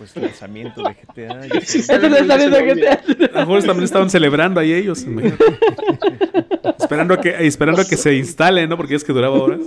[0.00, 1.34] Pues lanzamiento de GTA.
[2.08, 3.02] lanzamiento de GTA.
[3.34, 5.04] A lo mejor también estaban celebrando ahí ellos.
[6.78, 8.78] esperando a que, esperando a que se instale, ¿no?
[8.78, 9.60] Porque es que duraba horas.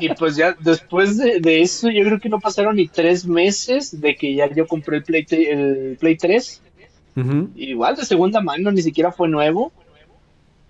[0.00, 4.16] Y pues ya después de, eso, yo creo que no pasaron ni tres meses de
[4.16, 6.62] que ya yo compré el Play, el Play 3.
[7.54, 9.72] Igual de segunda mano, ni siquiera fue nuevo.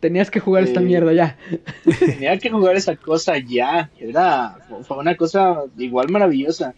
[0.01, 1.39] Tenías que jugar esta eh, mierda ya.
[1.99, 3.91] Tenía que jugar esa cosa ya.
[3.99, 6.75] Era, fue una cosa igual maravillosa.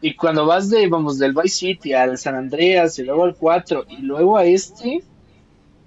[0.00, 3.86] Y cuando vas de, vamos, del Vice City al San Andreas y luego al 4
[3.88, 5.02] y luego a este,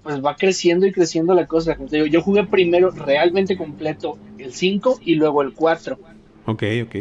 [0.06, 1.74] pues va creciendo y creciendo la cosa.
[1.74, 5.98] Como te digo, yo jugué primero realmente completo el 5 y luego el 4.
[6.46, 6.94] Ok, ok.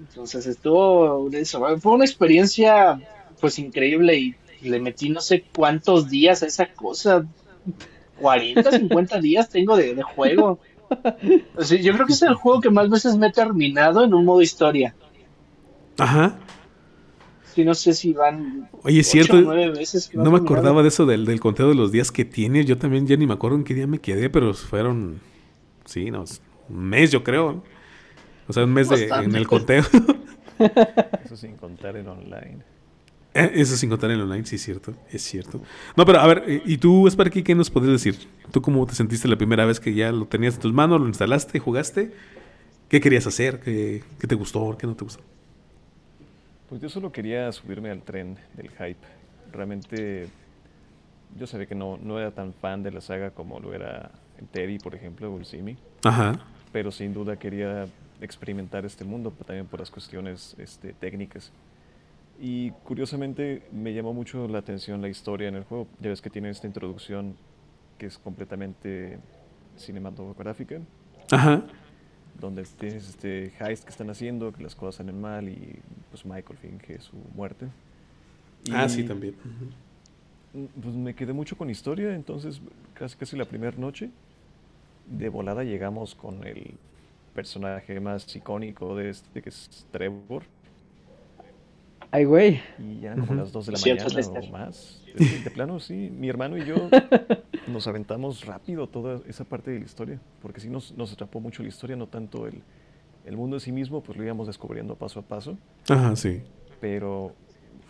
[0.00, 1.30] Entonces estuvo,
[1.78, 3.00] fue una experiencia
[3.40, 7.26] pues increíble y le metí no sé cuántos días a esa cosa.
[8.20, 10.58] 40, 50 días tengo de, juego.
[11.80, 14.42] yo creo que es el juego que más veces me he terminado en un modo
[14.42, 14.96] historia.
[15.98, 16.40] Ajá.
[17.54, 18.68] Sí, no sé si van.
[18.82, 19.40] Oye, es cierto.
[19.40, 22.64] no me acordaba de eso del, del, conteo de los días que tiene.
[22.64, 25.20] Yo también ya ni me acuerdo en qué día me quedé, pero fueron.
[25.84, 26.24] Sí, no,
[26.68, 27.62] un mes, yo creo.
[28.48, 29.84] O sea, un mes de, en el conteo.
[31.24, 32.58] Eso sin contar el online.
[33.34, 34.94] Eh, eso sin contar el online, sí, es cierto.
[35.10, 35.60] Es cierto.
[35.96, 38.28] No, pero a ver, eh, ¿y tú, Sparky, qué nos podrías decir?
[38.52, 41.08] ¿Tú cómo te sentiste la primera vez que ya lo tenías en tus manos, lo
[41.08, 42.12] instalaste, jugaste?
[42.88, 43.58] ¿Qué querías hacer?
[43.58, 44.76] ¿Qué, qué te gustó?
[44.78, 45.24] ¿Qué no te gustó?
[46.74, 48.98] Pues yo solo quería subirme al tren del hype.
[49.52, 50.26] Realmente
[51.38, 54.10] yo sabía que no, no era tan fan de la saga como lo era
[54.50, 55.76] Teddy, por ejemplo, o el Simi.
[56.02, 56.32] Ajá.
[56.72, 57.86] Pero sin duda quería
[58.20, 61.52] experimentar este mundo, pero también por las cuestiones este, técnicas.
[62.40, 65.86] Y curiosamente me llamó mucho la atención la historia en el juego.
[66.00, 67.36] Ya ves que tiene esta introducción
[67.98, 69.20] que es completamente
[69.76, 70.80] cinematográfica.
[71.30, 71.62] Ajá.
[72.40, 75.78] Donde tienes este heist que están haciendo, que las cosas salen mal y
[76.10, 77.66] pues Michael finge su muerte.
[78.72, 79.34] ah, sí, también.
[80.82, 82.60] Pues me quedé mucho con historia, entonces
[82.94, 84.10] casi casi la primera noche
[85.06, 86.74] de volada llegamos con el
[87.34, 90.44] personaje más icónico de este, que es Trevor.
[92.14, 92.60] Ay, güey.
[92.78, 95.02] Y ya como las 2 de la mañana o más.
[95.14, 96.12] De plano, sí.
[96.16, 96.76] Mi hermano y yo
[97.66, 100.20] nos aventamos rápido toda esa parte de la historia.
[100.40, 102.62] Porque sí nos, nos atrapó mucho la historia, no tanto el,
[103.24, 105.58] el mundo en sí mismo, pues lo íbamos descubriendo paso a paso.
[105.88, 106.40] Ajá, sí.
[106.80, 107.32] Pero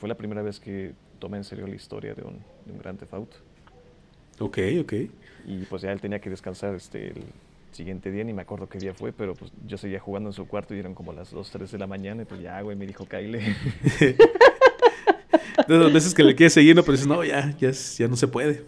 [0.00, 2.98] fue la primera vez que tomé en serio la historia de un, de un Grand
[2.98, 3.36] Theft Auto.
[4.40, 4.92] Ok, ok.
[5.44, 7.24] Y pues ya él tenía que descansar este, el
[7.74, 10.46] siguiente día, ni me acuerdo qué día fue, pero pues yo seguía jugando en su
[10.46, 12.86] cuarto y eran como las 2, 3 de la mañana y pues ya, güey, me
[12.86, 13.32] dijo Kyle.
[15.68, 18.28] de las veces que le quieres seguir, pero dices, no, ya, ya, ya no se
[18.28, 18.62] puede,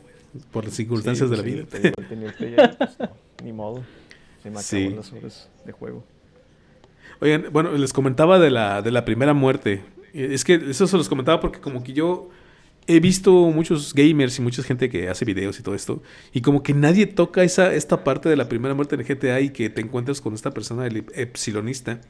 [0.50, 1.64] por las circunstancias de la vida.
[1.70, 1.92] Pues,
[3.42, 3.82] ni modo,
[4.42, 6.04] se me acabó las horas de juego.
[7.20, 9.82] Oigan, bueno, les comentaba de la, de la primera muerte.
[10.12, 12.30] Es que eso se los comentaba porque como que yo
[12.86, 16.02] he visto muchos gamers y mucha gente que hace videos y todo esto,
[16.32, 19.50] y como que nadie toca esa, esta parte de la primera muerte en GTA y
[19.50, 22.00] que te encuentras con esta persona, el epsilonista.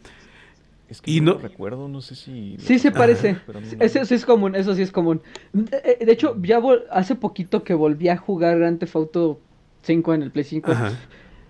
[0.89, 2.57] Es que y no, recuerdo, no sé si...
[2.59, 3.37] Sí, se parece.
[3.81, 5.21] Eso sí es común, eso sí es común.
[5.53, 6.61] De, hecho, ya
[6.93, 9.41] hace poquito que volví a jugar Grand Theft Auto
[9.83, 10.73] 5 en el Play 5.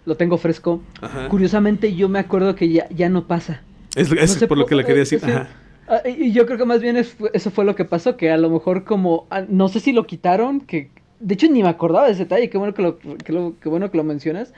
[0.06, 0.80] Lo tengo fresco.
[1.28, 3.62] Curiosamente, yo me acuerdo que ya, ya no pasa.
[3.94, 5.20] Es, por, lo que le quería decir.
[5.22, 5.48] Ajá.
[5.88, 8.50] Ah, y yo creo que más bien eso fue lo que pasó, que a lo
[8.50, 10.90] mejor como, ah, no sé si lo quitaron, que
[11.20, 13.96] de hecho ni me acordaba de ese detalle, qué bueno que lo, que bueno que
[13.96, 14.52] lo mencionas.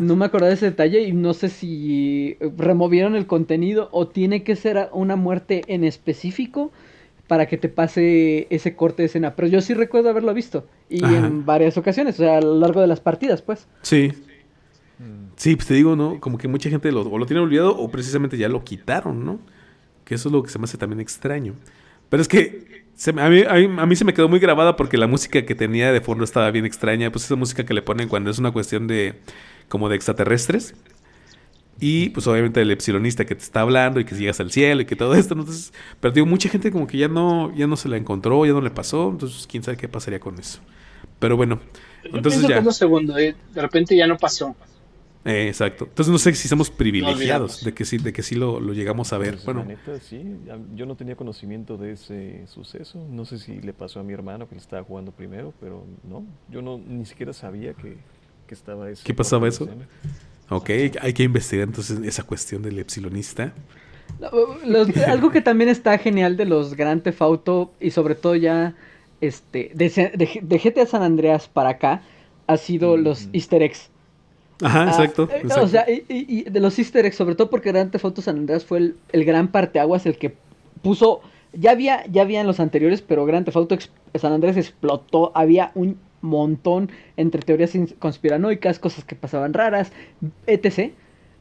[0.00, 4.42] No me acordaba de ese detalle y no sé si removieron el contenido o tiene
[4.42, 6.72] que ser una muerte en específico
[7.26, 9.34] para que te pase ese corte de escena.
[9.34, 12.80] Pero yo sí recuerdo haberlo visto y en varias ocasiones, o sea, a lo largo
[12.80, 13.66] de las partidas, pues.
[13.82, 14.12] Sí.
[15.36, 16.18] Sí, pues te digo, ¿no?
[16.18, 19.38] Como que mucha gente lo, o lo tiene olvidado o precisamente ya lo quitaron, ¿no?
[20.08, 21.52] Que eso es lo que se me hace también extraño.
[22.08, 25.44] Pero es que a, mí, a, mí, se me quedó muy grabada porque la música
[25.44, 27.12] que tenía de fondo estaba bien extraña.
[27.12, 29.16] Pues esa música que le ponen cuando es una cuestión de
[29.68, 30.74] como de extraterrestres.
[31.78, 34.86] Y pues obviamente el epsilonista que te está hablando y que llegas al cielo y
[34.86, 35.34] que todo esto.
[35.34, 38.52] Entonces, pero digo, mucha gente como que ya no, ya no se la encontró, ya
[38.52, 39.10] no le pasó.
[39.10, 40.60] Entonces, quién sabe qué pasaría con eso.
[41.18, 41.60] Pero bueno,
[42.02, 42.62] entonces ya.
[42.72, 44.56] segundo, eh, de repente ya no pasó.
[45.24, 45.84] Eh, exacto.
[45.84, 49.18] Entonces no sé si somos privilegiados de que sí, de que sí lo, llegamos a
[49.18, 49.34] ver.
[49.34, 49.66] Pues, bueno,
[50.00, 50.22] sí.
[50.74, 53.04] Yo no tenía conocimiento de ese suceso.
[53.10, 56.24] No sé si le pasó a mi hermano que le estaba jugando primero, pero no.
[56.50, 57.96] Yo no ni siquiera sabía que,
[58.48, 59.02] estaba eso.
[59.04, 59.68] ¿Qué pasaba eso?
[60.48, 60.70] Ok,
[61.00, 63.52] hay que investigar entonces esa cuestión del epsilonista.
[65.06, 68.74] algo que también está genial de los Grand Theft Auto y sobre todo ya
[69.20, 72.02] este de, de, GTA San Andreas para acá
[72.46, 73.90] ha sido los easter eggs.
[74.62, 77.90] Ajá, ah, exacto, eh, O sea, y, de los easter eggs, sobre todo porque Grand
[77.92, 80.34] Theft Auto San Andreas fue el, el, gran parteaguas, el que
[80.82, 81.20] puso...
[81.54, 83.78] Ya había, ya había en los anteriores, pero Grand Theft Auto
[84.16, 85.32] San Andreas explotó.
[85.34, 89.92] Había un montón entre teorías conspiranoicas, cosas que pasaban raras,
[90.46, 90.92] etc.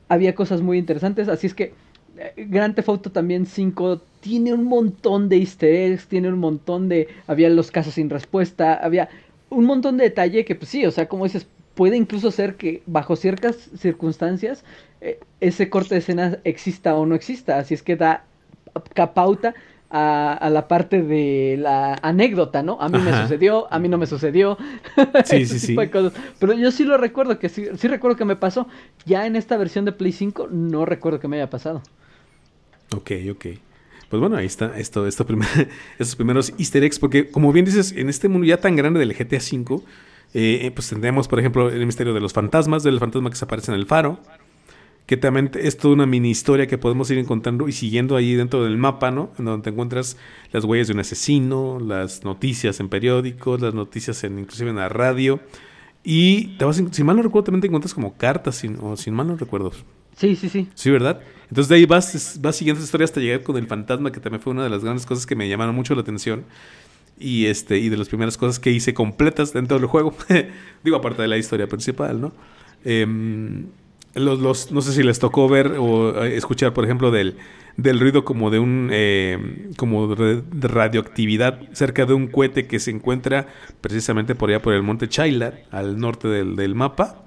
[0.07, 1.73] Había cosas muy interesantes, así es que
[2.18, 6.89] eh, Grand Theft Auto también 5 tiene un montón de easter eggs, tiene un montón
[6.89, 7.07] de...
[7.27, 9.10] Había los casos sin respuesta, había
[9.49, 11.48] un montón de detalle que pues sí, o sea, como dices,
[11.78, 14.66] puede incluso ser que bajo ciertas circunstancias
[14.99, 17.60] eh, ese corte de escena exista o no exista.
[17.60, 18.26] Así es que da
[18.95, 19.54] capauta
[19.91, 22.82] a, la parte de la anécdota, ¿no?
[22.82, 24.58] A mí me sucedió, a mí no me sucedió.
[25.24, 25.76] Sí, sí, sí.
[26.40, 28.68] Pero yo sí lo recuerdo, que sí, sí recuerdo que me pasó.
[29.06, 31.84] Ya en esta versión de Play 5 no recuerdo que me haya pasado.
[32.95, 33.45] Ok, ok.
[34.10, 35.28] Pues bueno, ahí está esto, esto
[35.99, 39.14] estos primeros easter eggs, porque como bien dices, en este mundo ya tan grande del
[39.14, 39.84] GTA V,
[40.34, 43.45] eh, eh, pues tendremos, por ejemplo, el misterio de los fantasmas, del fantasma que se
[43.45, 44.20] aparece en el faro,
[45.06, 48.64] que también es toda una mini historia que podemos ir encontrando y siguiendo ahí dentro
[48.64, 49.32] del mapa, ¿no?
[49.40, 50.18] En donde te encuentras
[50.52, 54.90] las huellas de un asesino, las noticias en periódicos, las noticias en inclusive en la
[54.90, 55.40] radio.
[56.04, 59.14] Y te vas, si mal no recuerdo, también te encuentras como cartas, sin, o sin
[59.14, 59.72] mal no recuerdo.
[60.18, 60.68] Sí, sí, sí.
[60.74, 61.22] Sí, ¿verdad?
[61.44, 64.41] Entonces de ahí vas, vas siguiendo esa historia hasta llegar con el fantasma, que también
[64.41, 66.44] fue una de las grandes cosas que me llamaron mucho la atención
[67.19, 70.15] y este y de las primeras cosas que hice completas dentro del juego
[70.84, 72.31] digo aparte de la historia principal no
[72.85, 73.68] em,
[74.15, 77.38] los, no sé si les tocó ver o eh, escuchar por ejemplo del,
[77.76, 82.91] del ruido como de un em, como de radioactividad cerca de un cohete que se
[82.91, 83.48] encuentra
[83.81, 87.27] precisamente por allá por el monte Chailar al norte del, del mapa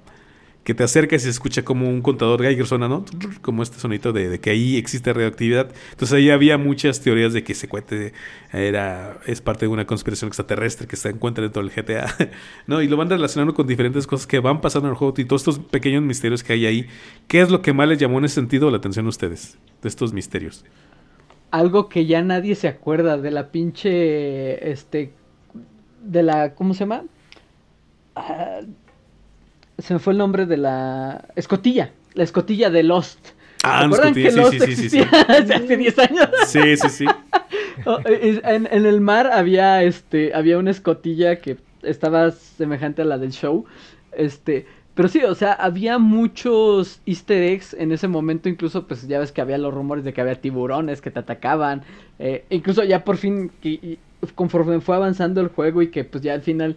[0.63, 3.03] que te acercas y se escucha como un contador Geiger suena, ¿no?
[3.41, 5.71] Como este sonito de, que ahí existe radioactividad.
[5.91, 8.13] Entonces ahí había muchas teorías de que ese cohete
[8.53, 12.15] era, es parte de una conspiración extraterrestre que se encuentra dentro del GTA,
[12.67, 12.81] ¿no?
[12.81, 15.41] Y lo van relacionando con diferentes cosas que van pasando en el juego y todos
[15.41, 16.87] estos pequeños misterios que hay ahí.
[17.27, 19.89] ¿Qué es lo que más les llamó en ese sentido la atención a ustedes de
[19.89, 20.63] estos misterios?
[21.49, 25.11] Algo que ya nadie se acuerda de la pinche, este,
[26.03, 27.03] de la, ¿cómo se llama?
[28.15, 28.61] Ah,
[29.77, 33.19] se me fue el nombre de la escotilla, la escotilla de Lost.
[33.63, 36.29] Ah, escotilla, sí, sí, sí, sí, hace 10 años.
[36.47, 37.05] Sí, sí, sí.
[37.85, 43.31] Oh, en, el mar había este había una escotilla que estaba semejante a la del
[43.31, 43.65] show.
[44.11, 49.19] Este, pero sí, o sea, había muchos easter eggs en ese momento, incluso pues ya
[49.19, 51.83] ves que había los rumores de que había tiburones que te atacaban,
[52.19, 53.51] eh, incluso ya por fin,
[54.35, 56.75] conforme fue avanzando el juego y que pues ya al final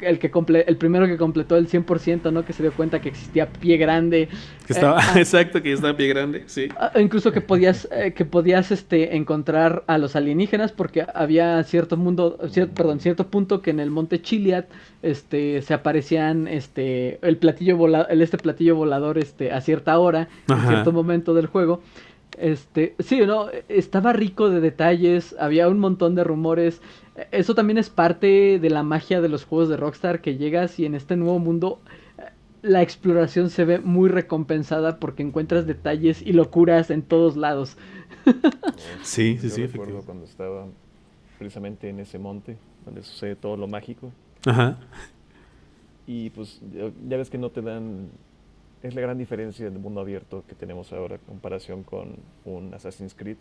[0.00, 2.44] el que comple el primero que completó el 100%, ¿no?
[2.44, 4.28] Que se dio cuenta que existía pie grande.
[4.66, 5.14] Que estaba, eh, ah.
[5.18, 6.68] exacto, que estaba pie grande, sí.
[6.76, 11.96] Ah, incluso que podías, eh, que podías este, encontrar a los alienígenas porque había cierto
[11.96, 12.38] mundo,
[12.74, 14.64] perdón, cierto punto que en el monte Chiliad,
[15.02, 20.60] este, se aparecían, este, el platillo volador, este platillo volador, este, a cierta hora, en
[20.66, 21.82] cierto momento del juego.
[22.40, 26.80] Este, sí, no, estaba rico de detalles, había un montón de rumores.
[27.30, 30.86] Eso también es parte de la magia de los juegos de Rockstar, que llegas y
[30.86, 31.80] en este nuevo mundo
[32.62, 37.76] la exploración se ve muy recompensada porque encuentras detalles y locuras en todos lados.
[39.02, 39.66] sí, sí, sí.
[39.66, 40.66] Recuerdo cuando estaba
[41.38, 44.12] precisamente en ese monte donde sucede todo lo mágico.
[44.46, 44.78] Ajá.
[46.06, 46.60] Y pues
[47.06, 48.08] ya ves que no te dan
[48.82, 53.14] es la gran diferencia del mundo abierto que tenemos ahora en comparación con un Assassin's
[53.14, 53.36] Creed,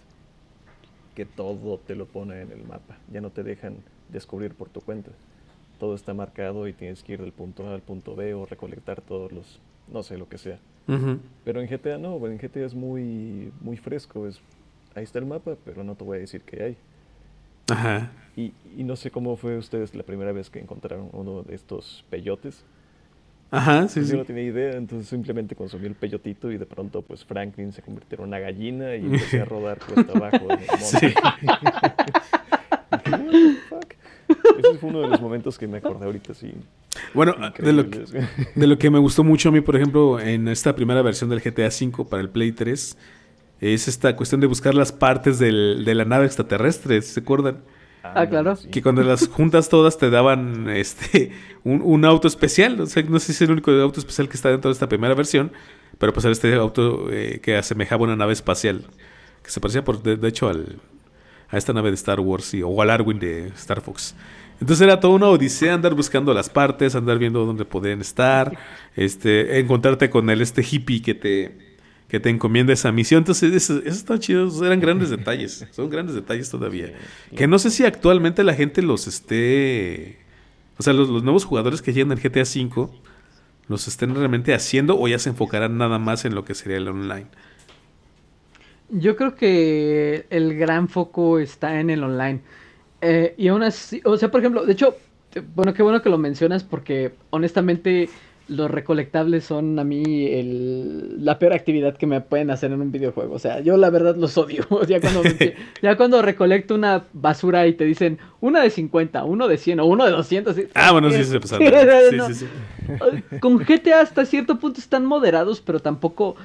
[1.15, 3.77] que todo te lo pone en el mapa, ya no te dejan
[4.09, 5.11] descubrir por tu cuenta.
[5.79, 9.01] Todo está marcado y tienes que ir del punto A al punto B o recolectar
[9.01, 9.59] todos los,
[9.91, 10.59] no sé, lo que sea.
[11.43, 14.39] Pero en GTA no, en GTA es muy, muy fresco, es,
[14.95, 16.77] ahí está el mapa, pero no te voy a decir qué hay.
[17.69, 18.09] Ajá.
[18.37, 22.05] Y, y no sé cómo fue ustedes la primera vez que encontraron uno de estos
[22.09, 22.63] peyotes
[23.49, 24.11] Ajá, sí, pues sí.
[24.11, 27.81] Yo no tenía idea, entonces simplemente consumí el peyotito y de pronto pues Franklin se
[27.81, 31.13] convirtió en una gallina y empecé a rodar cuesta abajo en el monte.
[34.59, 36.53] Ese fue uno de los momentos que me acordé ahorita, sí.
[37.13, 38.03] Bueno, de lo, que,
[38.55, 41.39] de lo que me gustó mucho a mí, por ejemplo, en esta primera versión del
[41.41, 42.97] GTA V para el Play 3,
[43.61, 47.59] es esta cuestión de buscar las partes del, de la nave extraterrestre, ¿se acuerdan?
[48.15, 48.57] Ah, claro.
[48.71, 51.31] Que cuando las juntas todas te daban este
[51.63, 52.79] un, auto especial.
[52.81, 54.89] O sea, no sé si es el único auto especial que está dentro de esta
[54.89, 55.51] primera versión.
[55.97, 58.85] Pero pues era este auto eh, que asemejaba una nave espacial.
[59.43, 60.79] Que se parecía, por, de, hecho, al,
[61.49, 64.15] a esta nave de Star Wars o al Arwin de Star Fox.
[64.59, 68.57] Entonces era toda una odisea andar buscando las partes, andar viendo dónde podían estar,
[68.95, 71.66] este, encontrarte con el este hippie que te
[72.07, 73.19] que te encomienda esa misión.
[73.19, 74.49] Entonces, eso, está chido.
[74.65, 75.65] Eran grandes detalles.
[75.71, 76.93] Son grandes detalles todavía.
[77.35, 80.19] Que no sé si actualmente la gente los esté.
[80.77, 82.89] O sea, los, nuevos jugadores que llegan al GTA V
[83.67, 86.87] los estén realmente haciendo o ya se enfocarán nada más en lo que sería el
[86.87, 87.27] online.
[88.89, 92.39] Yo creo que el gran foco está en el online.
[93.01, 94.95] Eh, y aún así, o sea, por ejemplo, de hecho,
[95.53, 98.09] bueno, qué bueno que lo mencionas porque honestamente
[98.47, 102.91] los recolectables son a mí el, la peor actividad que me pueden hacer en un
[102.91, 103.35] videojuego.
[103.35, 104.65] O sea, yo la verdad los odio.
[104.87, 105.21] ya, cuando,
[105.81, 109.85] ya cuando recolecto una basura y te dicen una de 50, uno de 100 o
[109.85, 110.55] uno de 200.
[110.73, 111.67] Ah, bueno, sí, se pasaron.
[112.27, 113.37] Sí, sí, sí.
[113.39, 116.35] Con GTA hasta cierto punto están moderados, pero tampoco...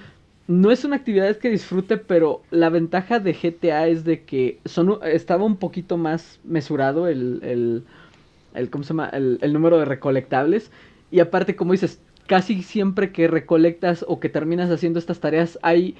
[0.48, 4.98] No es una actividad que disfrute, pero la ventaja de GTA es de que son,
[5.04, 7.84] estaba un poquito más mesurado el, el,
[8.52, 9.08] el ¿cómo se llama?
[9.08, 10.72] El número de recolectables
[11.12, 15.94] y aparte, como dices, casi siempre que recolectas o que terminas haciendo estas tareas hay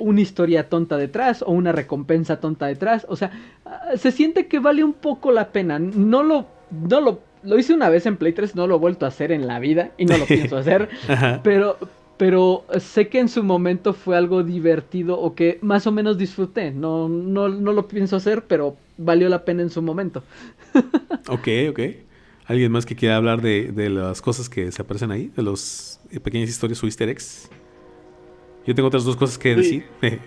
[0.00, 3.04] una historia tonta detrás o una recompensa tonta detrás.
[3.08, 3.30] O sea,
[3.66, 5.78] ah, se siente que vale un poco la pena.
[5.78, 9.04] No lo, no lo, lo hice una vez en Play 3, no lo he vuelto
[9.04, 10.88] a hacer en la vida y no lo pienso hacer.
[11.42, 11.76] pero,
[12.16, 16.70] pero sé que en su momento fue algo divertido o que más o menos disfruté.
[16.70, 20.22] No, no, no lo pienso hacer, pero valió la pena en su momento.
[21.28, 21.80] ok, ok.
[22.48, 25.30] ¿Alguien más que quiera hablar de, de las cosas que se aparecen ahí?
[25.36, 27.50] De las pequeñas historias o easter eggs.
[28.66, 29.86] Yo tengo otras dos cosas que decir.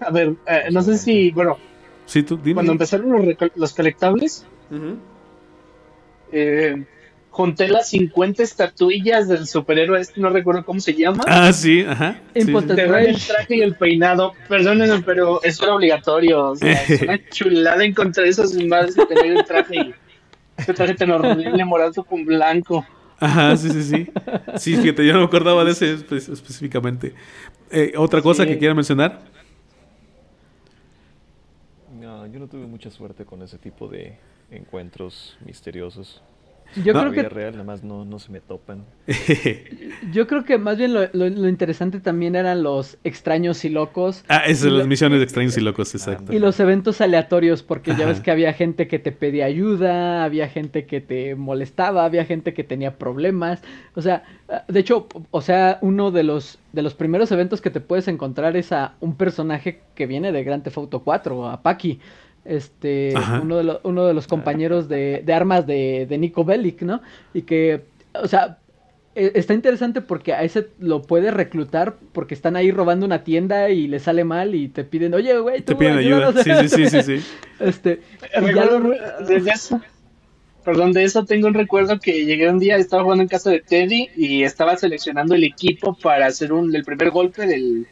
[0.00, 1.58] A ver, eh, no sé si, bueno.
[2.06, 2.54] Sí, tú, dime.
[2.54, 4.46] Cuando empezaron los, los colectables,
[6.30, 6.84] eh,
[7.30, 11.24] junté las 50 estatuillas del superhéroe este, no recuerdo cómo se llama.
[11.26, 12.20] Ah, sí, ajá.
[12.34, 12.52] Sí.
[12.52, 14.32] el traje y el peinado.
[14.48, 16.50] Perdónenme, pero eso era obligatorio.
[16.50, 19.94] O sea, es una chulada encontrar esas madres y tener el traje y
[20.58, 22.84] este traje tan horrible morado con blanco.
[23.20, 24.10] Ajá, sí, sí, sí.
[24.56, 27.14] Sí, fíjate, yo no me acordaba de ese específicamente.
[27.70, 29.20] Eh, ¿Otra cosa que quiera mencionar?
[32.00, 34.18] No, yo no tuve mucha suerte con ese tipo de
[34.50, 36.22] encuentros misteriosos.
[36.76, 38.84] Yo creo que real nada más no, no se me topan.
[40.12, 44.24] Yo creo que más bien lo, interesante también eran los extraños y locos.
[44.28, 46.32] Ah, esas las misiones de extraños y locos, exacto.
[46.32, 50.48] Y los eventos aleatorios, porque ya ves que había gente que te pedía ayuda, había
[50.48, 53.62] gente que te molestaba, había gente que tenía problemas.
[53.94, 54.24] O sea,
[54.68, 58.56] de hecho, o sea, uno de los de los primeros eventos que te puedes encontrar
[58.56, 61.98] es a un personaje que viene de Grand Theft Auto 4, a Paki
[62.48, 63.12] este,
[63.42, 67.02] uno de, uno de, los compañeros de, armas de, de, Nico Bellic, ¿no?
[67.34, 67.84] Y que,
[68.14, 68.58] o sea,
[69.14, 73.68] e, está interesante porque a ese lo puede reclutar porque están ahí robando una tienda
[73.68, 76.32] y le sale mal y te piden, oye, güey, te piden ayuda.
[76.42, 77.26] Sí, sí, sí, sí,
[77.60, 78.00] Este,
[79.28, 79.80] desde eso,
[80.64, 83.60] perdón, de eso tengo un recuerdo que llegué un día, estaba jugando en casa de
[83.60, 87.86] Teddy y estaba seleccionando el equipo para hacer un, el primer golpe del,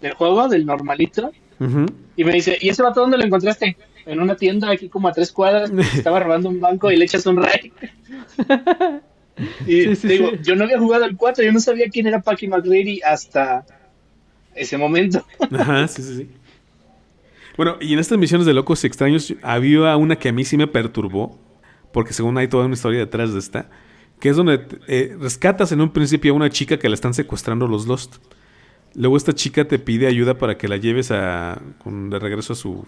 [0.00, 1.32] del juego, del normalito.
[2.16, 3.76] Y me dice, ¿y ese vato dónde lo encontraste?
[4.10, 7.24] En una tienda aquí como a tres cuadras, estaba robando un banco y le echas
[7.26, 7.72] un ray.
[9.66, 13.00] y digo, yo no había jugado el 4, yo no sabía quién era Packy McGrady
[13.02, 13.64] hasta
[14.54, 15.24] ese momento.
[15.52, 16.28] Ajá, sí, sí, sí.
[17.56, 20.56] Bueno, y en estas misiones de locos y extraños había una que a mí sí
[20.56, 21.38] me perturbó,
[21.92, 23.70] porque según hay toda una historia detrás de esta,
[24.18, 27.66] que es donde eh, rescatas en un principio a una chica que la están secuestrando
[27.66, 28.16] los Lost.
[28.94, 32.86] Luego esta chica te pide ayuda para que la lleves a, de regreso a su,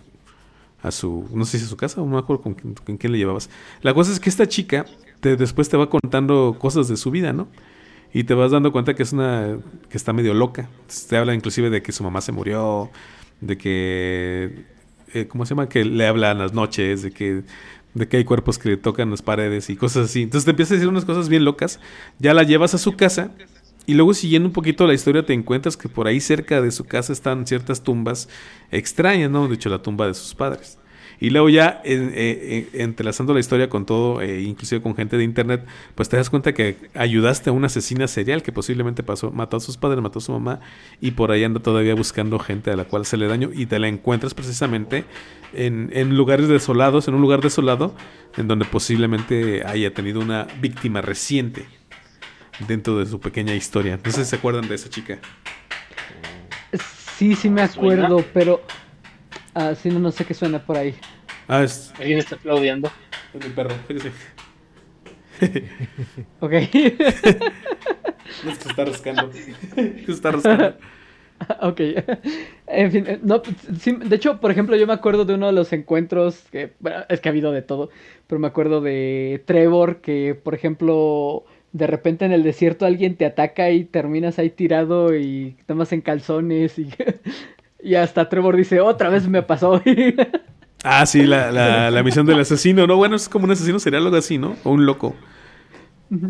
[0.82, 3.18] a su, no sé si a su casa, o no me acuerdo con, quién le
[3.18, 3.50] llevabas.
[3.82, 4.84] La cosa es que esta chica
[5.20, 7.48] te, después te va contando cosas de su vida, ¿no?
[8.12, 10.68] Y te vas dando cuenta que es una, que está medio loca.
[11.09, 12.90] Te habla inclusive de que su mamá se murió,
[13.40, 14.64] de que,
[15.14, 15.68] eh, ¿cómo se llama?
[15.68, 17.44] Que le habla en las noches, de que
[17.94, 20.22] de que hay cuerpos que le tocan las paredes y cosas así.
[20.22, 21.80] Entonces te empieza a decir unas cosas bien locas.
[22.18, 23.32] Ya la llevas a su casa
[23.86, 26.84] y luego siguiendo un poquito la historia te encuentras que por ahí cerca de su
[26.84, 28.28] casa están ciertas tumbas
[28.70, 29.48] extrañas, ¿no?
[29.48, 30.78] De hecho la tumba de sus padres.
[31.22, 32.10] Y luego ya eh,
[32.74, 35.64] eh, entrelazando la historia con todo, eh, inclusive con gente de internet,
[35.94, 39.60] pues te das cuenta que ayudaste a una asesina serial que posiblemente pasó, mató a
[39.60, 40.59] sus padres, mató a su mamá
[41.00, 43.78] y por ahí anda todavía buscando gente a la cual se le daño y te
[43.78, 45.04] la encuentras precisamente
[45.54, 47.94] en, en lugares desolados, en un lugar desolado
[48.36, 51.66] en donde posiblemente haya tenido una víctima reciente
[52.66, 53.98] dentro de su pequeña historia.
[54.02, 55.18] No sé si se acuerdan de esa chica.
[57.16, 58.62] Sí, sí me acuerdo, pero...
[59.55, 60.94] Ah, sí, no, no sé qué suena por ahí.
[61.47, 61.93] Ah, es...
[61.98, 62.90] Alguien está aplaudiendo.
[63.34, 64.12] Es mi perro, fíjese.
[66.40, 66.52] ok.
[66.52, 69.30] es que se está rascando.
[69.32, 70.76] se está rascando.
[71.60, 71.80] ok.
[72.66, 76.44] En fin, no, de hecho, por ejemplo, yo me acuerdo de uno de los encuentros
[76.51, 77.90] que, bueno, es que ha habido de todo,
[78.26, 83.24] pero me acuerdo de Trevor que, por ejemplo, de repente en el desierto alguien te
[83.24, 86.90] ataca y terminas ahí tirado y tomas en calzones y,
[87.82, 89.82] y hasta Trevor dice, otra vez me pasó.
[90.85, 91.51] ah, sí, la,
[91.90, 92.97] la, misión del asesino, ¿no?
[92.97, 94.57] Bueno, es como un asesino sería algo así, ¿no?
[94.65, 95.15] O un loco.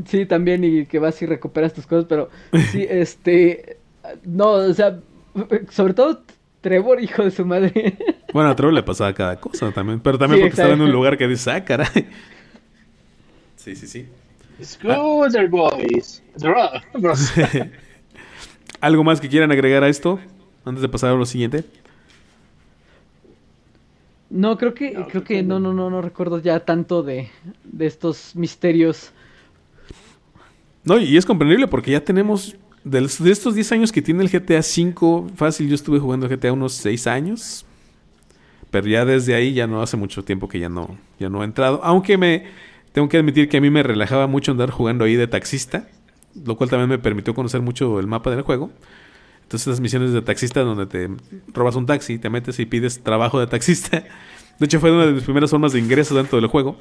[0.06, 2.30] Sí, también, y que vas y recuperas tus cosas, pero
[2.70, 3.78] sí, este,
[4.24, 5.00] no, o sea,
[5.70, 6.22] sobre todo
[6.60, 7.96] Trevor, hijo de su madre.
[8.32, 11.18] Bueno, a Trevor le pasaba cada cosa también, pero también porque estaba en un lugar
[11.18, 12.06] que dice, ah, caray.
[13.56, 14.06] Sí, sí, sí.
[14.62, 16.22] Scooter Boys.
[18.80, 20.18] ¿Algo más que quieran agregar a esto?
[20.64, 21.64] Antes de pasar a lo siguiente.
[24.30, 27.28] No, creo que, no, creo que no, no, no, no recuerdo ya tanto de,
[27.64, 29.12] de estos misterios.
[30.84, 32.98] No, y es comprendible porque ya tenemos de,
[33.30, 37.06] estos 10 años que tiene el GTA V, fácil, yo estuve jugando GTA unos 6
[37.06, 37.64] años.
[38.70, 41.44] Pero ya desde ahí ya no hace mucho tiempo que ya no, ya no he
[41.44, 41.80] entrado.
[41.84, 42.46] Aunque me,
[42.92, 45.88] tengo que admitir que a mí me relajaba mucho andar jugando ahí de taxista,
[46.44, 48.70] lo cual también me permitió conocer mucho el mapa del juego.
[49.42, 51.10] Entonces las misiones de taxista donde te
[51.52, 54.04] robas un taxi, te metes y pides trabajo de taxista.
[54.58, 56.76] De hecho fue una de mis primeras formas de ingreso dentro del juego.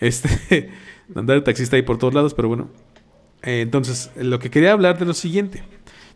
[0.00, 0.70] Este,
[1.14, 2.68] andar de taxista ahí por todos lados, pero bueno.
[3.42, 5.62] Eh, entonces, lo que quería hablar de lo siguiente.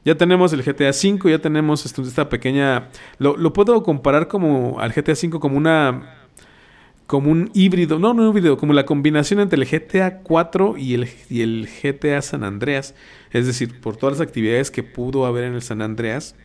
[0.04, 2.88] Ya tenemos el GTA V, ya tenemos esta pequeña...
[3.18, 6.19] Lo, lo puedo comparar como al GTA V como una
[7.10, 10.94] como un híbrido, no, no un híbrido, como la combinación entre el GTA 4 y
[10.94, 12.94] el, y el GTA San Andreas.
[13.32, 16.36] Es decir, por todas las actividades que pudo haber en el San Andreas,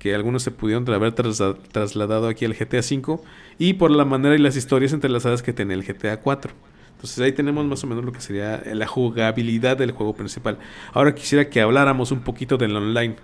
[0.00, 3.22] que algunos se pudieron haber trasladado aquí al GTA 5,
[3.60, 6.52] y por la manera y las historias entrelazadas que tiene el GTA 4.
[6.96, 10.58] Entonces ahí tenemos más o menos lo que sería la jugabilidad del juego principal.
[10.94, 13.14] Ahora quisiera que habláramos un poquito del online.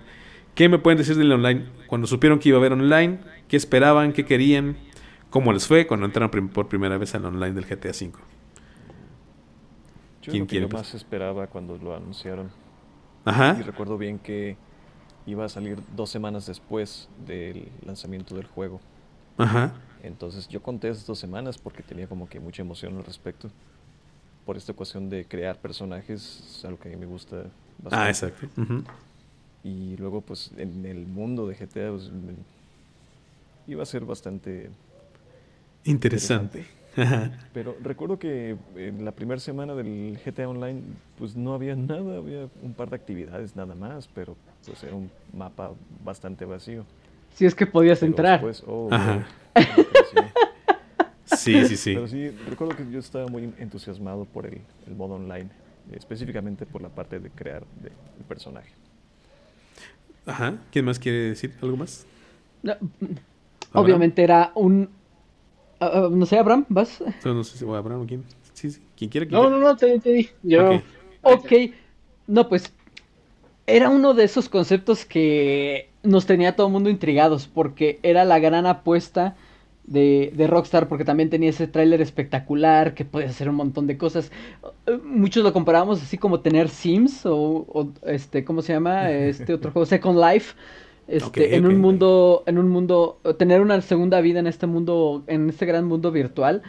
[0.55, 1.65] ¿Qué me pueden decir del online?
[1.89, 3.19] Cuando supieron que iba a haber online,
[3.49, 4.13] ¿qué esperaban?
[4.13, 4.77] ¿Qué querían?
[5.35, 8.13] ¿Cómo les fue cuando entraron por primera vez al online del GTA V?
[10.23, 12.53] Yo lo que yo más esperaba cuando lo anunciaron.
[13.25, 13.57] Ajá.
[13.59, 14.57] Y recuerdo bien que
[15.27, 18.81] iba a salir dos semanas después del lanzamiento del juego.
[19.37, 19.73] Ajá.
[20.05, 23.51] Entonces yo conté esas dos semanas porque tenía como que mucha emoción al respecto.
[24.47, 27.39] Por esta cuestión de crear personajes, es algo que a mí me gusta
[27.83, 27.97] bastante.
[27.97, 28.47] Ah, exacto.
[29.65, 32.09] Y luego pues en el mundo de GTA pues,
[33.67, 34.71] iba a ser bastante
[35.85, 36.65] interesante.
[37.53, 40.81] Pero recuerdo que en la primera semana del GTA Online,
[41.19, 45.11] pues no había nada, había un par de actividades nada más, pero pues era un
[45.33, 45.73] mapa
[46.05, 46.85] bastante vacío.
[47.35, 48.45] Si es que podías entrar.
[48.67, 48.89] Oh,
[51.27, 51.67] sí.
[51.67, 54.61] sí, sí, Pero sí, recuerdo que yo estaba muy entusiasmado por el,
[54.97, 55.49] modo online,
[55.93, 58.71] específicamente por la parte de crear de, el personaje.
[60.27, 60.55] Ajá.
[60.71, 62.07] ¿Quién más quiere decir algo más?
[63.73, 64.89] obviamente era un
[65.85, 67.03] Ah, ah, no sé, Abraham, ¿vas?
[67.25, 68.25] No, sé si voy a Abraham o quién.
[68.55, 68.81] Sí, sí.
[68.97, 69.27] ¿Quién quiere?
[69.27, 70.29] no, no, no, te, te di.
[70.43, 70.81] Yo.
[71.23, 71.53] ok.
[72.27, 72.73] No, pues.
[73.67, 77.49] Era uno de esos conceptos que nos tenía todo el mundo intrigados.
[77.49, 79.37] Porque era la gran apuesta
[79.85, 80.89] de, de Rockstar.
[80.89, 82.95] Porque también tenía ese tráiler espectacular.
[82.95, 84.33] Que podía hacer un montón de cosas.
[85.05, 87.27] Muchos lo comparábamos así como tener Sims.
[87.27, 89.11] O, o este, ¿cómo se llama?
[89.11, 90.55] Este otro juego, Second Life
[91.07, 95.49] este, en un mundo, en un mundo, tener una segunda vida en este mundo, en
[95.51, 96.63] este gran mundo virtual.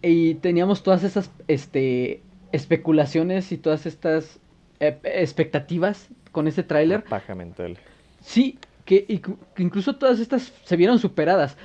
[0.00, 4.40] Y teníamos todas esas, este, especulaciones y todas estas
[4.80, 7.04] eh, expectativas con ese tráiler.
[7.04, 7.78] Paja mental.
[8.20, 9.20] Sí, que,
[9.58, 11.56] incluso todas estas se vieron superadas.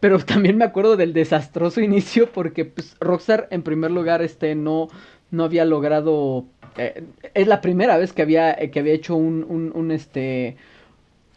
[0.00, 4.88] Pero también me acuerdo del desastroso inicio porque pues, Rockstar en primer lugar este, no,
[5.30, 6.46] no había logrado...
[6.76, 7.04] Eh,
[7.34, 10.56] es la primera vez que había, que había hecho un, un, un este,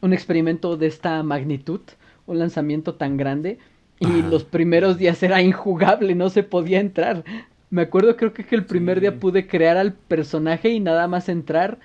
[0.01, 1.81] un experimento de esta magnitud,
[2.25, 3.59] un lanzamiento tan grande,
[3.99, 7.23] y los primeros días era injugable, no se podía entrar.
[7.69, 11.79] Me acuerdo, creo que, el primer día pude crear al personaje y nada más entrar,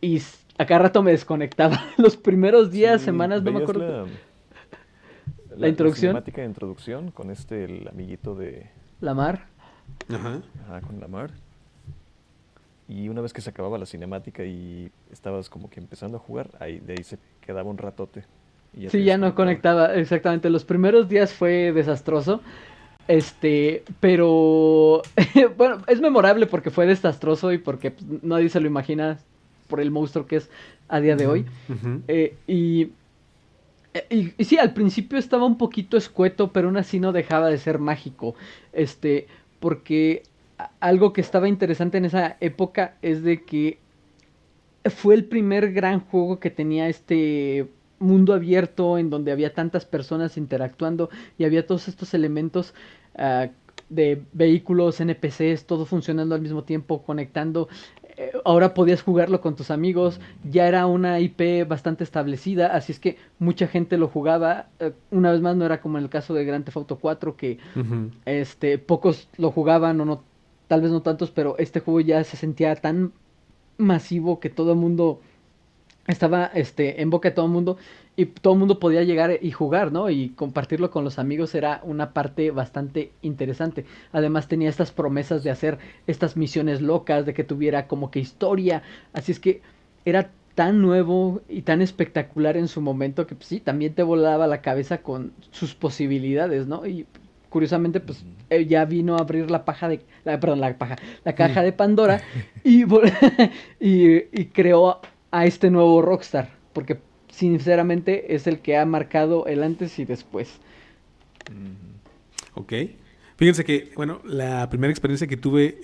[0.00, 0.20] y
[0.58, 1.80] a cada rato me desconectaba.
[1.96, 4.06] Los primeros días, semanas, no me acuerdo.
[5.56, 6.14] La, introducción.
[6.14, 8.70] La de introducción con este, el amiguito de.
[9.00, 9.46] Lamar.
[10.08, 10.42] Ajá.
[10.66, 11.32] Ajá, con Lamar.
[12.88, 16.50] Y una vez que se acababa la cinemática y estabas como que empezando a jugar,
[16.58, 18.24] ahí de ahí se quedaba un ratote.
[18.74, 20.48] Y sí, ya no conectaba, exactamente.
[20.48, 22.40] Los primeros días fue desastroso.
[23.06, 25.02] Este, pero
[25.56, 29.18] bueno, es memorable porque fue desastroso y porque pues, nadie se lo imagina
[29.66, 30.50] por el monstruo que es
[30.88, 31.46] a día de hoy.
[32.06, 32.90] Eh, y,
[34.10, 37.58] y, y, sí, al principio estaba un poquito escueto, pero aún así no dejaba de
[37.58, 38.34] ser mágico.
[38.72, 39.26] Este,
[39.60, 40.22] porque
[40.80, 43.78] algo que estaba interesante en esa época es de que
[44.84, 47.68] fue el primer gran juego que tenía este
[47.98, 52.74] mundo abierto en donde había tantas personas interactuando y había todos estos elementos
[53.16, 53.48] ah,
[53.88, 57.68] de vehículos, NPCs, todo funcionando al mismo tiempo, conectando.
[58.16, 63.00] Eh, ahora podías jugarlo con tus amigos, ya era una IP bastante establecida, así es
[63.00, 64.66] que mucha gente lo jugaba.
[64.80, 67.36] Eh, una vez más, no era como en el caso de Grand Theft Auto 4,
[67.36, 67.58] que
[68.26, 70.22] este, pocos lo jugaban o no
[70.68, 73.12] tal vez no tantos, pero este juego ya se sentía tan
[73.78, 75.20] masivo que todo el mundo
[76.06, 77.76] estaba este, en boca de todo el mundo
[78.16, 80.10] y todo el mundo podía llegar y jugar, ¿no?
[80.10, 83.84] Y compartirlo con los amigos era una parte bastante interesante.
[84.10, 88.82] Además tenía estas promesas de hacer estas misiones locas, de que tuviera como que historia.
[89.12, 89.62] Así es que
[90.04, 94.48] era tan nuevo y tan espectacular en su momento que pues, sí, también te volaba
[94.48, 96.84] la cabeza con sus posibilidades, ¿no?
[96.86, 97.06] Y
[97.48, 98.24] curiosamente, pues
[98.66, 102.22] ya vino a abrir la paja de, la, perdón, la paja, la caja de Pandora
[102.64, 102.84] y,
[103.80, 105.00] y, creó
[105.30, 106.98] a este nuevo Rockstar, porque
[107.30, 110.58] sinceramente es el que ha marcado el antes y después.
[112.54, 112.72] Ok.
[113.36, 115.80] Fíjense que, bueno, la primera experiencia que tuve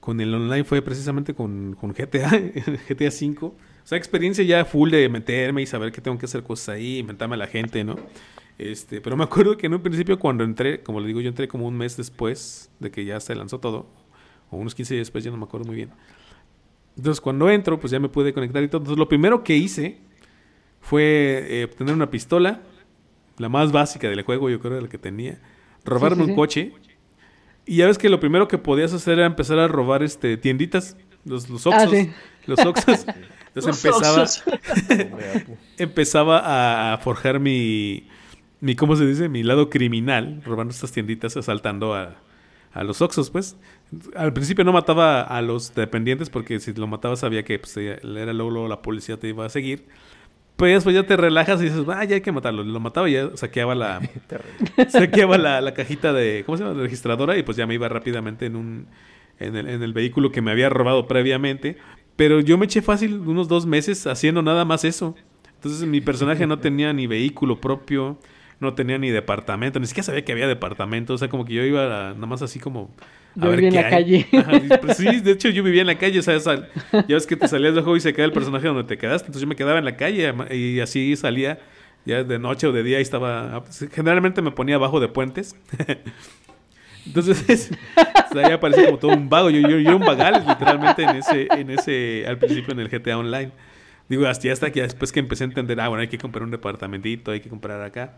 [0.00, 2.30] con el online fue precisamente con, con GTA,
[2.88, 3.46] GTA V.
[3.46, 3.54] O
[3.84, 7.34] sea, experiencia ya full de meterme y saber que tengo que hacer cosas ahí, inventarme
[7.34, 7.96] a la gente, ¿no?
[8.58, 11.46] Este, pero me acuerdo que en un principio cuando entré, como le digo, yo entré
[11.46, 13.86] como un mes después de que ya se lanzó todo,
[14.50, 15.90] o unos 15 días después, ya no me acuerdo muy bien.
[16.96, 18.78] Entonces cuando entro, pues ya me pude conectar y todo.
[18.78, 19.98] Entonces lo primero que hice
[20.80, 22.62] fue eh, obtener una pistola,
[23.36, 25.40] la más básica del juego, yo creo, era la que tenía,
[25.84, 26.72] robarme un coche.
[27.64, 30.96] Y ya ves que lo primero que podías hacer era empezar a robar este tienditas,
[31.24, 32.08] los, los ah, Oxos.
[32.46, 33.06] Los Oxos.
[33.54, 34.24] Entonces empezaba,
[35.78, 38.08] empezaba a forjar mi,
[38.60, 39.28] mi, ¿cómo se dice?
[39.28, 42.16] Mi lado criminal, robando estas tienditas, asaltando a,
[42.72, 43.56] a los Oxos, pues.
[44.14, 48.32] Al principio no mataba a los dependientes porque si lo mataba sabía que pues, era
[48.32, 49.86] luego, la policía te iba a seguir.
[50.56, 52.64] Pues después ya te relajas y dices, ah, ya hay que matarlo.
[52.64, 54.00] Lo mataba y ya saqueaba la,
[54.88, 56.76] saqueaba la, la, cajita de, ¿cómo se llama?
[56.76, 58.86] La registradora y pues ya me iba rápidamente en un,
[59.38, 61.78] en el, en el vehículo que me había robado previamente.
[62.16, 65.14] Pero yo me eché fácil unos dos meses haciendo nada más eso.
[65.54, 68.18] Entonces mi personaje no tenía ni vehículo propio,
[68.60, 71.14] no tenía ni departamento, ni siquiera sabía que había departamento.
[71.14, 72.90] O sea, como que yo iba nada más así como...
[73.40, 74.26] A yo vivía en la calle.
[74.82, 76.18] Pues sí, de hecho yo vivía en la calle.
[76.18, 78.84] O sea, ya ves que te salías del juego y se queda el personaje donde
[78.84, 79.26] te quedaste.
[79.26, 81.60] Entonces yo me quedaba en la calle y así salía
[82.04, 83.62] ya de noche o de día y estaba...
[83.92, 85.54] Generalmente me ponía abajo de puentes.
[87.06, 87.70] Entonces,
[88.30, 89.50] o sea, ya parecía como todo un vago.
[89.50, 92.88] Yo, yo, yo, era un vagal, literalmente, en ese, en ese, al principio en el
[92.88, 93.50] GTA Online.
[94.08, 96.50] Digo, hasta, hasta que después que empecé a entender, ah, bueno, hay que comprar un
[96.50, 98.14] departamentito, hay que comprar acá.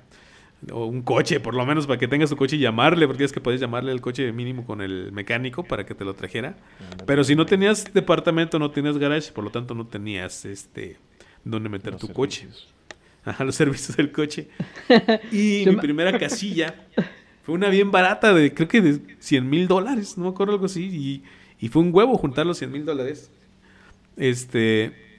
[0.71, 3.33] O un coche, por lo menos, para que tengas tu coche y llamarle, porque es
[3.33, 6.55] que puedes llamarle el coche mínimo con el mecánico para que te lo trajera.
[7.07, 10.99] Pero si no tenías departamento, no tenías garage, por lo tanto no tenías este
[11.45, 12.49] dónde meter tu coche.
[13.25, 14.49] Ajá, los servicios del coche.
[15.33, 16.75] Y mi primera casilla
[17.45, 20.67] fue una bien barata de, creo que de 100 mil dólares, no me acuerdo algo
[20.67, 20.85] así.
[20.85, 21.23] Y,
[21.65, 23.31] y fue un huevo juntar los 100 mil dólares.
[24.17, 25.10] Este.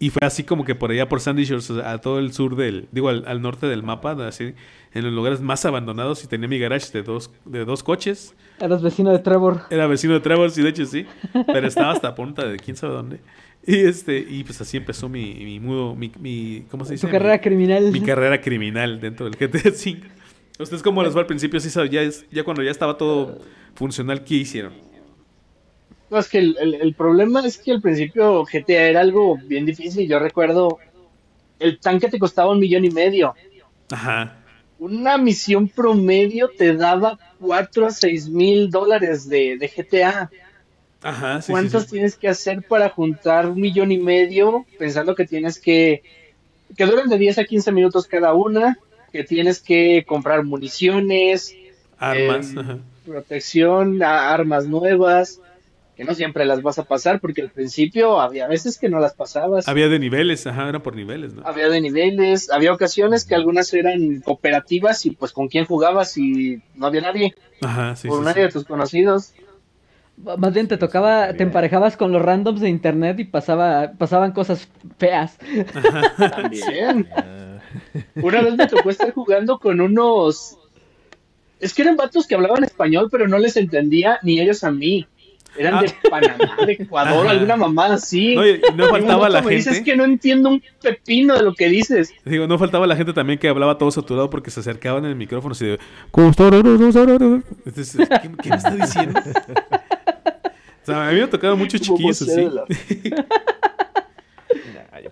[0.00, 2.88] Y fue así como que por allá por Sandy Shores, a todo el sur del,
[2.92, 4.54] digo, al, norte del mapa, así,
[4.94, 8.34] en los lugares más abandonados, y tenía mi garage de dos, de dos coches.
[8.60, 9.62] Eras vecino de Trevor.
[9.70, 11.04] Era vecino de Trevor, sí, de hecho sí.
[11.46, 13.20] Pero estaba hasta punta de quién sabe dónde.
[13.66, 17.06] Y este, y pues así empezó mi, mi mudo, mi, mi, ¿cómo se dice?
[17.06, 17.90] Tu carrera criminal.
[17.90, 20.00] Mi carrera criminal dentro del GTA V.
[20.60, 21.60] ¿Ustedes cómo les fue al principio?
[21.60, 23.38] Sí, ya, es, ya cuando ya estaba todo
[23.74, 24.72] funcional, ¿qué hicieron?
[26.10, 30.08] No, es que el, el, problema es que al principio GTA era algo bien difícil.
[30.08, 30.78] Yo recuerdo,
[31.58, 33.34] el tanque te costaba un millón y medio.
[33.90, 34.36] Ajá.
[34.78, 40.30] Una misión promedio te daba 4 a 6 mil dólares de, de, GTA.
[41.02, 44.64] Ajá, sí, ¿Cuántos tienes que hacer para juntar un millón y medio?
[44.78, 46.02] Pensando que tienes que...
[46.76, 48.78] Que duran de 10 a 15 minutos cada una
[49.12, 51.54] que tienes que comprar municiones,
[51.98, 55.40] armas, em, protección, armas nuevas,
[55.98, 59.14] que no siempre las vas a pasar, porque al principio había veces que no las
[59.14, 59.66] pasabas.
[59.66, 61.42] Había de niveles, ajá, eran por niveles, ¿no?
[61.44, 66.62] Había de niveles, había ocasiones que algunas eran cooperativas y pues con quién jugabas y
[66.76, 67.34] no había nadie.
[67.62, 68.06] Ajá, sí.
[68.06, 69.32] Por nadie de tus conocidos.
[70.16, 74.68] Más bien te tocaba, te emparejabas con los randoms de internet y pasaba, pasaban cosas
[74.98, 75.36] feas.
[76.16, 77.08] También.
[78.14, 80.58] Una vez me tocó estar jugando con unos.
[81.58, 85.08] Es que eran vatos que hablaban español, pero no les entendía ni ellos a mí.
[85.56, 86.08] Eran de ah.
[86.10, 88.34] Panamá, de Ecuador, alguna mamada así.
[88.34, 88.42] No,
[88.74, 89.54] no faltaba la gente.
[89.56, 92.12] Dices que no entiendo un pepino de lo que dices.
[92.24, 95.16] Digo, no faltaba la gente también que hablaba todo saturado porque se acercaban en el
[95.16, 95.78] micrófono así de.
[96.12, 96.20] ¿Qué,
[98.50, 99.20] me está diciendo?
[99.20, 102.44] o sea, a mí me ha tocado muchos chiquillos así.
[102.44, 102.62] nah,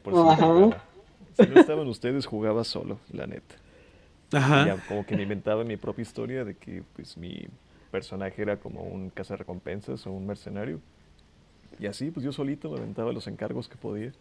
[0.02, 0.76] por
[1.36, 3.56] si no estaban ustedes, jugaba solo, la neta.
[4.32, 4.76] Ajá.
[4.88, 7.46] como que me inventaba mi propia historia de que pues mi
[7.96, 10.80] personaje era como un cazarrecompensas o un mercenario.
[11.78, 14.12] Y así, pues yo solito me aventaba los encargos que podía.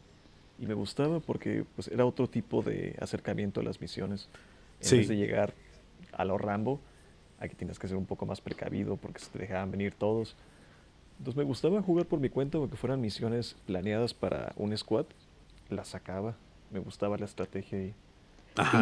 [0.60, 4.30] Y me gustaba porque pues era otro tipo de acercamiento a las misiones.
[4.82, 5.54] En vez de llegar
[6.14, 6.80] a lo Rambo,
[7.38, 10.38] aquí tienes que ser un poco más precavido porque se te dejaban venir todos.
[11.18, 15.06] Entonces me gustaba jugar por mi cuenta porque fueran misiones planeadas para un squad.
[15.70, 16.36] Las sacaba
[16.72, 17.94] me gustaba la estrategia y...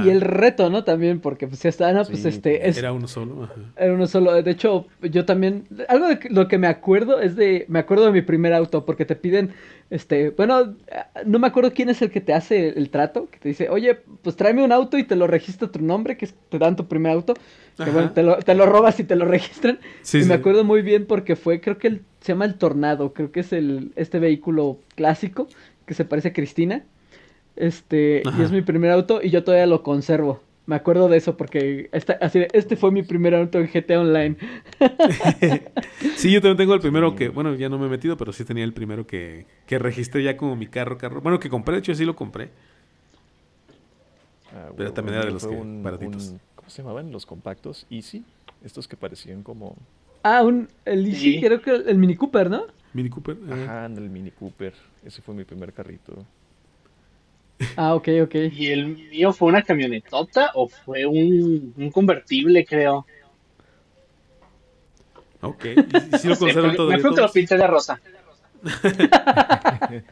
[0.05, 0.83] Y el reto, ¿no?
[0.83, 2.67] También, porque pues ya está, no, pues este...
[2.67, 3.49] Es, era uno solo.
[3.75, 4.41] Era uno solo.
[4.41, 5.65] De hecho, yo también...
[5.87, 7.65] Algo de lo que me acuerdo es de...
[7.69, 9.51] Me acuerdo de mi primer auto, porque te piden...
[9.89, 10.75] Este, bueno,
[11.25, 13.99] no me acuerdo quién es el que te hace el, trato, que te dice, oye,
[14.21, 17.11] pues tráeme un auto y te lo registra tu nombre, que te dan tu primer
[17.11, 17.33] auto.
[17.77, 19.79] Que bueno, te lo, te lo, robas y te lo registran.
[20.13, 23.41] y me acuerdo muy bien porque fue, creo que se llama el Tornado, creo que
[23.41, 25.47] es el, este vehículo clásico
[25.85, 26.83] que se parece a Cristina.
[27.55, 30.41] Este, y es mi primer auto y yo todavía lo conservo.
[30.65, 34.37] Me acuerdo de eso porque esta, así, este fue mi primer auto en GTA Online.
[36.15, 38.45] sí, yo también tengo el primero que, bueno, ya no me he metido, pero sí
[38.45, 41.19] tenía el primero que, que registré ya como mi carro, carro.
[41.19, 42.49] Bueno, que compré, de hecho sí lo compré.
[44.55, 46.33] Ah, pero también era de los que, baratitos.
[46.55, 47.11] ¿Cómo se llamaban?
[47.11, 48.23] Los compactos Easy.
[48.63, 49.75] Estos que parecían como...
[50.21, 52.67] Ah, un, el Easy, creo que el Mini Cooper, ¿no?
[52.93, 53.35] Mini Cooper.
[53.51, 54.73] Ajá, el Mini Cooper.
[55.03, 56.25] Ese fue mi primer carrito.
[57.75, 58.35] Ah, ok, ok.
[58.51, 63.05] ¿Y el mío fue una camionetota o fue un, un convertible, creo?
[65.41, 66.89] Ok, y, si lo conservan todo.
[66.89, 67.99] Me fue que lo pinté de rosa.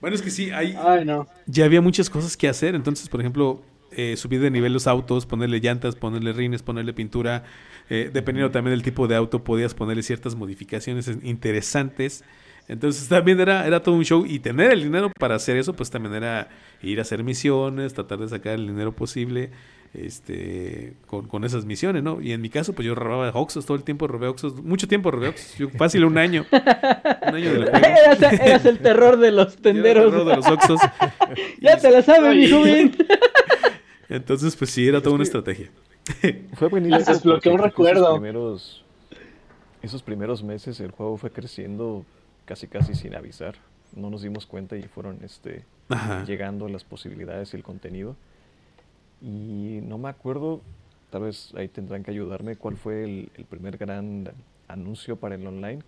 [0.00, 1.26] bueno, es que sí, hay, Ay, no.
[1.46, 2.74] ya había muchas cosas que hacer.
[2.74, 7.44] Entonces, por ejemplo, eh, subir de nivel los autos, ponerle llantas, ponerle rines, ponerle pintura.
[7.88, 12.22] Eh, dependiendo también del tipo de auto, podías ponerle ciertas modificaciones interesantes.
[12.68, 15.90] Entonces también era, era todo un show y tener el dinero para hacer eso, pues
[15.90, 16.48] también era
[16.82, 19.50] ir a hacer misiones, tratar de sacar el dinero posible.
[19.94, 22.20] este con, esas misiones, ¿no?
[22.20, 25.10] Y en mi caso, pues yo robaba Oxos todo el tiempo, robé Oxos, mucho tiempo
[25.10, 26.44] robé Oxos, yo, fácil un año.
[26.52, 30.04] Un año del Eras, el terror de los tenderos.
[30.04, 30.80] el terror de los Oxos.
[31.62, 32.94] ya te la sabes, mi joven.
[34.10, 35.70] Entonces, pues sí, era toda una estrategia.
[36.54, 37.00] Fue buenísimo.
[37.00, 38.02] Se desbloqueó un recuerdo.
[38.02, 38.84] Esos primeros,
[39.80, 42.04] esos primeros meses el juego fue creciendo
[42.48, 43.56] casi casi sin avisar.
[43.94, 45.66] No nos dimos cuenta y fueron este
[46.26, 48.16] llegando las posibilidades y el contenido.
[49.20, 50.62] Y no me acuerdo,
[51.10, 54.30] tal vez ahí tendrán que ayudarme, cuál fue el, primer gran
[54.66, 55.80] anuncio para el online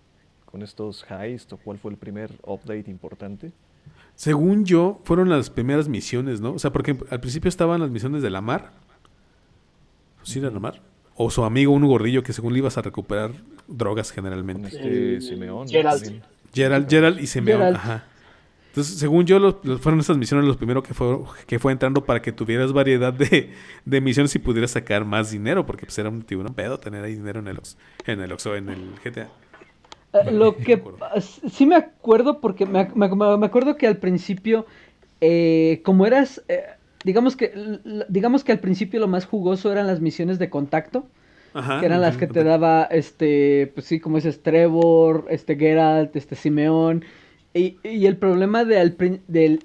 [0.45, 3.51] con estos highs o cuál fue el primer update importante.
[4.15, 6.53] Según yo, fueron las primeras misiones, ¿no?
[6.53, 8.71] O sea, porque al principio estaban las misiones de la mar.
[10.21, 10.81] ¿Sí, de la mar?
[11.15, 13.31] O su amigo, un gordillo que según le ibas a recuperar
[13.67, 14.67] drogas generalmente.
[14.67, 15.67] este Simeón.
[16.53, 16.89] Gerald.
[16.89, 17.75] Gerald, y Simeón.
[17.75, 18.05] Ajá.
[18.69, 22.21] Entonces, según yo, los, fueron esas misiones los primeros que fue, que fue entrando para
[22.21, 23.51] que tuvieras variedad de,
[23.83, 27.15] de misiones y pudieras sacar más dinero, porque pues era un tiburón pedo tener ahí
[27.15, 27.59] dinero en el
[28.05, 29.29] en el Oxo, en el GTA.
[30.13, 30.81] Eh, lo que
[31.51, 34.65] sí me acuerdo porque me, acuerdo que al principio
[35.21, 36.63] eh, como eras eh,
[37.03, 37.79] digamos que
[38.09, 41.07] digamos que al principio lo más jugoso eran las misiones de contacto
[41.53, 46.35] que eran las que te daba este pues sí como dices Trevor este Geralt este
[46.35, 47.03] Simeón
[47.53, 48.95] y, el problema del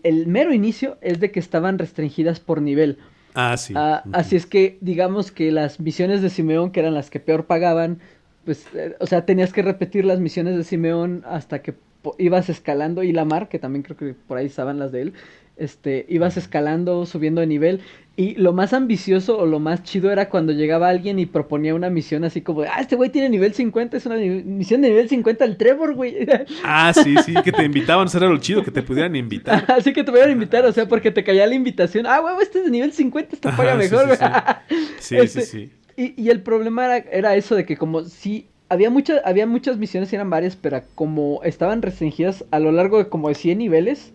[0.02, 2.98] el mero inicio es de que estaban restringidas por nivel.
[3.34, 3.74] Ah, sí.
[3.76, 7.44] Ah, así es que, digamos que las misiones de Simeón, que eran las que peor
[7.44, 8.00] pagaban,
[8.44, 11.74] pues, eh, o sea, tenías que repetir las misiones de Simeón hasta que
[12.18, 15.12] ibas escalando y la mar, que también creo que por ahí estaban las de él,
[15.56, 17.80] este, ibas escalando, subiendo de nivel.
[18.18, 21.90] Y lo más ambicioso o lo más chido era cuando llegaba alguien y proponía una
[21.90, 25.44] misión así como, ah, este güey tiene nivel 50, es una misión de nivel 50
[25.44, 26.26] al Trevor, güey.
[26.64, 29.66] Ah, sí, sí, que te invitaban, eso era lo chido, que te pudieran invitar.
[29.70, 32.06] Así que te pudieran invitar, o sea, porque te caía la invitación.
[32.06, 34.18] Ah, güey, este es de nivel 50, esto paga mejor, güey.
[34.18, 35.72] Sí, sí, este, sí.
[35.94, 39.76] Y, y, el problema era, era, eso de que como si había, muchas había muchas
[39.76, 44.12] misiones, eran varias, pero como estaban restringidas a lo largo de como de 100 niveles,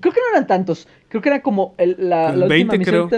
[0.00, 0.86] Creo que no eran tantos.
[1.08, 3.10] Creo que era como el, la, última misión.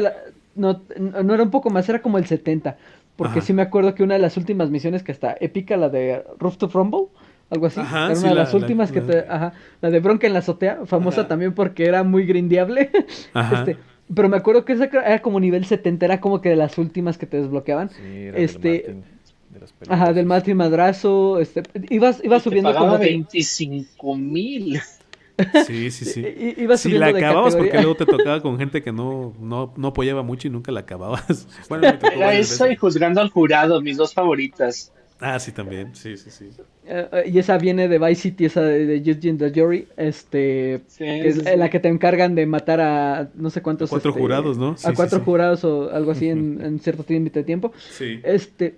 [0.54, 2.76] no, no, era un poco más, era como el 70.
[3.16, 6.24] Porque sí me acuerdo que una de las últimas misiones que está épica, la de
[6.38, 7.08] Roof to Rumble,
[7.50, 7.80] algo así.
[7.80, 9.18] era una de las últimas que te.
[9.28, 9.52] Ajá.
[9.82, 12.90] La de Bronca en la azotea, famosa también porque era muy grindeable.
[13.52, 13.76] Este,
[14.12, 17.18] pero me acuerdo que esa era como nivel 70, era como que de las últimas
[17.18, 17.90] que te desbloqueaban.
[18.34, 18.96] este.
[19.50, 21.40] Del ajá, del Martin Madrazo.
[21.40, 22.98] Este, ibas, ibas subiendo como.
[22.98, 24.80] 25 mil.
[25.66, 26.24] Sí, sí, sí.
[26.76, 30.48] si la acababas, porque luego te tocaba con gente que no, no, no apoyaba mucho
[30.48, 31.46] y nunca la acababas.
[31.68, 34.92] Bueno, Era eso y juzgando al jurado, mis dos favoritas.
[35.20, 35.94] Ah, sí, también.
[35.94, 36.48] Sí, sí, sí.
[36.86, 40.80] Eh, eh, y esa viene de Vice City, esa de, de Eugene the Jury, este,
[40.96, 43.90] que es la que te encargan de matar a no sé cuántos.
[43.90, 44.76] A cuatro este, jurados, ¿no?
[44.82, 47.72] a cuatro jurados o algo así en, en cierto límite de tiempo.
[47.90, 48.20] Sí.
[48.24, 48.76] Este,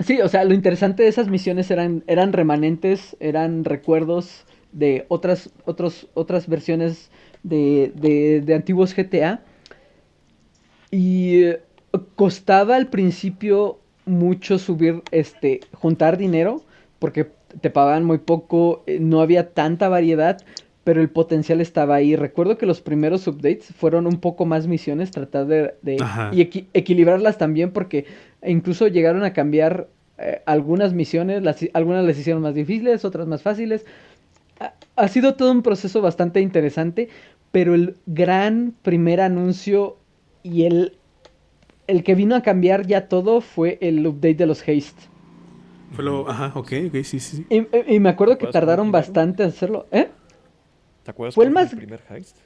[0.00, 5.50] sí, o sea, lo interesante de esas misiones eran, eran remanentes, eran recuerdos de otras,
[5.64, 7.10] otros, otras versiones
[7.42, 7.92] de,
[8.44, 9.42] de, antiguos GTA.
[10.90, 11.60] Y eh,
[12.16, 16.62] costaba al principio mucho subir, este, juntar dinero,
[16.98, 17.30] porque
[17.60, 20.38] te pagaban muy poco, eh, no había tanta variedad,
[20.84, 22.16] pero el potencial estaba ahí.
[22.16, 25.74] Recuerdo que los primeros updates fueron un poco más misiones, tratar de,
[26.32, 26.40] y
[26.74, 28.06] equilibrarlas también, porque
[28.44, 29.88] incluso llegaron a cambiar
[30.18, 33.84] eh, algunas misiones, las, algunas les hicieron más difíciles, otras más fáciles,
[34.96, 37.08] ha sido todo un proceso bastante interesante,
[37.50, 39.96] pero el gran primer anuncio
[40.42, 40.96] y el,
[41.86, 45.10] el que vino a cambiar ya todo fue el update de los Haste.
[45.92, 47.46] Fue lo, ajá, ok, ok, sí, sí.
[47.50, 50.08] Y, me acuerdo que tardaron bastante en hacerlo, ¿eh?
[51.02, 52.36] ¿Te acuerdas fue el, más, el primer Heist?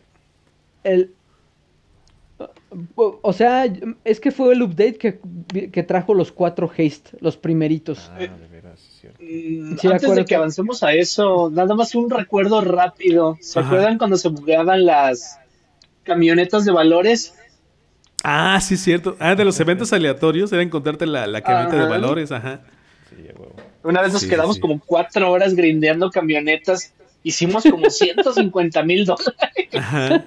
[0.83, 1.15] El,
[2.97, 3.67] o sea,
[4.05, 5.21] es que fue el update que,
[5.71, 8.11] que trajo los cuatro Haste, los primeritos.
[8.15, 8.29] Ah,
[9.28, 13.36] Mm, antes de que, avancemos a eso, nada más un recuerdo rápido.
[13.40, 15.39] ¿Se acuerdan cuando se bugueaban las
[16.05, 17.35] camionetas de valores?
[18.23, 19.16] Ah, sí, es cierto.
[19.19, 22.62] Ah, de los eventos aleatorios era encontrarte la, la camioneta de valores, ajá.
[23.82, 26.93] Una vez nos quedamos como cuatro horas grindeando camionetas.
[27.24, 29.69] Hicimos como 150 mil dólares.
[29.74, 30.24] Ajá.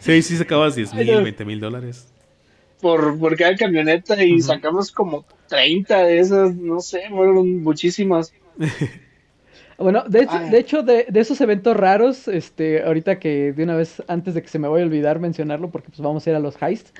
[0.00, 2.08] Sí, sí sacabas 10 mil, 20 mil dólares
[2.80, 8.32] por, por cada camioneta y sacamos como 30 de esas, no sé, fueron muchísimas.
[9.78, 14.02] Bueno, de hecho, de, hecho de, esos eventos raros, este, ahorita que de una vez,
[14.08, 16.40] antes de que se me vaya a olvidar mencionarlo, porque pues vamos a ir a
[16.40, 16.94] los heists,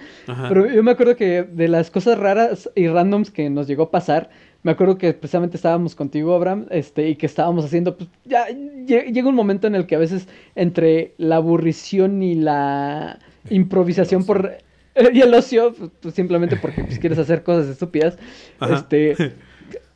[0.49, 3.91] pero yo me acuerdo que de las cosas raras y randoms que nos llegó a
[3.91, 4.29] pasar,
[4.63, 9.29] me acuerdo que precisamente estábamos contigo, Abraham, este, y que estábamos haciendo, pues ya llega
[9.29, 14.59] un momento en el que a veces entre la aburrición y la improvisación por
[15.13, 18.19] y el ocio, pues, pues, simplemente porque pues, quieres hacer cosas estúpidas.
[18.61, 19.15] Este.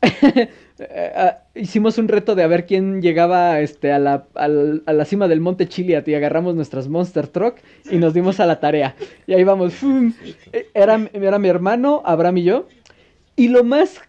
[1.55, 5.39] hicimos un reto de a ver quién llegaba este, a, la, a, la, cima del
[5.39, 7.57] monte Chiliad y agarramos nuestras Monster Truck
[7.89, 8.95] y nos dimos a la tarea.
[9.27, 9.73] Y ahí vamos.
[10.73, 12.67] Era, era mi hermano, Abraham y yo.
[13.35, 14.01] Y lo más.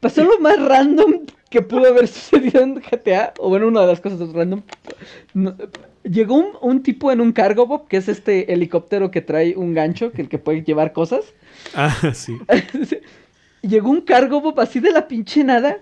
[0.00, 3.34] Pasó lo más random que pudo haber sucedido en GTA.
[3.38, 4.62] O bueno, una de las cosas random.
[6.04, 9.74] llegó un, un, tipo en un cargo bob, que es este helicóptero que trae un
[9.74, 11.34] gancho, que el que puede llevar cosas.
[11.74, 12.38] Ah, sí.
[13.62, 15.78] llegó un cargo bob así de la pinche nada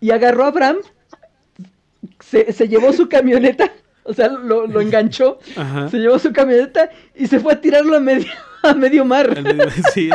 [0.00, 0.78] y agarró a Abraham,
[2.20, 3.70] se, se llevó su camioneta,
[4.02, 5.38] o sea, lo, lo enganchó,
[5.90, 8.30] se llevó su camioneta y se fue a tirarlo a medio,
[8.62, 9.42] a medio mar.
[9.92, 10.10] sí,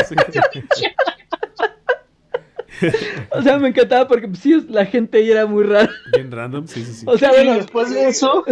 [3.31, 5.89] o sea, me encantaba porque pues, sí, la gente ahí era muy rara.
[6.14, 7.06] Bien random, sí, sí, sí.
[7.07, 8.43] O sea, bueno, después de eso,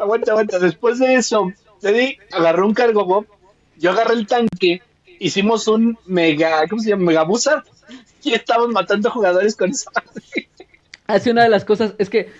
[0.00, 3.26] aguanta, aguanta, después de eso, Teddy agarró un cargo bob,
[3.78, 4.82] yo agarré el tanque,
[5.18, 7.04] hicimos un mega, ¿cómo se llama?
[7.04, 7.64] Megabusa
[8.22, 9.90] y estamos matando jugadores con eso.
[11.06, 12.30] Hace una de las cosas es que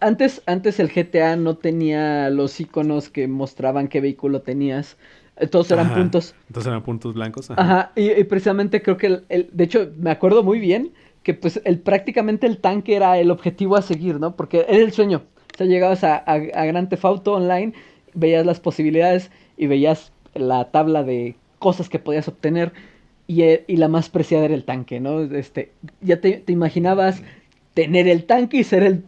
[0.00, 4.96] antes, antes el GTA no tenía los iconos que mostraban qué vehículo tenías.
[5.36, 6.34] Eh, todos eran puntos.
[6.52, 7.50] Todos eran puntos blancos.
[7.50, 10.92] Ajá, Y, precisamente creo que, el, de hecho, me acuerdo muy bien
[11.22, 14.36] que pues el, prácticamente el tanque era el objetivo a seguir, ¿no?
[14.36, 15.22] Porque era el sueño.
[15.54, 17.72] O sea, llegabas a, a, a Grand Theft Auto Online,
[18.12, 22.72] veías las posibilidades y veías la tabla de cosas que podías obtener
[23.28, 25.22] eh, y, la más preciada era el tanque, ¿no?
[25.22, 27.22] Este, ya te, imaginabas
[27.72, 29.04] tener el tanque y ser el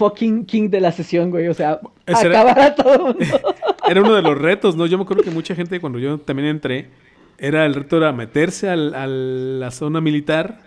[0.00, 1.46] fucking king de la sesión, güey.
[1.48, 3.14] O sea, acabar a todo
[3.88, 4.86] Era uno de los retos, ¿no?
[4.86, 6.88] Yo me acuerdo que mucha gente cuando yo también entré,
[7.36, 10.62] era el reto era meterse a la zona militar,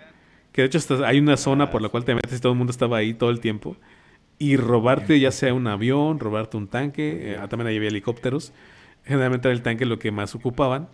[0.52, 2.70] que de hecho hay una zona por la cual te metes y todo el mundo
[2.70, 3.76] estaba ahí todo el tiempo,
[4.38, 8.52] y robarte ya sea un avión, robarte un tanque, eh, también ahí había helicópteros.
[9.04, 10.88] Generalmente era el tanque lo que más ocupaban.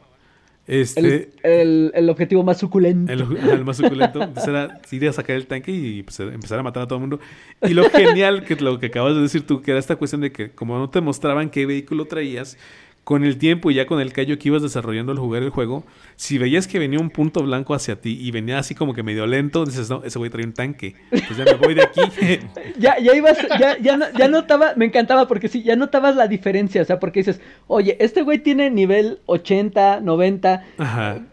[0.70, 3.12] Este, el, objetivo más suculento.
[3.12, 4.20] El, más suculento.
[4.46, 7.20] era ir a sacar el tanque y pues, empezar a matar a todo el mundo.
[7.60, 10.30] Y lo genial, que lo que acabas de decir tú, que era esta cuestión de
[10.30, 12.56] que como no te mostraban qué vehículo traías,
[13.04, 15.84] con el tiempo y ya con el callo que ibas desarrollando al jugar el juego,
[16.16, 19.26] si veías que venía un punto blanco hacia ti y venía así como que medio
[19.26, 20.94] lento, dices, no, ese güey trae un tanque.
[21.10, 22.00] Pues ya me voy de aquí.
[22.78, 26.82] ya, ya ibas, ya, ya, ya notaba, me encantaba porque sí, ya notabas la diferencia,
[26.82, 30.64] o sea, porque dices, oye, este güey tiene nivel 80, 90,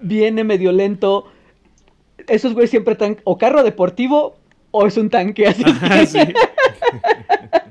[0.01, 1.31] viene medio lento.
[2.27, 4.37] Esos güeyes siempre están o carro deportivo
[4.71, 5.63] o es un tanque así.
[6.07, 6.19] Sí,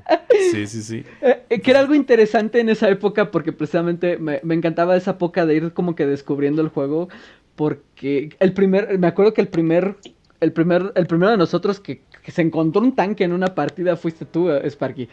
[0.51, 1.03] sí, sí.
[1.21, 5.11] Eh, eh, que era algo interesante en esa época porque precisamente me, me, encantaba esa
[5.11, 7.09] época de ir como que descubriendo el juego
[7.57, 9.95] porque el primer, me acuerdo que el primer,
[10.39, 13.95] el primer, el primero de nosotros que que se encontró un tanque en una partida
[13.95, 15.07] fuiste tú, eh, Sparky.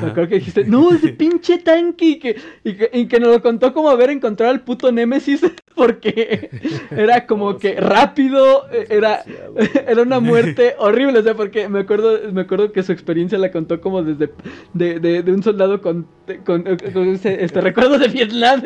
[0.00, 2.06] Me acuerdo que dijiste, no, ese pinche tanque.
[2.06, 5.42] Y que, y que, nos lo contó como haber encontrado al puto Némesis.
[5.74, 6.48] Porque
[6.90, 8.64] era como que rápido.
[8.72, 9.22] Eh, era,
[9.86, 11.18] era una muerte horrible.
[11.18, 14.32] O sea, porque me acuerdo, me acuerdo que su experiencia la contó como desde
[14.72, 16.06] de, de, de un soldado con,
[16.46, 18.62] con, este, recuerdo de Vietnam.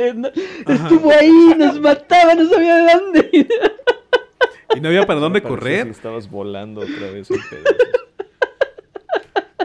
[0.69, 3.49] Estuvo ahí, nos mataba, no sabía de dónde.
[4.77, 5.89] Y no había para dónde correr.
[5.89, 7.29] estabas volando otra vez.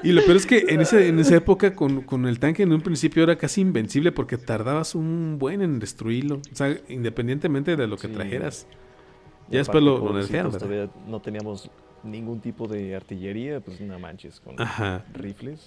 [0.04, 2.82] Y lo peor es que en, ese, en esa época con, el tanque en un
[2.82, 6.42] principio era casi invencible porque tardabas un buen en destruirlo.
[6.52, 8.68] O sea, independientemente de lo que trajeras.
[9.50, 11.70] Ya después lo, lo Todavía no teníamos
[12.04, 14.56] ningún tipo de artillería, pues una manches con
[15.14, 15.66] rifles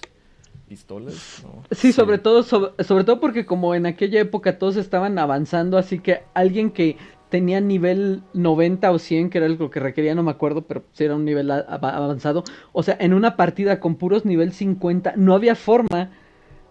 [0.67, 1.43] pistolas.
[1.71, 6.23] Sí, sobre todo sobre, todo porque como en aquella época todos estaban avanzando, así que
[6.33, 6.97] alguien que
[7.29, 11.03] tenía nivel 90 o 100, que era lo que requería, no me acuerdo, pero si
[11.03, 12.43] era un nivel avanzado.
[12.71, 16.11] O sea, en una partida con puros nivel 50 no había forma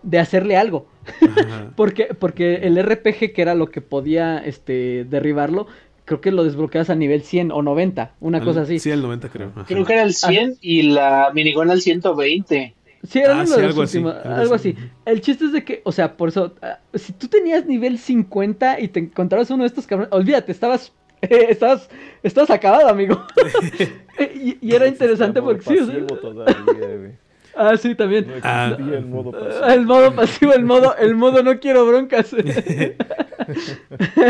[0.03, 0.87] de hacerle algo.
[1.77, 5.67] porque, porque el RPG, que era lo que podía este, derribarlo,
[6.05, 8.79] creo que lo desbloqueas a nivel 100 o 90, una cosa así.
[8.79, 9.53] Sí, el 90 creo.
[9.67, 12.75] Creo que era el 100 y la minigona al 120.
[13.03, 14.77] Sí, era ah, uno de los algo últimos, así, algo así.
[15.05, 18.81] El chiste es de que, o sea, por eso, ah, si tú tenías nivel 50
[18.81, 21.89] y te encontrabas uno de estos cabrones, olvídate, estabas, estabas,
[22.23, 23.25] estabas acabado, amigo.
[24.61, 25.79] y, era interesante porque sí,
[27.57, 28.27] Ah, sí, también.
[28.43, 29.65] ah, el modo pasivo.
[29.65, 32.35] El modo pasivo, el modo, el modo no quiero broncas.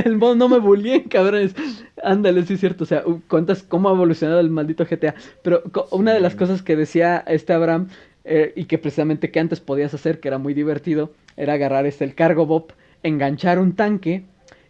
[0.04, 1.56] el modo no me bullying, cabrones.
[2.04, 2.84] Ándale, sí es cierto.
[2.84, 5.16] O sea, cuántas, cómo ha evolucionado el maldito GTA.
[5.42, 7.88] Pero una de las cosas que decía este Abraham
[8.28, 12.04] eh, y que precisamente que antes podías hacer, que era muy divertido, era agarrar este,
[12.04, 12.72] el cargo bob,
[13.02, 14.24] enganchar un tanque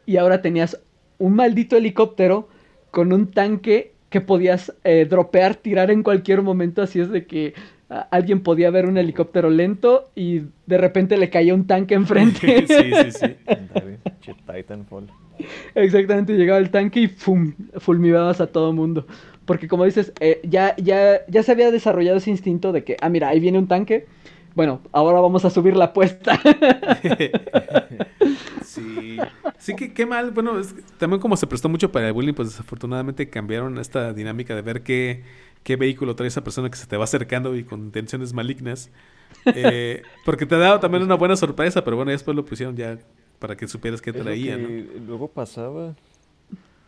[0.05, 0.79] y ahora tenías
[1.19, 2.49] un maldito helicóptero
[2.91, 7.55] con un tanque que podías eh, dropear, tirar en cualquier momento, así es de que
[8.11, 12.67] alguien podía ver un helicóptero lento y de repente le caía un tanque enfrente.
[12.67, 14.35] sí, sí, sí.
[14.53, 15.09] Titanfall.
[15.75, 17.55] Exactamente, llegaba el tanque y ¡fum!
[17.79, 19.07] fulmigabas a todo mundo.
[19.47, 23.09] Porque como dices, eh, ya, ya, ya se había desarrollado ese instinto de que, ah,
[23.09, 24.07] mira, ahí viene un tanque.
[24.55, 26.41] Bueno, ahora vamos a subir la apuesta.
[28.65, 29.19] sí.
[29.59, 30.33] Sí, que qué mal.
[30.33, 30.61] Bueno,
[30.99, 34.83] también como se prestó mucho para el bullying, pues desafortunadamente cambiaron esta dinámica de ver
[34.83, 35.23] qué,
[35.63, 38.91] qué vehículo trae esa persona que se te va acercando y con intenciones malignas.
[39.45, 42.99] Eh, porque te ha dado también una buena sorpresa, pero bueno, después lo pusieron ya
[43.39, 44.57] para que supieras qué traía.
[44.57, 45.95] Luego pasaba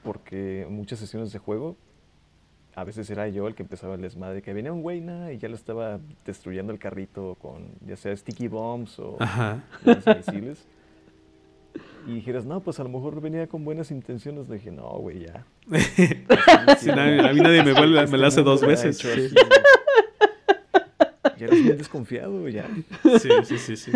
[0.02, 1.76] porque muchas sesiones de juego
[2.78, 5.02] a veces era yo el que empezaba el desmadre, que venía un güey
[5.32, 9.18] y ya lo estaba destruyendo el carrito con ya sea sticky bombs o
[9.84, 10.64] misiles.
[12.06, 14.48] Y dijeras, no, pues a lo mejor venía con buenas intenciones.
[14.48, 15.44] Le dije, no, güey, ya.
[15.68, 18.98] a mí nadie me, vuelve, me la hace dos veces.
[18.98, 19.10] Ya
[21.52, 22.68] eres desconfiado, ya.
[23.20, 23.92] Sí, sí, sí, sí.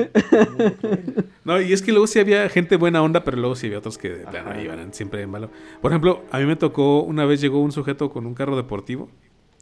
[1.44, 3.98] No, y es que luego sí había gente buena onda, pero luego sí había otros
[3.98, 5.50] que plano iban siempre malo.
[5.80, 9.10] Por ejemplo, a mí me tocó, una vez llegó un sujeto con un carro deportivo.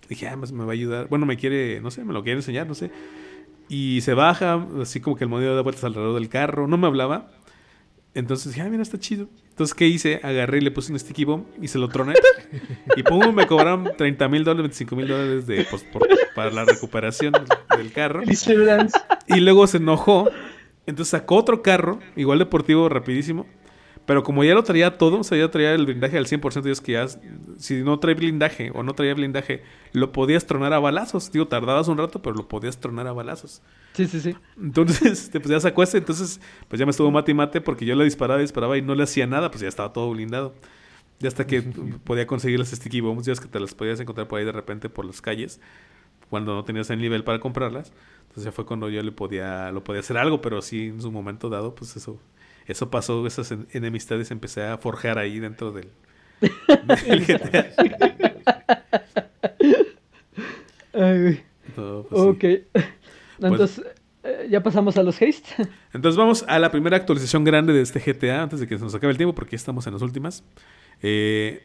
[0.09, 1.09] Dije, ah, pues me va a ayudar.
[1.09, 2.91] Bueno, me quiere, no sé, me lo quiere enseñar, no sé.
[3.69, 6.67] Y se baja, así como que el modelo da vueltas alrededor del carro.
[6.67, 7.31] No me hablaba.
[8.15, 9.29] Entonces dije, ah, mira, está chido.
[9.61, 10.20] Entonces, ¿qué hice?
[10.23, 12.15] Agarré y le puse un sticky bomb y se lo troné.
[12.97, 15.85] y pum, me cobraron 30 mil dólares, 25 mil dólares de, pues,
[16.35, 17.35] para la recuperación
[17.77, 18.23] del carro.
[19.27, 20.31] Y luego se enojó.
[20.87, 23.47] Entonces sacó otro carro, igual deportivo, rapidísimo.
[24.11, 26.73] Pero como ya lo traía todo, o sea, ya traía el blindaje al 100%, y
[26.73, 27.07] es que ya,
[27.59, 29.62] si no traía blindaje o no traía blindaje,
[29.93, 31.31] lo podías tronar a balazos.
[31.31, 33.62] Digo, tardabas un rato, pero lo podías tronar a balazos.
[33.93, 34.35] Sí, sí, sí.
[34.61, 37.87] Entonces, este, pues ya sacó ese, entonces, pues ya me estuvo mate y mate porque
[37.87, 40.55] yo le disparaba, disparaba y no le hacía nada, pues ya estaba todo blindado.
[41.20, 41.62] Y hasta que
[42.03, 44.51] podía conseguir las sticky bombs, ya es que te las podías encontrar por ahí de
[44.51, 45.61] repente por las calles,
[46.31, 47.93] cuando no tenías el nivel para comprarlas.
[48.23, 51.12] Entonces ya fue cuando yo le podía, lo podía hacer algo, pero sí en su
[51.12, 52.19] momento dado, pues eso
[52.70, 55.88] eso pasó, esas enemistades empecé a forjar ahí dentro del,
[56.40, 57.70] GTA.
[61.72, 62.44] Pues ok.
[63.40, 63.82] Entonces,
[64.22, 65.68] eh, ya pasamos a los haste.
[65.92, 68.94] Entonces vamos a la primera actualización grande de este GTA antes de que se nos
[68.94, 70.44] acabe el tiempo, porque ya estamos en las últimas.
[71.02, 71.62] Eh,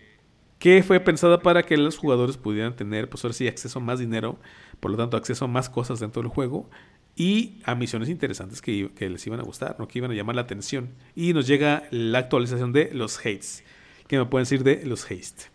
[0.60, 4.00] que fue pensada para que los jugadores pudieran tener, pues ahora sí, acceso a más
[4.00, 4.40] dinero,
[4.80, 6.70] por lo tanto, acceso a más cosas dentro del juego
[7.16, 9.88] y a misiones interesantes que, les iban a gustar, ¿no?
[9.88, 10.90] que iban a llamar la atención.
[11.16, 13.64] Y nos llega la actualización de los hates.
[14.08, 15.46] ¿Qué me pueden decir de los haste?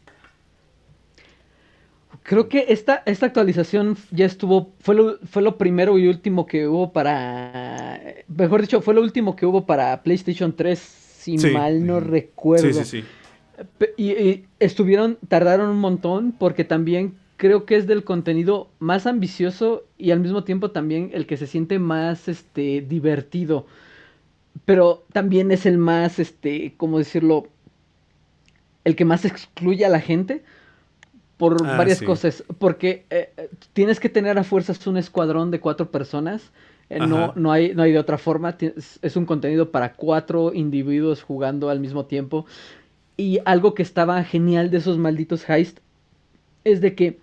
[2.22, 6.66] Creo que esta, esta actualización ya estuvo, fue lo, fue lo primero y último que
[6.66, 12.00] hubo para, mejor dicho, fue lo último que hubo para PlayStation 3, si mal no
[12.00, 12.84] recuerdo.
[12.84, 13.04] Sí, sí,
[13.78, 13.86] sí.
[13.96, 20.10] y, estuvieron, tardaron un montón porque también creo que es del contenido más ambicioso y
[20.10, 23.64] al mismo tiempo también el que se siente más este divertido.
[24.66, 27.46] Pero también es el más este, ¿cómo decirlo?
[28.84, 30.42] El que más excluye a la gente
[31.38, 32.44] por ah, varias cosas.
[32.58, 33.30] Porque eh,
[33.72, 36.52] tienes que tener a fuerzas un escuadrón de cuatro personas.
[36.90, 38.58] Eh, no, no, hay, no hay de otra forma.
[39.00, 42.44] Es un contenido para cuatro individuos jugando al mismo tiempo.
[43.16, 45.78] Y algo que estaba genial de esos malditos heist
[46.64, 47.18] es de que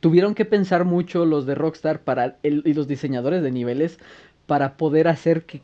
[0.00, 3.98] tuvieron que pensar mucho los de Rockstar para y los diseñadores de niveles
[4.46, 5.62] para poder hacer que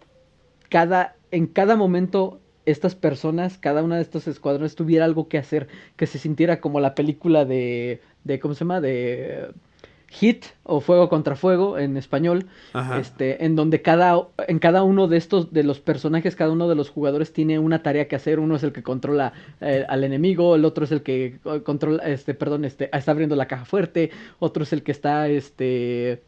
[0.69, 5.69] cada en cada momento estas personas, cada una de estos escuadrones tuviera algo que hacer,
[5.97, 8.81] que se sintiera como la película de de ¿cómo se llama?
[8.81, 9.51] de
[10.13, 12.45] Hit o Fuego contra Fuego en español,
[12.99, 16.75] este, en donde cada, en cada uno de estos, de los personajes, cada uno de
[16.75, 18.39] los jugadores tiene una tarea que hacer.
[18.39, 19.33] Uno es el que controla
[19.63, 23.49] eh, al enemigo, el otro es el que controla, este, perdón, este, está abriendo la
[23.49, 26.23] caja fuerte, otro es el que está, este,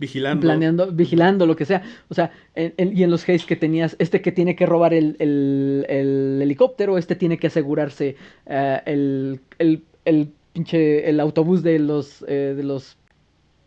[0.00, 1.82] vigilando, planeando, vigilando, lo que sea.
[2.08, 6.40] O sea, y en los haze que tenías, este que tiene que robar el, el,
[6.42, 8.16] helicóptero, este tiene que asegurarse
[8.46, 12.97] eh, el, el, el pinche el autobús de los eh, de los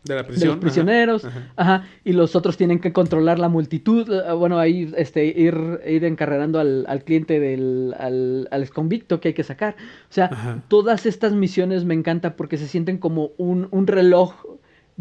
[0.04, 0.50] de la prisión.
[0.50, 1.28] los prisioneros.
[1.56, 4.10] Ajá, Y los otros tienen que controlar la multitud.
[4.12, 9.30] Eh, bueno, ahí este, ir, ir encarregando al, al cliente del al, al convicto que
[9.30, 9.76] hay que sacar.
[10.10, 14.34] O sea, todas estas misiones me encantan porque se sienten como un, un reloj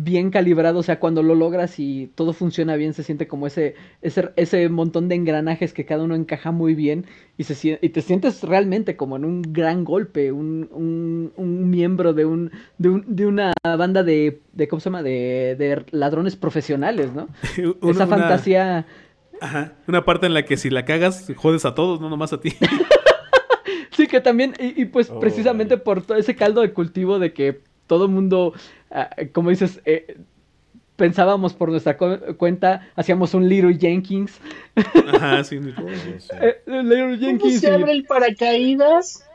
[0.03, 3.75] bien calibrado, o sea, cuando lo logras y todo funciona bien, se siente como ese,
[4.03, 7.07] ese, ese montón de engranajes que cada uno encaja muy bien
[7.37, 12.13] y, se, y te sientes realmente como en un gran golpe, un, un, un miembro
[12.15, 16.37] de, un, de, un, de una banda de, de, ¿cómo se llama?, de, de ladrones
[16.37, 17.29] profesionales, ¿no?
[17.91, 18.87] Esa fantasía...
[19.43, 22.41] Ajá, una parte en la que si la cagas, jodes a todos, no nomás a
[22.41, 22.53] ti.
[23.91, 27.61] sí, que también, y, pues oh, precisamente por todo ese caldo de cultivo de que
[27.87, 28.55] todo el mundo,
[29.33, 30.19] como dices, eh,
[30.97, 34.39] pensábamos por nuestra cuenta, hacíamos un Little Jenkins.
[35.15, 35.59] Ajá, sí.
[36.41, 37.41] Eh, Little Jenkins.
[37.41, 39.27] ¿Cómo se abre el paracaídas?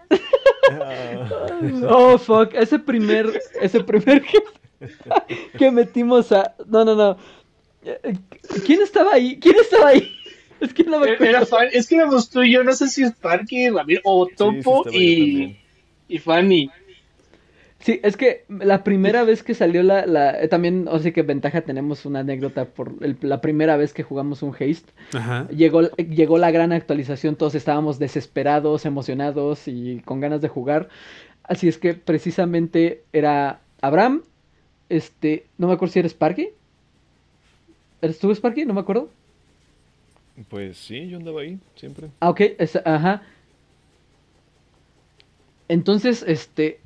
[1.89, 2.53] oh, fuck.
[2.53, 4.39] Ese primer, ese primer que,
[5.57, 6.53] que metimos a...
[6.67, 7.17] No, no, no.
[8.65, 9.39] ¿Quién estaba ahí?
[9.39, 10.11] ¿Quién estaba ahí?
[10.59, 11.59] Es que no me acuerdo.
[11.73, 13.67] es que éramos tú y yo, no sé si es Parky,
[14.03, 15.57] o Topo y,
[16.07, 16.71] y Fanny.
[17.85, 21.21] Sí, es que la primera vez que salió la, la eh, también, o sea que
[21.21, 24.91] ventaja tenemos una anécdota por la primera vez que jugamos un Haste.
[25.55, 30.89] Llegó, llegó la gran actualización, todos estábamos desesperados, emocionados y con ganas de jugar.
[31.43, 34.23] Así es que precisamente era Abraham,
[34.89, 36.49] este, no me acuerdo si eres Sparky.
[38.01, 38.65] ¿Eres tú Sparky?
[38.65, 39.11] No me acuerdo.
[40.49, 42.07] Pues sí, yo andaba ahí, siempre.
[42.19, 42.41] Ah, ok,
[42.83, 43.21] ajá.
[45.67, 46.79] Entonces, este,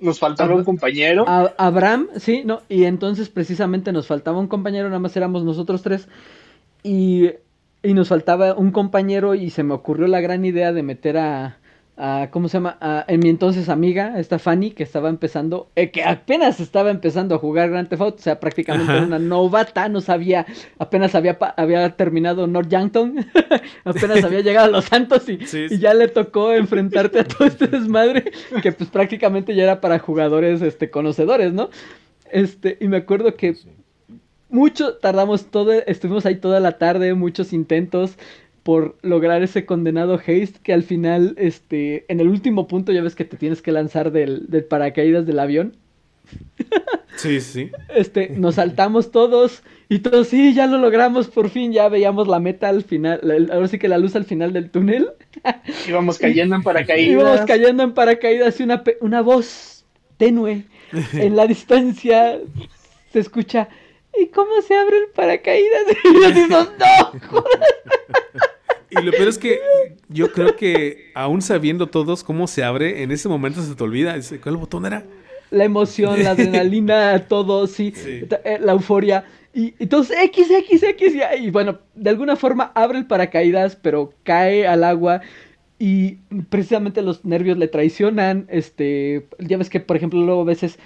[0.00, 1.24] nos faltaba un compañero.
[1.28, 6.08] Abraham, sí, no, y entonces precisamente nos faltaba un compañero, nada más éramos nosotros tres,
[6.82, 7.30] y,
[7.82, 11.58] y nos faltaba un compañero y se me ocurrió la gran idea de meter a,
[12.30, 12.78] ¿cómo se llama?
[13.06, 17.38] en mi entonces amiga, esta Fanny, que estaba empezando, eh, que apenas estaba empezando a
[17.38, 20.46] jugar Grand Theft Auto, o sea, prácticamente era una novata, no sabía,
[20.78, 23.26] apenas había, había terminado North Yankton,
[23.84, 25.38] apenas había llegado a Los Santos y,
[25.70, 28.32] y, ya le tocó enfrentarte a todo este desmadre,
[28.62, 31.70] que pues prácticamente ya era para jugadores, este, conocedores, ¿no?
[32.30, 33.56] Este, y me acuerdo que
[34.52, 38.18] mucho tardamos todo, estuvimos ahí toda la tarde, muchos intentos,
[38.62, 43.14] por lograr ese condenado haste que al final, este, en el último punto ya ves
[43.14, 45.76] que te tienes que lanzar del, del paracaídas del avión.
[47.16, 47.70] Sí, sí.
[47.94, 52.40] Este, nos saltamos todos y todos, sí, ya lo logramos, por fin ya veíamos la
[52.40, 53.20] meta al final,
[53.52, 55.10] ahora sí que la luz al final del túnel.
[55.88, 57.12] Íbamos cayendo en paracaídas.
[57.12, 59.84] Íbamos cayendo en paracaídas y una, una voz
[60.16, 60.64] tenue
[61.12, 62.40] en la distancia
[63.12, 63.68] se escucha,
[64.18, 65.82] ¿y cómo se abre el paracaídas?
[66.04, 67.12] Y yo digo, no,
[68.98, 69.60] y lo peor es que
[70.08, 74.16] yo creo que aún sabiendo todos cómo se abre, en ese momento se te olvida.
[74.42, 75.04] ¿Cuál botón era?
[75.50, 79.24] La emoción, la adrenalina, todo, sí, eh, la euforia.
[79.54, 84.14] Y entonces X, X, X, y, y bueno, de alguna forma abre el paracaídas, pero
[84.22, 85.20] cae al agua
[85.78, 88.46] y precisamente los nervios le traicionan.
[88.48, 90.78] Este, ya ves que, por ejemplo, luego a veces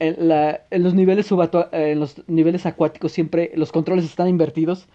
[0.00, 1.30] en, la, en los niveles
[1.72, 4.86] en los niveles acuáticos siempre los controles están invertidos.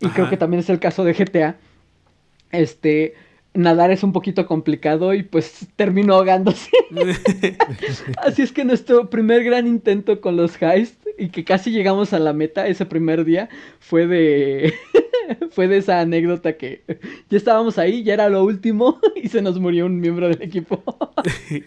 [0.00, 1.56] Y creo que también es el caso de GTA
[2.50, 3.14] este,
[3.54, 6.70] nadar es un poquito complicado y pues terminó ahogándose.
[8.18, 12.18] Así es que nuestro primer gran intento con los heists y que casi llegamos a
[12.18, 13.48] la meta ese primer día
[13.80, 14.74] fue de
[15.50, 16.84] fue de esa anécdota que
[17.28, 20.82] ya estábamos ahí, ya era lo último y se nos murió un miembro del equipo.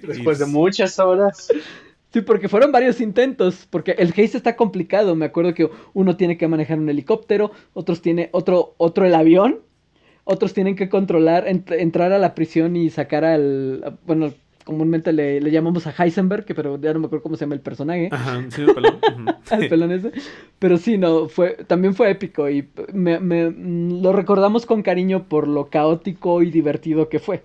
[0.03, 1.49] Después de muchas horas.
[2.13, 5.15] Sí, porque fueron varios intentos, porque el haste está complicado.
[5.15, 9.61] Me acuerdo que uno tiene que manejar un helicóptero, otros tiene otro otro el avión
[10.23, 14.33] otros tienen que controlar, entrar a la prisión y sacar al, bueno,
[14.63, 17.61] comúnmente le, llamamos a Heisenberg, que pero ya no me acuerdo cómo se llama el
[17.61, 18.09] personaje.
[18.11, 18.99] Ajá, sí, el pelón.
[19.51, 20.11] el pelón ese.
[20.59, 25.47] Pero sí, no, fue, también fue épico y me, mm, lo recordamos con cariño por
[25.47, 27.43] lo caótico y divertido que fue.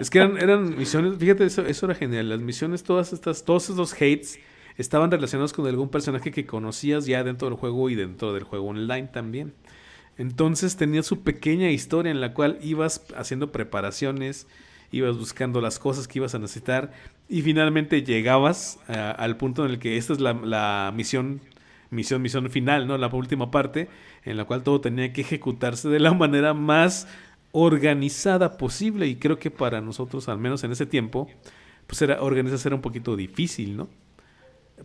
[0.00, 2.28] es que eran, eran misiones, fíjate, eso, eso era genial.
[2.28, 4.38] Las misiones, todas estas, todos esos hates
[4.76, 8.68] estaban relacionados con algún personaje que conocías ya dentro del juego y dentro del juego
[8.68, 9.52] online también.
[10.20, 14.46] Entonces tenía su pequeña historia en la cual ibas haciendo preparaciones,
[14.92, 16.92] ibas buscando las cosas que ibas a necesitar
[17.26, 21.40] y finalmente llegabas al punto en el que esta es la, misión,
[21.88, 22.98] misión, misión final, ¿no?
[22.98, 23.88] La última parte
[24.26, 27.08] en la cual todo tenía que ejecutarse de la manera más
[27.52, 31.28] organizada posible y creo que para nosotros, al menos en ese tiempo,
[31.86, 33.88] pues era organizarse era un poquito difícil, ¿no?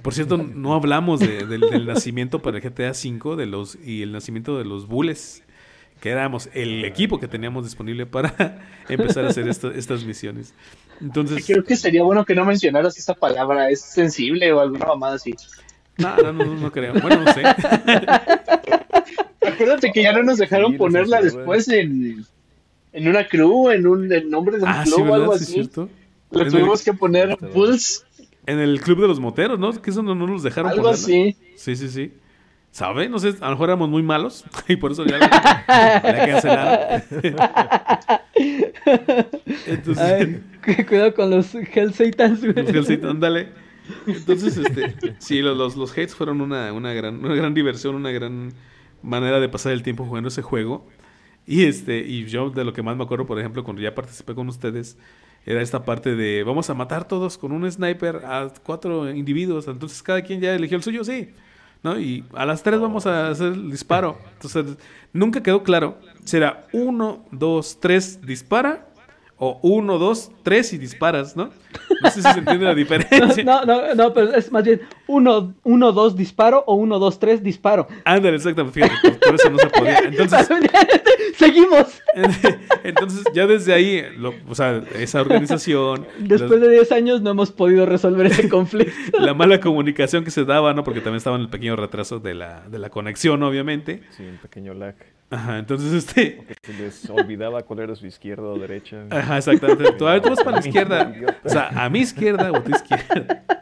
[0.01, 4.57] Por cierto, no hablamos del, nacimiento para el GTA V de los, y el nacimiento
[4.57, 5.43] de los Bulls,
[5.99, 8.59] que éramos el equipo que teníamos disponible para
[8.89, 10.53] empezar a hacer estas misiones.
[11.01, 15.15] Entonces, Creo que sería bueno que no mencionaras esa palabra, es sensible o alguna mamada
[15.15, 15.33] así.
[15.97, 16.93] No, no, no, no creo.
[16.93, 17.43] Bueno, no sé.
[19.47, 22.25] Acuérdate que ya no nos dejaron ponerla después en,
[22.91, 25.45] en una crew, en un el nombre de un ah, club o algo así.
[25.45, 25.89] cierto.
[26.31, 28.05] Tuvimos que poner Bulls
[28.45, 29.71] en el club de los moteros, ¿no?
[29.81, 31.35] Que eso no, nos dejaron Algo así.
[31.55, 32.13] Sí, sí, sí.
[32.71, 33.07] ¿Sabe?
[33.07, 37.03] No sé, a lo mejor éramos muy malos y por eso ya había que hacer
[39.65, 40.39] Entonces,
[40.87, 42.53] cuidado con los Hell Satans, güey.
[42.53, 43.49] Los Hell Satans, ándale.
[44.07, 48.11] Entonces, este, sí, los, los, los hates fueron una, una, gran, una gran diversión, una
[48.11, 48.51] gran
[49.01, 50.85] manera de pasar el tiempo jugando ese juego.
[51.47, 54.33] Y este, y yo de lo que más me acuerdo, por ejemplo, cuando ya participé
[54.33, 54.97] con ustedes,
[55.45, 59.67] era esta parte de vamos a matar todos con un sniper a cuatro individuos.
[59.67, 61.29] Entonces cada quien ya eligió el suyo, sí.
[61.83, 61.99] ¿no?
[61.99, 64.17] Y a las tres vamos a hacer el disparo.
[64.33, 64.77] Entonces
[65.13, 65.97] nunca quedó claro.
[66.23, 68.87] Será uno, dos, tres, dispara
[69.37, 71.49] o uno, dos, tres y disparas, ¿no?
[72.01, 73.43] No sé si se entiende la diferencia.
[73.43, 77.43] No, no, no, pero es más bien uno, uno, dos, disparo o uno, dos, tres,
[77.43, 77.87] disparo.
[78.05, 79.99] Ándale, exactamente, fíjate, por, eso no se podía.
[80.05, 80.47] Entonces,
[81.35, 82.01] Seguimos.
[82.83, 84.03] Entonces, ya desde ahí,
[84.47, 86.07] o sea, esa organización...
[86.19, 89.19] Después de 10 años no hemos podido resolver ese conflicto.
[89.19, 90.85] la mala comunicación que se daba, ¿no?
[90.85, 94.03] Porque también estaba en el pequeño retraso de la, de la conexión, obviamente.
[94.11, 94.95] Sí, un pequeño lag.
[95.35, 96.41] Ajá, entonces este.
[96.63, 99.05] se les olvidaba cuál era su izquierda o derecha.
[99.09, 99.83] Ajá, exactamente.
[99.91, 101.13] Tú, tú vas para la izquierda.
[101.43, 103.43] O sea, a mi izquierda o a tu izquierda.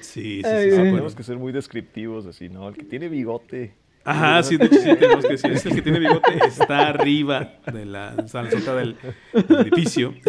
[0.00, 0.70] Sí, sí, sí.
[0.70, 2.68] tenemos que ser muy descriptivos, así, ¿no?
[2.68, 3.74] El que tiene bigote.
[4.02, 5.52] Ajá, sí, de hecho sí tenemos que decir.
[5.52, 8.96] Es el que tiene bigote está arriba de la salsota del,
[9.32, 10.14] edificio.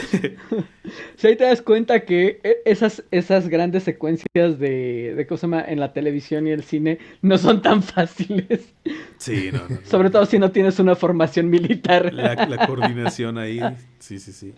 [1.15, 5.80] Si ahí te das cuenta que e, esas, esas grandes secuencias de, de cosa en
[5.80, 8.73] la televisión y el cine no son tan fáciles.
[9.18, 12.14] Sí, no, no, Sobre todo si no tienes una formación militar.
[12.14, 13.61] La, coordinación ahí,
[13.99, 14.53] sí, sí, sí.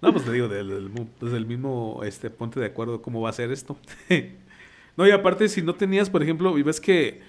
[0.00, 0.90] No, pues te digo, del,
[1.20, 3.76] del, mismo este, ponte de acuerdo cómo va a ser esto.
[4.96, 7.20] no, y aparte, si no tenías, por ejemplo, y ves que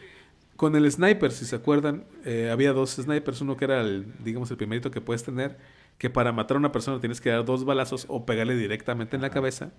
[0.59, 3.39] con el sniper, si se acuerdan, eh, había dos snipers.
[3.39, 5.57] Uno que era el, digamos, el primerito que puedes tener,
[5.97, 9.21] que para matar a una persona tienes que dar dos balazos o pegarle directamente en
[9.21, 9.71] la cabeza.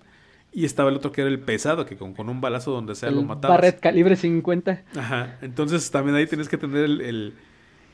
[0.51, 3.21] Y estaba el otro que era el pesado, que con, un balazo donde sea lo
[3.21, 3.57] matabas.
[3.57, 4.81] Barret calibre 50.
[4.97, 5.37] Ajá.
[5.43, 7.35] Entonces también ahí tienes que tener el,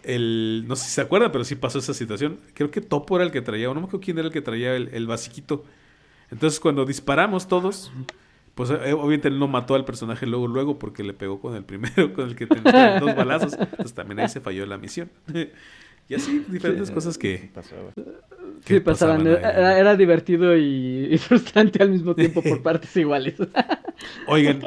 [0.03, 2.39] el, No sé si se acuerdan, pero sí pasó esa situación.
[2.53, 4.41] Creo que Topo era el que traía, o no me acuerdo quién era el que
[4.41, 5.65] traía el, el basiquito.
[6.31, 7.91] Entonces cuando disparamos todos
[8.57, 11.63] pues eh, obviamente él no mató al personaje luego, luego, porque le pegó con el
[11.63, 13.53] primero, con el que tenía dos balazos.
[13.53, 15.11] Entonces también ahí se falló la misión.
[16.09, 17.51] y así, diferentes cosas que,
[18.65, 19.27] sí, pasaban.
[19.27, 23.35] Era, divertido y, frustrante al mismo tiempo por partes iguales.
[24.25, 24.63] Oigan,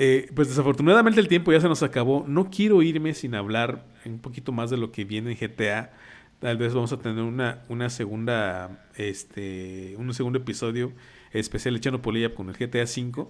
[0.00, 2.24] eh, pues desafortunadamente el tiempo ya se nos acabó.
[2.26, 5.92] No quiero irme sin hablar un poquito más de lo que viene en GTA.
[6.40, 10.92] Tal vez vamos a tener una, una segunda, este, un segundo episodio
[11.40, 13.26] especial echando polilla con el GTA V.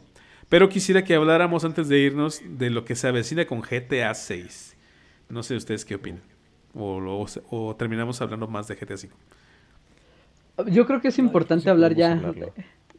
[0.49, 4.77] Pero quisiera que habláramos antes de irnos de lo que se avecina con GTA 6.
[5.29, 6.23] No sé ustedes qué opinan.
[6.75, 9.17] O, o, terminamos hablando más de GTA 5.
[10.67, 12.21] Yo creo que es importante hablar ya.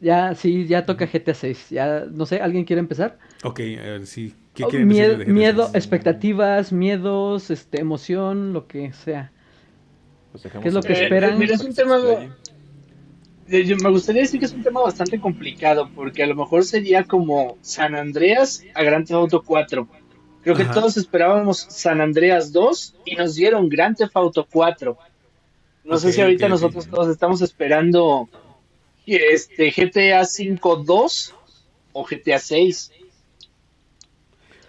[0.00, 1.70] Ya, sí, ya toca GTA 6.
[1.70, 3.18] Ya, no sé, ¿alguien quiere empezar?
[3.44, 4.34] Ok, a ver, sí.
[4.54, 9.30] ¿Qué oh, miedo, miedo expectativas, miedos, este, emoción, lo que sea.
[10.32, 11.38] Pues ¿Qué es lo que esperan?
[11.38, 12.18] mira, es un tema yo
[13.48, 17.56] me gustaría decir que es un tema bastante complicado, porque a lo mejor sería como
[17.60, 19.88] San Andreas a Grand Theft Auto 4.
[20.42, 24.96] Creo que todos esperábamos San Andreas 2 y nos dieron Grand Theft Auto 4.
[25.84, 28.28] No sé si ahorita nosotros todos estamos esperando
[29.06, 31.34] este GTA 5 2
[31.92, 32.92] o GTA 6.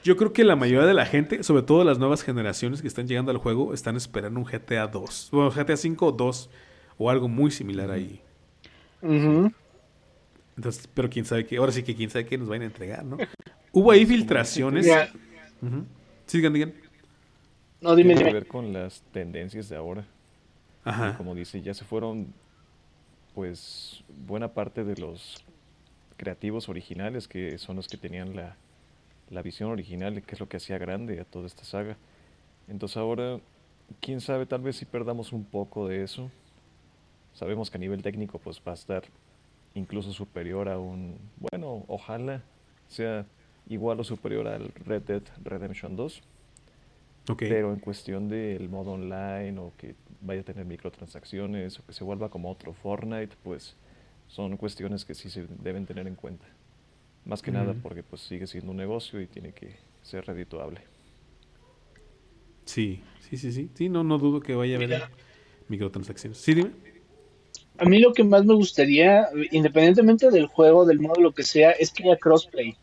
[0.03, 3.07] Yo creo que la mayoría de la gente, sobre todo las nuevas generaciones que están
[3.07, 5.29] llegando al juego, están esperando un GTA 2.
[5.31, 6.49] Bueno, GTA 5 2
[6.97, 8.21] o algo muy similar ahí.
[9.01, 13.05] Entonces, pero quién sabe qué, ahora sí que quién sabe qué nos van a entregar,
[13.05, 13.17] ¿no?
[13.71, 14.87] Hubo ahí filtraciones.
[16.25, 16.73] Sí, digan,
[17.79, 20.05] No, dime, Tiene que ver con las tendencias de ahora.
[20.83, 21.17] Ajá.
[21.17, 22.33] como dice, ya se fueron,
[23.35, 25.43] pues, buena parte de los
[26.15, 28.55] creativos originales que son los que tenían la,
[29.29, 31.97] la visión original, que es lo que hacía grande a toda esta saga.
[32.67, 33.39] Entonces ahora,
[33.99, 36.31] quién sabe, tal vez si perdamos un poco de eso
[37.37, 39.03] Sabemos que a nivel técnico pues va a estar
[39.75, 42.41] incluso superior a un, bueno, ojalá
[42.87, 43.27] sea
[43.69, 46.23] igual o superior al Red Dead Redemption 2.
[47.37, 52.03] Pero en cuestión del modo online o que vaya a tener microtransacciones o que se
[52.03, 53.75] vuelva como otro Fortnite, pues
[54.27, 56.47] son cuestiones que sí se deben tener en cuenta.
[57.23, 60.81] Más que nada porque pues sigue siendo un negocio y tiene que ser redituable.
[62.65, 63.69] Sí, sí, sí, sí.
[63.75, 65.03] Sí, no, no dudo que vaya a haber
[65.67, 66.39] microtransacciones.
[66.39, 66.86] Sí, dime
[67.77, 71.71] a mí lo que más me gustaría, independientemente del juego, del modo, lo que sea,
[71.71, 72.75] es que haya crossplay.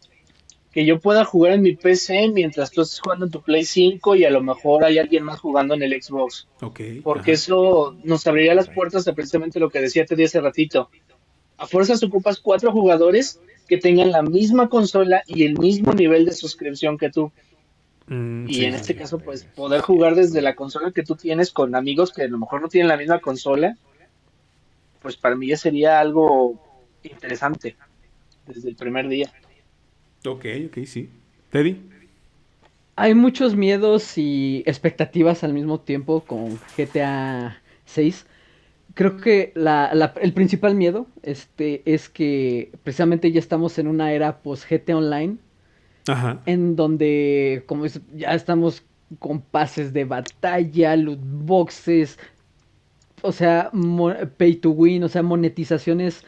[0.72, 4.16] Que yo pueda jugar en mi PC mientras tú estés jugando en tu Play 5
[4.16, 6.48] y a lo mejor hay alguien más jugando en el Xbox.
[6.60, 10.90] Okay, Porque eso nos abriría las puertas de precisamente lo que decía te hace ratito.
[11.58, 16.32] A fuerzas ocupas cuatro jugadores que tengan la misma consola y el mismo nivel de
[16.32, 17.30] suscripción que tú.
[18.08, 21.74] Mm, y en este caso, pues poder jugar desde la consola que tú tienes con
[21.76, 23.76] amigos que a lo mejor no tienen la misma consola
[25.04, 26.58] pues para mí ya sería algo
[27.02, 27.76] interesante
[28.46, 29.30] desde el primer día.
[30.26, 31.10] Ok, ok, sí.
[31.50, 31.78] Teddy.
[32.96, 38.24] hay muchos miedos y expectativas al mismo tiempo con GTA 6.
[38.94, 39.52] Creo que
[40.22, 45.36] el principal miedo este, es que precisamente ya estamos en una era post GTA Online.
[46.08, 46.40] Ajá.
[46.46, 48.82] En donde, como ya estamos
[49.18, 52.18] con pases de batalla, loot boxes,
[53.24, 53.70] o sea,
[54.36, 56.24] pay to win, o sea, monetizaciones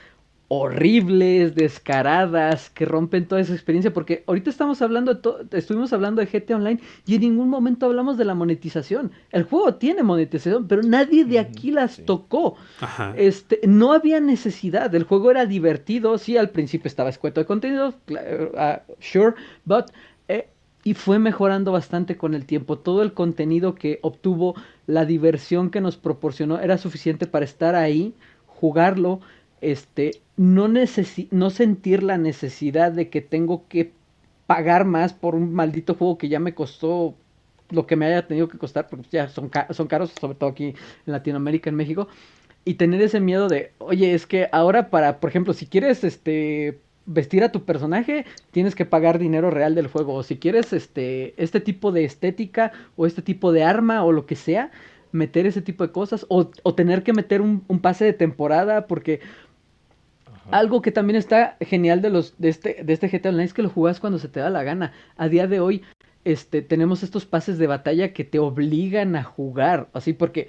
[0.48, 6.26] horribles, descaradas, que rompen toda esa experiencia, porque ahorita estamos hablando de estuvimos hablando de
[6.28, 9.10] GT Online y en ningún momento hablamos de la monetización.
[9.32, 12.56] El juego tiene monetización, pero nadie de aquí las tocó.
[13.16, 17.94] Este, no había necesidad, el juego era divertido, sí, al principio estaba escueto de contenido,
[18.08, 19.86] uh, sure, but
[20.28, 20.48] eh,
[20.86, 22.78] y fue mejorando bastante con el tiempo.
[22.78, 24.54] Todo el contenido que obtuvo,
[24.86, 28.14] la diversión que nos proporcionó era suficiente para estar ahí,
[28.46, 29.20] jugarlo,
[29.60, 33.92] este, no, no sentir la necesidad de que tengo que
[34.46, 37.14] pagar más por un maldito juego que ya me costó
[37.70, 40.66] lo que me haya tenido que costar, porque ya son, son caros, sobre todo aquí
[40.66, 40.74] en
[41.06, 42.08] Latinoamérica, en México,
[42.64, 46.80] y tener ese miedo de, oye, es que ahora para, por ejemplo, si quieres este
[47.06, 51.34] vestir a tu personaje, tienes que pagar dinero real del juego, o si quieres este,
[51.42, 54.70] este tipo de estética, o este tipo de arma, o lo que sea,
[55.12, 58.86] meter ese tipo de cosas, o, o tener que meter un, un pase de temporada,
[58.86, 59.20] porque
[60.50, 63.62] algo que también está genial de los de este de este GTA Online es que
[63.62, 64.92] lo jugás cuando se te da la gana.
[65.16, 65.82] A día de hoy
[66.24, 70.48] este tenemos estos pases de batalla que te obligan a jugar, así porque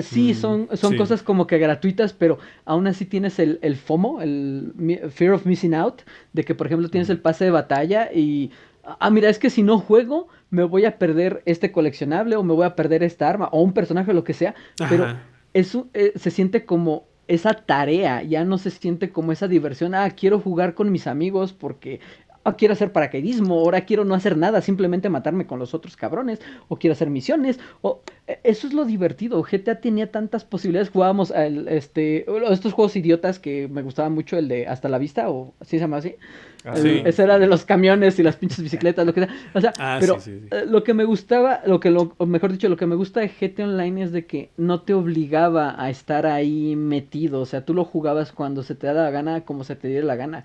[0.00, 4.22] sí mm, son son cosas como que gratuitas, pero aún así tienes el, el FOMO,
[4.22, 4.72] el
[5.10, 6.02] fear of missing out,
[6.32, 8.50] de que por ejemplo tienes el pase de batalla y
[8.84, 12.54] ah mira, es que si no juego me voy a perder este coleccionable o me
[12.54, 14.54] voy a perder esta arma o un personaje o lo que sea,
[14.88, 15.16] pero
[15.54, 20.10] eso eh, se siente como esa tarea, ya no se siente como esa diversión, ah,
[20.10, 22.00] quiero jugar con mis amigos porque
[22.44, 26.40] ah, quiero hacer paracaidismo, ahora quiero no hacer nada, simplemente matarme con los otros cabrones,
[26.68, 29.42] o quiero hacer misiones, o e, eso es lo divertido.
[29.42, 34.48] GTA tenía tantas posibilidades, jugábamos el, este, estos juegos idiotas que me gustaban mucho, el
[34.48, 36.16] de Hasta la Vista, o así se llama así.
[36.64, 39.34] Ah, ese era de los camiones y las pinches bicicletas, lo que sea.
[39.52, 42.76] O sea, ah, pero eh, lo que me gustaba, lo que lo, mejor dicho, lo
[42.76, 46.76] que me gusta de GTA Online es de que no te obligaba a estar ahí
[46.76, 47.40] metido.
[47.40, 50.06] O sea, tú lo jugabas cuando se te da la gana, como se te diera
[50.06, 50.44] la gana.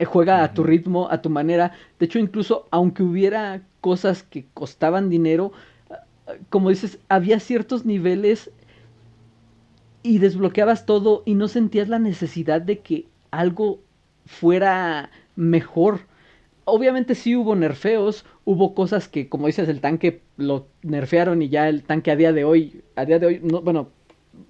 [0.00, 1.72] Eh, juega a tu ritmo, a tu manera.
[1.98, 5.52] De hecho, incluso aunque hubiera cosas que costaban dinero,
[6.48, 8.50] como dices, había ciertos niveles
[10.02, 13.80] y desbloqueabas todo y no sentías la necesidad de que algo
[14.24, 16.00] fuera mejor.
[16.64, 21.68] Obviamente sí hubo nerfeos, hubo cosas que, como dices, el tanque lo nerfearon y ya
[21.68, 23.90] el tanque a día de hoy, a día de hoy, no, bueno,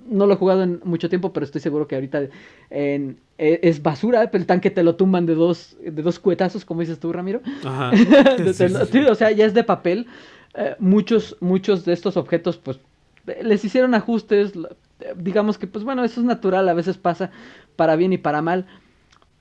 [0.08, 2.22] no lo he jugado en mucho tiempo, pero estoy seguro que ahorita
[2.70, 6.98] e, es basura, el tanque te lo tumban de dos, de dos cuetazos, como dices
[6.98, 7.40] tú, Ramiro.
[7.64, 7.90] Ajá.
[9.10, 10.06] o sea, ya es de papel.
[10.54, 12.80] Eh, muchos, muchos de estos objetos, pues,
[13.42, 14.52] les hicieron ajustes,
[15.16, 17.30] digamos que, pues bueno, eso es natural, a veces pasa
[17.76, 18.66] para bien y para mal.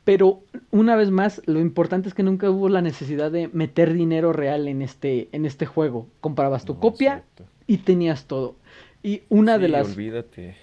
[0.03, 4.33] Pero una vez más, lo importante es que nunca hubo la necesidad de meter dinero
[4.33, 6.07] real en este, en este juego.
[6.19, 7.23] Comprabas tu copia
[7.67, 8.55] y tenías todo.
[9.03, 9.87] Y una de las.
[9.87, 10.55] Olvídate.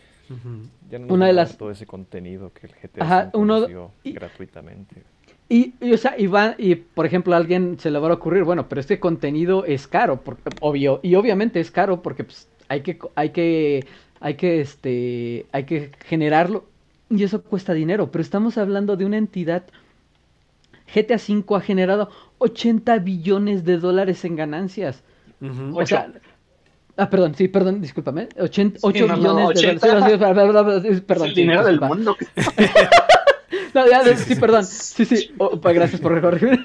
[0.91, 1.57] Ya no una de las.
[1.57, 3.67] Todo ese contenido que el GTA Ajá, uno...
[4.05, 5.03] gratuitamente.
[5.49, 8.43] Y, y, o sea, y, y por ejemplo, a alguien se le va a ocurrir,
[8.43, 12.81] bueno, pero este contenido es caro, porque, obvio, y obviamente es caro porque pues, hay
[12.81, 13.87] que, hay que,
[14.19, 16.65] hay que, este, hay que generarlo
[17.09, 19.65] y eso cuesta dinero, pero estamos hablando de una entidad.
[20.93, 25.03] GTA V ha generado 80 billones de dólares en ganancias.
[25.73, 26.13] O sea,
[26.97, 28.29] Ah, perdón, sí, perdón, discúlpame.
[28.39, 31.01] 80, 8 billones de dólares.
[31.03, 31.29] Perdón.
[31.29, 32.17] El dinero del mundo.
[33.75, 34.65] no, ya, sí, perdón.
[34.65, 35.31] Sí, sí.
[35.37, 36.61] Oh, gracias por recorrer.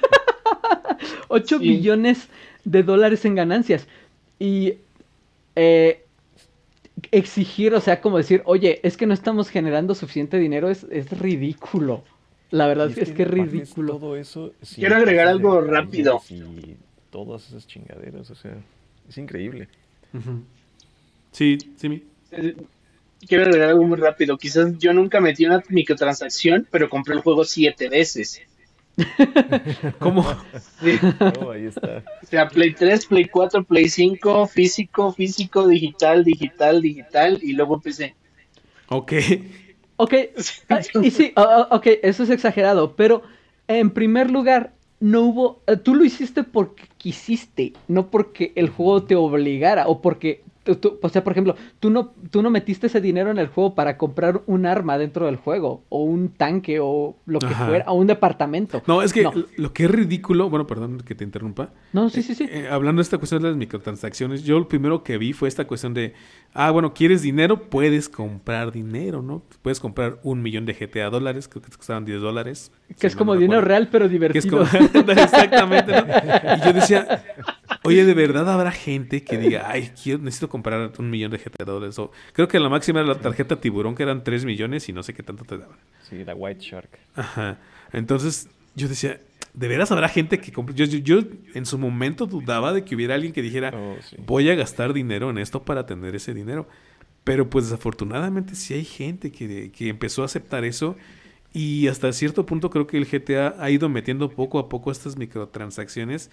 [1.27, 2.29] 8 billones
[2.63, 3.87] de dólares en ganancias.
[4.39, 4.75] Y
[5.55, 6.05] eh,
[7.11, 11.09] exigir, o sea, como decir, oye, es que no estamos generando suficiente dinero, es, es
[11.19, 12.03] ridículo.
[12.51, 13.93] La verdad es, que, es ridículo.
[13.93, 16.21] Todo eso, Quiero agregar algo rápido.
[16.29, 16.77] Y
[17.09, 18.57] todas esas chingaderas, o sea,
[19.07, 19.67] es increíble.
[21.31, 22.55] Sí, sí, eh,
[23.27, 24.37] Quiero agregar algo muy rápido.
[24.37, 28.41] Quizás yo nunca metí una microtransacción, pero compré el juego siete veces.
[29.99, 30.25] ¿Cómo?
[31.39, 32.03] Oh, ahí está.
[32.21, 37.75] O sea, Play 3, Play 4, Play 5, físico, físico, digital, digital, digital, y luego
[37.75, 38.15] empecé.
[38.89, 39.13] Ok.
[39.97, 40.13] Ok,
[41.03, 43.21] y sí, ok, eso es exagerado, pero
[43.67, 49.03] en primer lugar, no hubo, eh, tú lo hiciste porque quisiste, no porque el juego
[49.03, 53.31] te obligara o porque o sea, por ejemplo, tú no, tú no metiste ese dinero
[53.31, 57.39] en el juego para comprar un arma dentro del juego, o un tanque, o lo
[57.39, 58.83] que fuera, o un departamento.
[58.85, 59.27] No, es que
[59.57, 61.69] lo que es ridículo, bueno, perdón que te interrumpa.
[61.93, 62.47] No, sí, sí, sí.
[62.49, 65.65] Eh, hablando de esta cuestión de las microtransacciones, yo lo primero que vi fue esta
[65.65, 66.13] cuestión de,
[66.53, 67.63] ah, bueno, ¿quieres dinero?
[67.69, 69.41] Puedes comprar dinero, ¿no?
[69.63, 72.71] Puedes comprar un millón de GTA dólares, creo que costaban 10 dólares.
[72.99, 74.61] Que es como dinero real, pero divertido.
[75.07, 76.05] Exactamente, ¿no?
[76.57, 77.23] Y yo decía,
[77.83, 81.65] oye, ¿de verdad habrá gente que diga, ay, quiero, necesito comprar un millón de GTA
[81.65, 81.97] dólares?
[81.99, 85.03] O, creo que la máxima era la tarjeta tiburón, que eran 3 millones y no
[85.03, 85.77] sé qué tanto te daban.
[86.09, 86.89] Sí, la White Shark.
[87.15, 87.59] Ajá.
[87.93, 89.19] Entonces, yo decía,
[89.53, 90.75] ¿de veras habrá gente que compre?
[90.75, 91.19] Yo, yo,
[91.53, 93.95] en su momento dudaba de que hubiera alguien que dijera, oh,
[94.25, 96.67] voy a gastar dinero en esto para tener ese dinero.
[97.23, 100.95] Pero pues desafortunadamente sí hay gente que, que empezó a aceptar eso
[101.53, 105.17] y hasta cierto punto creo que el GTA ha ido metiendo poco a poco estas
[105.17, 106.31] microtransacciones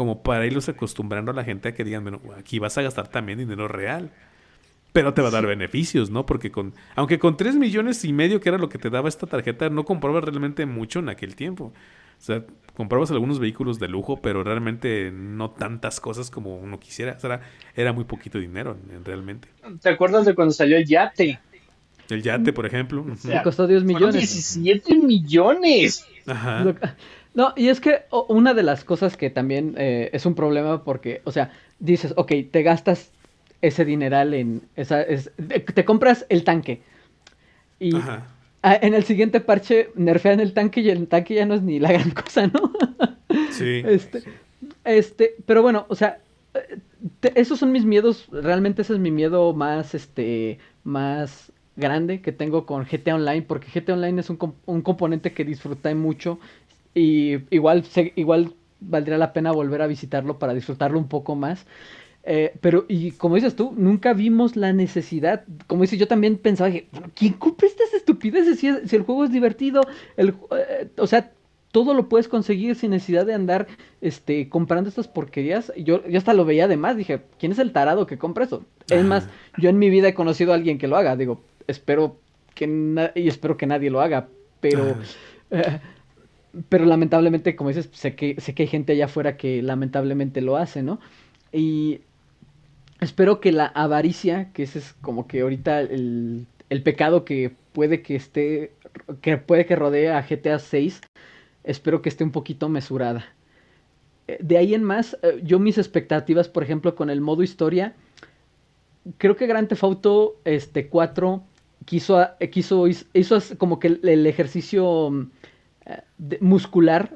[0.00, 3.08] como para irlos acostumbrando a la gente a que digan, bueno, aquí vas a gastar
[3.08, 4.10] también dinero real.
[4.94, 6.24] Pero te va a dar beneficios, ¿no?
[6.24, 9.26] Porque con, aunque con 3 millones y medio, que era lo que te daba esta
[9.26, 11.64] tarjeta, no comprabas realmente mucho en aquel tiempo.
[11.64, 12.42] O sea,
[12.74, 17.12] comprabas algunos vehículos de lujo, pero realmente no tantas cosas como uno quisiera.
[17.18, 17.42] O sea,
[17.76, 19.48] era, muy poquito dinero realmente.
[19.82, 21.40] ¿Te acuerdas de cuando salió el yate?
[22.08, 23.04] El yate, por ejemplo.
[23.44, 24.14] costó 10 millones.
[24.14, 26.06] 17 millones.
[26.26, 26.74] Ajá.
[27.34, 31.22] No, y es que una de las cosas que también eh, es un problema porque,
[31.24, 33.12] o sea, dices, ok, te gastas
[33.62, 36.82] ese dineral en esa, te compras el tanque
[37.78, 37.92] y
[38.62, 41.92] en el siguiente parche nerfean el tanque y el tanque ya no es ni la
[41.92, 42.72] gran cosa, ¿no?
[43.50, 43.82] Sí.
[43.86, 44.22] Este,
[44.84, 46.18] este, pero bueno, o sea,
[47.34, 52.66] esos son mis miedos, realmente ese es mi miedo más, este, más grande que tengo
[52.66, 56.38] con GTA Online, porque GTA Online es un, un componente que disfruté mucho
[56.94, 57.84] y igual,
[58.16, 61.66] igual valdría la pena volver a visitarlo para disfrutarlo un poco más.
[62.22, 65.44] Eh, pero, y como dices tú, nunca vimos la necesidad.
[65.66, 69.32] Como dices, yo también pensaba que, ¿quién compra estas estupideces si, si el juego es
[69.32, 69.82] divertido?
[70.16, 71.32] El, eh, o sea,
[71.72, 73.68] todo lo puedes conseguir sin necesidad de andar
[74.00, 75.72] este, comprando estas porquerías.
[75.76, 78.64] Yo, yo hasta lo veía además, dije, ¿quién es el tarado que compra eso?
[78.88, 81.16] Es más, yo en mi vida he conocido a alguien que lo haga.
[81.16, 82.16] Digo, espero
[82.54, 84.28] que, y espero que nadie lo haga,
[84.60, 84.96] pero
[86.68, 90.56] pero lamentablemente, como dices, sé que, sé que hay gente allá afuera que lamentablemente lo
[90.56, 91.00] hace, ¿no?
[91.52, 92.00] Y
[93.00, 98.02] espero que la avaricia, que ese es como que ahorita el, el pecado que puede
[98.02, 98.72] que esté,
[99.20, 101.00] que puede que rodee a GTA 6,
[101.64, 103.26] espero que esté un poquito mesurada.
[104.28, 107.94] Eh, de ahí en más, eh, yo mis expectativas, por ejemplo, con el modo historia,
[109.18, 111.42] creo que Grand Theft Auto este, 4
[111.84, 115.28] quiso, quiso hizo como que el ejercicio
[116.40, 117.12] muscular,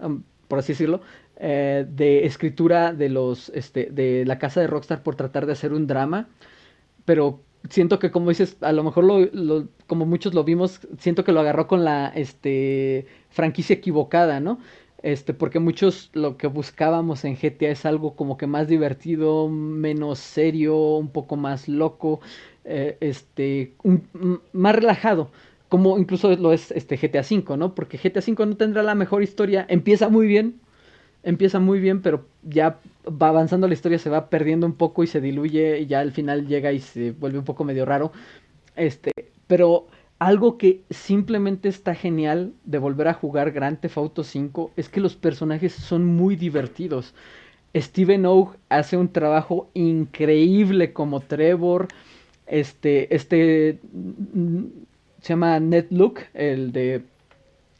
[0.48, 1.00] por así decirlo,
[1.36, 5.72] eh, de escritura de los este, de la casa de Rockstar por tratar de hacer
[5.72, 6.28] un drama,
[7.04, 11.32] pero siento que como dices, a lo mejor lo, como muchos lo vimos, siento que
[11.32, 14.58] lo agarró con la este franquicia equivocada, ¿no?
[15.02, 20.18] Este, porque muchos lo que buscábamos en GTA es algo como que más divertido, menos
[20.18, 22.20] serio, un poco más loco,
[22.64, 23.74] eh, este,
[24.52, 25.30] más relajado
[25.74, 27.74] como incluso lo es este GTA V, ¿no?
[27.74, 30.60] Porque GTA V no tendrá la mejor historia, empieza muy bien,
[31.24, 32.78] empieza muy bien, pero ya
[33.08, 36.12] va avanzando la historia, se va perdiendo un poco y se diluye y ya al
[36.12, 38.12] final llega y se vuelve un poco medio raro.
[38.76, 39.10] Este,
[39.48, 39.88] pero
[40.20, 45.00] algo que simplemente está genial de volver a jugar Grand Theft Auto 5 es que
[45.00, 47.14] los personajes son muy divertidos.
[47.74, 51.88] Steven Oak hace un trabajo increíble como Trevor.
[52.46, 53.80] Este, este
[55.24, 57.02] se llama Ned Luke, el de,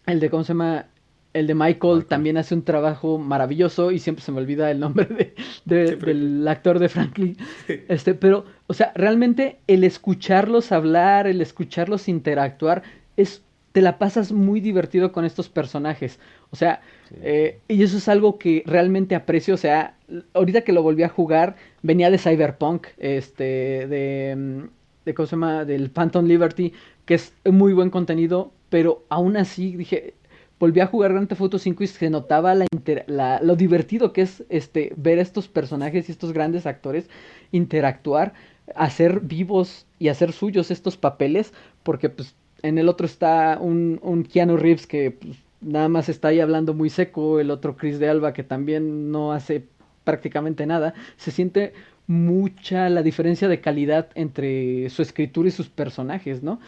[0.07, 0.87] el de, ¿cómo se llama?
[1.35, 5.35] El de Michael, también hace un trabajo maravilloso y siempre se me olvida el nombre
[5.67, 7.37] de, del actor de Franklin.
[7.89, 12.83] Este, pero, o sea, realmente el escucharlos hablar, el escucharlos interactuar,
[13.19, 13.43] es,
[13.73, 16.19] te la pasas muy divertido con estos personajes.
[16.51, 16.81] O sea,
[17.21, 19.53] eh, y eso es algo que realmente aprecio.
[19.53, 19.99] O sea,
[20.33, 24.69] ahorita que lo volví a jugar, venía de Cyberpunk, este, de,
[25.05, 25.65] de ¿cómo se llama?
[25.67, 26.73] Del Phantom Liberty
[27.05, 30.15] que es muy buen contenido, pero aún así dije,
[30.59, 34.45] volví a jugar Grand Theft Auto 5 y se notaba la, lo divertido que es
[34.49, 37.09] este ver estos personajes y estos grandes actores
[37.53, 38.35] interactuar,
[38.75, 41.53] hacer vivos y hacer suyos estos papeles,
[41.83, 46.29] porque pues en el otro está un, un Keanu Reeves que pues, nada más está
[46.29, 49.65] ahí hablando muy seco, el otro Chris de Alba que también no hace
[50.05, 51.73] prácticamente nada, se siente
[52.07, 56.61] mucha la diferencia de calidad entre su escritura y sus personajes, ¿no?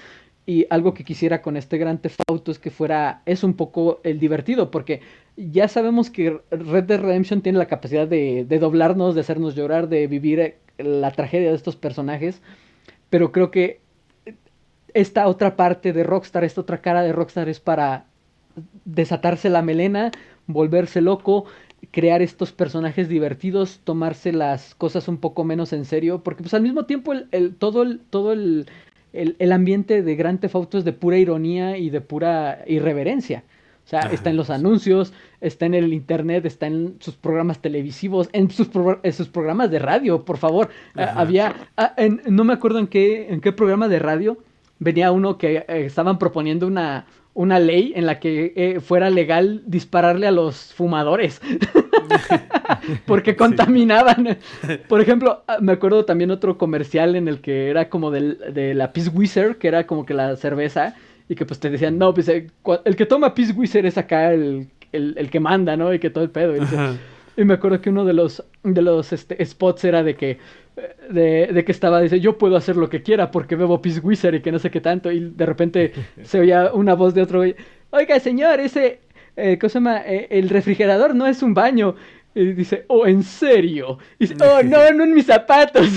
[0.47, 4.01] Y algo que quisiera con este gran Theft Auto es que fuera, es un poco
[4.05, 5.01] el divertido, porque
[5.37, 9.89] ya sabemos que Red Dead Redemption tiene la capacidad de, de doblarnos, de hacernos llorar,
[9.89, 12.41] de vivir eh, la tragedia de estos personajes,
[13.11, 13.81] pero creo que
[14.95, 18.07] esta otra parte de Rockstar, esta otra cara de Rockstar es para
[18.85, 20.11] desatarse la melena,
[20.47, 21.45] volverse loco,
[21.91, 26.63] crear estos personajes divertidos, tomarse las cosas un poco menos en serio, porque pues al
[26.63, 28.67] mismo tiempo el, todo, el, todo el,
[29.17, 33.45] el, ambiente de Grand Theft Auto es de pura ironía y de pura irreverencia.
[33.85, 38.29] O sea, está en los anuncios, está en el internet, está en sus programas televisivos,
[38.33, 38.69] en sus,
[39.13, 40.71] sus programas de radio, por favor.
[40.97, 41.95] Ah, había, ah,
[42.29, 44.39] no me acuerdo en qué, en qué programa de radio
[44.81, 49.63] venía uno que eh, estaban proponiendo una, una ley en la que eh, fuera legal
[49.67, 51.41] dispararle a los fumadores.
[53.07, 54.39] Porque contaminaban.
[54.89, 58.93] Por ejemplo, ah, me acuerdo también otro comercial en el que era como de la
[58.93, 60.95] Peace Wizard, que era como que la cerveza,
[61.29, 62.49] y que pues te decían, no, pues eh,
[62.85, 65.93] el, que toma Peace Wizard es acá el, que manda, ¿no?
[65.93, 66.55] Y que todo el pedo.
[67.37, 70.39] Y, me acuerdo que uno de los, de los este, spots era de que
[71.11, 74.41] de, que estaba, dice, yo puedo hacer lo que quiera porque bebo Peace Wizard y
[74.41, 77.43] que no sé qué tanto, y de repente se oía una voz de otro,
[77.91, 79.01] oiga señor, ese,
[79.37, 80.03] eh, ¿cómo se llama?
[80.07, 81.95] Eh, el refrigerador no es un baño.
[82.35, 83.99] Dice, oh, ¿en serio?
[84.19, 85.89] Dice, oh, no, no en mis zapatos.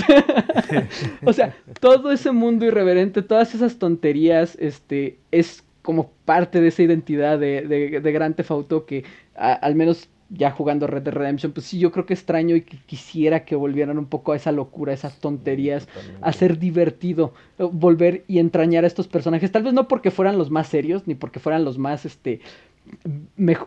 [1.26, 6.82] o sea, todo ese mundo irreverente, todas esas tonterías, este, es como parte de esa
[6.82, 9.04] identidad de, de, de Grand Theft Auto que
[9.34, 12.78] al menos ya jugando Red Dead Redemption, pues sí, yo creo que extraño y que
[12.78, 15.88] quisiera que volvieran un poco a esa locura, a esas tonterías,
[16.20, 20.38] a ser divertido, eh, volver y entrañar a estos personajes, tal vez no porque fueran
[20.38, 22.40] los más serios, ni porque fueran los más, este,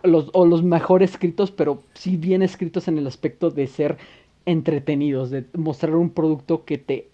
[0.04, 3.98] los, o los mejor escritos, pero sí bien escritos en el aspecto de ser
[4.46, 7.10] entretenidos, de mostrar un producto que te,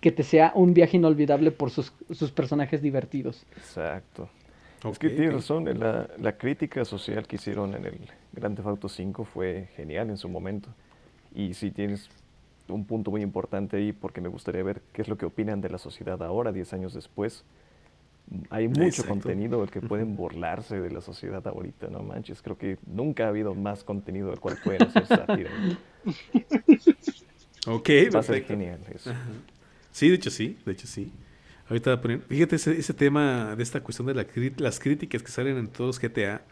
[0.00, 3.44] que te sea un viaje inolvidable por sus, sus personajes divertidos.
[3.56, 4.30] Exacto.
[4.90, 7.98] es que tienes razón, la, la crítica social que hicieron en el
[8.36, 10.68] Grand Theft Auto 5 fue genial en su momento.
[11.34, 12.08] Y si tienes
[12.68, 15.70] un punto muy importante ahí, porque me gustaría ver qué es lo que opinan de
[15.70, 17.44] la sociedad ahora, 10 años después.
[18.50, 22.42] Hay mucho contenido del que pueden burlarse de la sociedad ahorita, no manches.
[22.42, 25.50] Creo que nunca ha habido más contenido del cual pueden hacer sátira.
[27.68, 29.12] ok, Va a ser genial eso.
[29.92, 31.12] Sí, de hecho sí, de hecho sí.
[31.68, 34.26] Ahorita fíjate ese, ese, tema de esta cuestión de la,
[34.58, 36.42] las críticas que salen en todos los GTA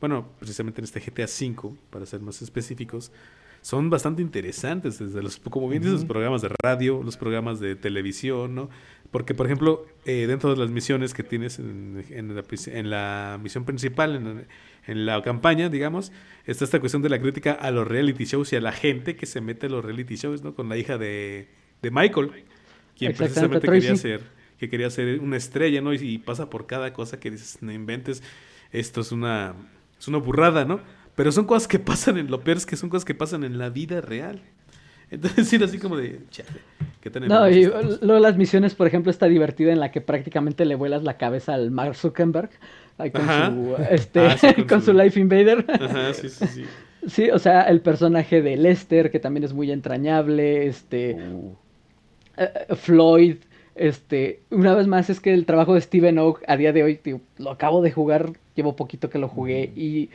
[0.00, 3.12] bueno, precisamente en este GTA V, para ser más específicos,
[3.64, 7.76] son bastante interesantes, desde los, como bien dices, los programas de radio, los programas de
[7.76, 8.68] televisión, ¿no?
[9.10, 14.44] Porque, por ejemplo, eh, dentro de las misiones que tienes en, la, misión principal,
[14.86, 16.12] en, la campaña, digamos,
[16.44, 19.24] está esta cuestión de la crítica a los reality shows y a la gente que
[19.24, 20.54] se mete a los reality shows, ¿no?
[20.54, 21.48] Con la hija de,
[21.80, 22.44] Michael,
[22.98, 24.20] quien precisamente quería ser,
[24.58, 25.94] que quería ser una estrella, ¿no?
[25.94, 28.22] Y, y pasa por cada cosa que dices, no inventes,
[28.72, 29.54] esto es una
[30.04, 30.80] es una burrada, ¿no?
[31.14, 33.56] Pero son cosas que pasan en lo peor es que son cosas que pasan en
[33.56, 34.42] la vida real.
[35.10, 36.50] Entonces, sí, así como de, chale,
[37.00, 40.74] ¿qué No, y luego las misiones, por ejemplo, está divertida en la que prácticamente le
[40.74, 42.50] vuelas la cabeza al Mark Zuckerberg
[42.96, 44.36] con, su, este, ah,
[44.68, 44.92] con, su...
[44.92, 45.64] Life Invader.
[45.68, 46.64] Ajá, sí, sí, sí.
[47.06, 51.14] Sí, o sea, el personaje de Lester, que también es muy entrañable, este...
[51.14, 51.54] Uh.
[52.36, 53.36] Eh, Floyd,
[53.74, 57.00] este, una vez más es que el trabajo de Steven Oak a día de hoy,
[57.38, 60.10] lo acabo de jugar, llevo poquito que lo jugué y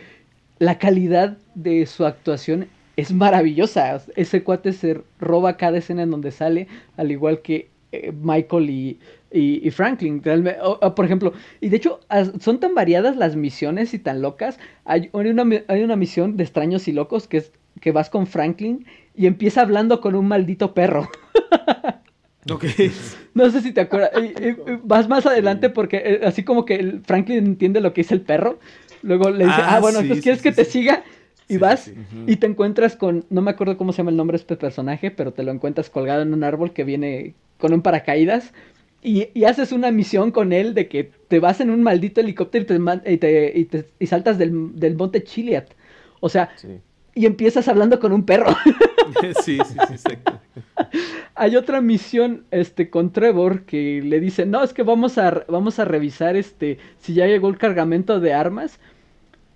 [0.59, 4.01] la calidad de su actuación es maravillosa.
[4.15, 8.99] Ese cuate se roba cada escena en donde sale, al igual que eh, Michael y,
[9.31, 10.21] y, Franklin.
[10.21, 11.99] por ejemplo, y de hecho
[12.39, 14.59] son tan variadas las misiones y tan locas.
[14.85, 18.85] Hay una, hay una misión de extraños y locos que es que vas con Franklin
[19.15, 21.09] y empieza hablando con un maldito perro.
[23.33, 24.11] No sé si te acuerdas.
[24.83, 28.59] vas más adelante porque eh, así como que Franklin entiende lo que es el perro.
[29.01, 31.03] Luego le dice, ah, ah bueno, entonces quieres que te siga.
[31.47, 31.91] Y vas
[32.27, 35.09] y te encuentras con, no me acuerdo cómo se llama el nombre de este personaje,
[35.09, 38.53] pero te lo encuentras colgado en un árbol que viene con un paracaídas.
[39.01, 42.65] Y, haces una misión con él de que te vas en un maldito helicóptero
[43.05, 45.69] y, te, y, saltas del, del, monte Chiliat.
[46.19, 46.51] O sea,
[47.15, 48.55] y empiezas hablando con un perro.
[49.43, 50.39] sí, sí, sí, exacto.
[51.35, 55.79] Hay otra misión este, con Trevor que le dice, no, es que vamos a, vamos
[55.79, 58.79] a revisar este, si ya llegó el cargamento de armas.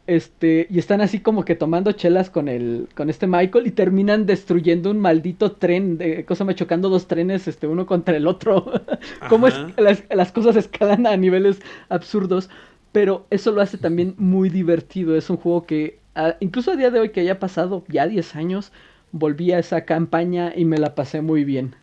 [0.06, 4.26] Este, y están así como que tomando chelas con el, con este Michael y terminan
[4.26, 8.66] destruyendo un maldito tren, de cosa me chocando dos trenes, este, uno contra el otro.
[9.30, 12.50] Cómo es las, las cosas escalan a niveles absurdos.
[12.92, 15.16] Pero eso lo hace también muy divertido.
[15.16, 16.00] Es un juego que,
[16.40, 18.72] incluso a día de hoy que haya pasado ya 10 años,
[19.11, 21.75] volví a esa campaña y me la pasé muy bien.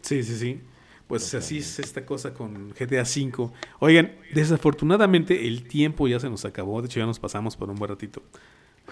[0.00, 0.60] Sí, sí, sí.
[1.06, 3.50] pues así es esta cosa con GTA V.
[3.80, 6.80] Oigan, desafortunadamente el tiempo ya se nos acabó.
[6.80, 8.22] De hecho, ya nos pasamos por un buen ratito.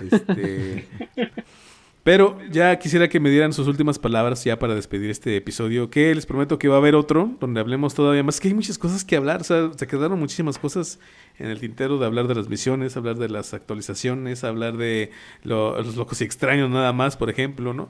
[0.00, 0.86] Este,
[2.02, 5.90] pero ya quisiera que me dieran sus últimas palabras ya para despedir este episodio.
[5.90, 8.40] Que les prometo que va a haber otro donde hablemos todavía más.
[8.40, 9.42] Que hay muchas cosas que hablar.
[9.42, 10.98] O sea, se quedaron muchísimas cosas
[11.38, 15.10] en el tintero de hablar de las misiones, hablar de las actualizaciones, hablar de
[15.42, 17.88] los locos y extraños nada más, por ejemplo, ¿no?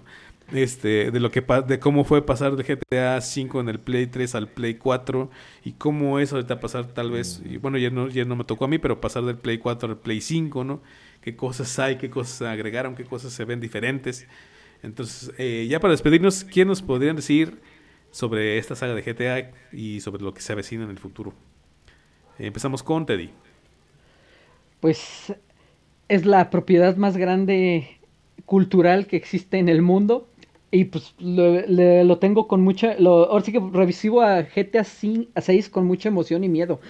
[0.52, 4.34] este, de lo que de cómo fue pasar de GTA 5 en el Play 3
[4.34, 5.30] al Play 4
[5.64, 8.64] y cómo es ahorita pasar tal vez, y bueno, ya no, ya no me tocó
[8.64, 10.80] a mí, pero pasar del Play 4 al Play 5, ¿no?
[11.20, 14.26] Qué cosas hay, qué cosas agregaron, qué cosas se ven diferentes.
[14.82, 17.60] Entonces, eh, ya para despedirnos, ¿quién nos podrían decir
[18.10, 21.34] sobre esta saga de GTA y sobre lo que se avecina en el futuro?
[22.38, 23.30] empezamos con Teddy.
[24.80, 25.34] Pues
[26.08, 27.98] es la propiedad más grande
[28.46, 30.26] cultural que existe en el mundo
[30.70, 32.94] y pues lo, tengo con mucha.
[32.98, 36.80] Lo, ahora sí que revisivo a GTA 6 con mucha emoción y miedo.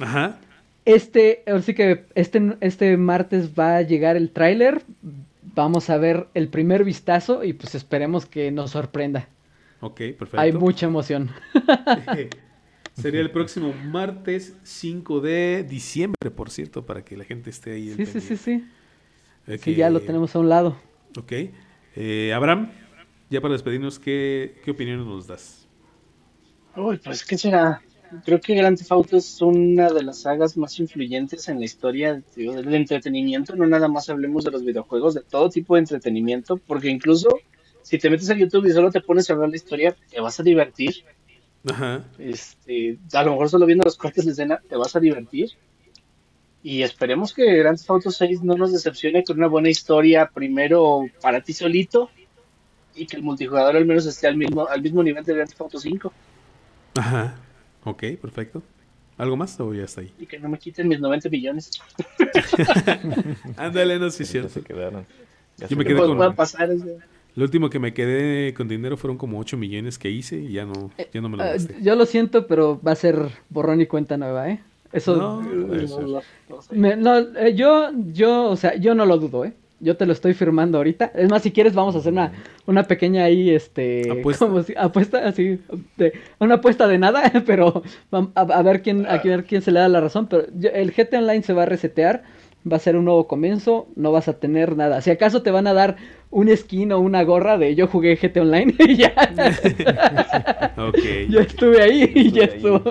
[0.00, 0.40] Ajá.
[0.84, 4.82] Este, ahora sí que este, este martes va a llegar el tráiler.
[5.54, 9.28] Vamos a ver el primer vistazo y pues esperemos que nos sorprenda.
[9.80, 10.40] Ok, perfecto.
[10.40, 11.30] Hay mucha emoción.
[12.94, 17.94] Sería el próximo martes 5 de diciembre, por cierto, para que la gente esté ahí.
[17.94, 18.64] Sí, sí, sí, sí.
[19.58, 20.76] Sí, ya lo tenemos a un lado.
[21.16, 21.32] Ok.
[21.96, 22.70] Eh, Abraham
[23.30, 25.66] ya para despedirnos, ¿qué, qué opiniones nos das?
[26.76, 27.80] Uy, pues, ¿qué será?
[28.24, 32.22] Creo que Grand Theft Auto es una de las sagas más influyentes en la historia
[32.34, 33.54] del entretenimiento.
[33.54, 37.28] No nada más hablemos de los videojuegos, de todo tipo de entretenimiento, porque incluso
[37.82, 40.40] si te metes a YouTube y solo te pones a ver la historia, te vas
[40.40, 41.04] a divertir.
[41.68, 42.04] Ajá.
[42.18, 45.50] Este, a lo mejor solo viendo los cortes de escena, te vas a divertir.
[46.62, 51.04] Y esperemos que Grand Theft Auto 6 no nos decepcione con una buena historia, primero
[51.22, 52.10] para ti solito,
[52.94, 55.60] y que el multijugador al menos esté al mismo, al mismo nivel de Grand Theft
[55.60, 56.12] Auto 5.
[56.94, 57.34] Ajá,
[57.84, 58.62] ok, perfecto.
[59.20, 60.10] ¿Algo más o ya está ahí?
[60.18, 61.70] Y que no me quiten mis 90 millones.
[63.56, 64.48] Ándale, no, sí, cierto.
[64.48, 65.04] Se quedaron.
[65.68, 66.34] Yo me quedé con...
[66.34, 66.70] Pasar,
[67.34, 70.64] Lo último que me quedé con dinero fueron como 8 millones que hice y ya
[70.64, 71.76] no, ya no me lo eh, gasté.
[71.82, 74.60] yo lo siento, pero va a ser borrón y cuenta nueva, ¿eh?
[74.92, 75.42] Eso no,
[76.96, 79.52] no, eh, yo, yo, o sea, yo no lo dudo, ¿eh?
[79.80, 81.10] Yo te lo estoy firmando ahorita.
[81.14, 82.32] Es más, si quieres, vamos a hacer una,
[82.66, 84.10] una pequeña ahí, este.
[84.10, 84.46] Apuesta.
[84.46, 85.58] Como apuesta, así.
[86.38, 87.82] una apuesta de nada, pero
[88.34, 90.26] a, ver quién, a ver quién se le da la razón.
[90.28, 92.22] Pero el GT Online se va a resetear.
[92.70, 93.88] Va a ser un nuevo comienzo.
[93.96, 95.00] No vas a tener nada.
[95.00, 95.96] Si acaso te van a dar
[96.30, 99.14] un skin o una gorra de yo jugué GT Online y ya.
[100.76, 100.98] ok.
[101.30, 102.82] Yo estuve ahí y ya estuvo.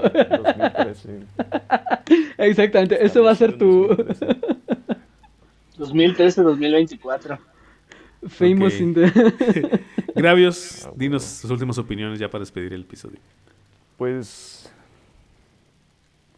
[2.40, 3.06] Exactamente.
[3.06, 3.90] Eso va a ser tu.
[5.80, 7.40] 2013-2024.
[8.28, 9.82] Famous in the...
[10.16, 13.20] Gravios, ah, dinos sus últimas opiniones ya para despedir el episodio.
[13.98, 14.70] Pues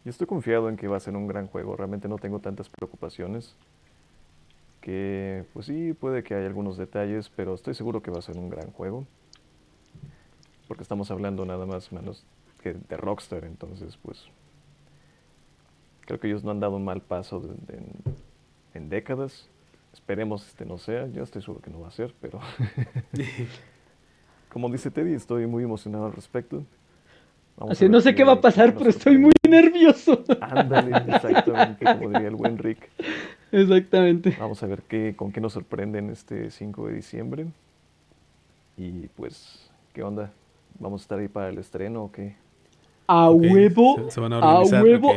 [0.04, 1.76] yo estoy confiado en que va a ser un gran juego.
[1.76, 3.54] Realmente no tengo tantas preocupaciones.
[4.80, 8.36] Que pues sí, puede que haya algunos detalles, pero estoy seguro que va a ser
[8.36, 9.06] un gran juego.
[10.68, 12.24] Porque estamos hablando nada más menos
[12.62, 14.26] que de Rockstar, entonces pues
[16.02, 17.80] creo que ellos no han dado un mal paso de,
[18.74, 19.48] en décadas.
[19.92, 22.40] Esperemos este no sea, yo estoy seguro que no va a ser, pero
[24.52, 26.64] como dice Teddy, estoy muy emocionado al respecto.
[27.68, 30.24] Así no sé qué va a pasar, pero estoy muy nervioso.
[30.40, 32.88] Ándale, exactamente, como diría el buen Rick.
[33.52, 34.34] Exactamente.
[34.40, 37.46] Vamos a ver qué, con qué nos sorprenden este 5 de diciembre.
[38.78, 40.32] Y pues, ¿qué onda?
[40.78, 42.34] ¿Vamos a estar ahí para el estreno o qué?
[43.06, 44.10] A huevo.
[44.10, 44.80] Se, van a, organizar.
[44.80, 45.12] A huevo.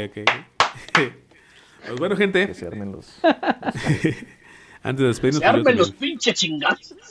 [1.88, 2.48] Pues bueno, gente.
[2.48, 3.20] Que se armen los.
[4.84, 5.42] Antes de despedirnos.
[5.42, 6.98] Se armen los pinches chingazos.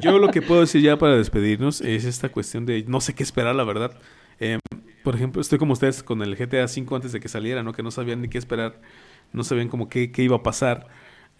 [0.00, 3.22] Yo lo que puedo decir ya para despedirnos es esta cuestión de no sé qué
[3.22, 3.96] esperar, la verdad.
[4.38, 4.60] Em,
[5.02, 7.72] por ejemplo, estoy como ustedes con el GTA V antes de que saliera, ¿no?
[7.72, 8.80] Que no sabían ni qué esperar,
[9.32, 10.86] no sabían como qué, qué iba a pasar.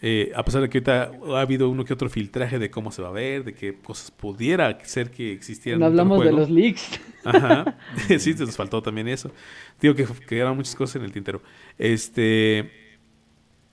[0.03, 3.01] Eh, a pesar de que ahorita ha habido uno que otro filtraje de cómo se
[3.01, 5.81] va a ver, de qué cosas pudiera ser que existieran.
[5.81, 7.01] No hablamos de los leaks.
[7.25, 7.79] Ajá.
[8.19, 9.31] sí, nos faltó también eso.
[9.81, 11.41] Digo que quedaron muchas cosas en el tintero.
[11.79, 12.71] Este.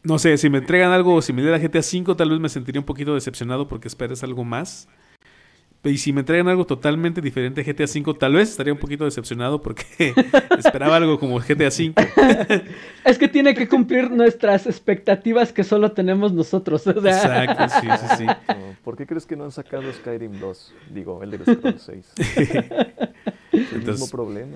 [0.01, 2.85] No sé, si me entregan algo similar a GTA V, tal vez me sentiría un
[2.85, 4.89] poquito decepcionado porque esperas algo más.
[5.85, 9.03] Y si me entregan algo totalmente diferente a GTA V, tal vez estaría un poquito
[9.03, 10.13] decepcionado porque
[10.57, 11.93] esperaba algo como GTA V.
[13.05, 16.87] es que tiene que cumplir nuestras expectativas que solo tenemos nosotros.
[16.87, 18.25] Exacto, sí, sí, sí.
[18.83, 20.73] ¿Por qué crees que no han sacado Skyrim 2?
[20.93, 22.13] Digo, el de Scrolls 6.
[23.51, 24.55] el mismo problema.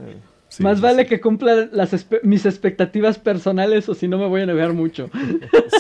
[0.60, 4.72] Más vale que cumpla las mis expectativas personales o si no me voy a negar
[4.72, 5.10] mucho.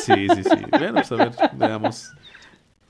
[0.03, 0.57] sí, sí, sí.
[0.71, 2.11] Bueno, pues a ver, veamos.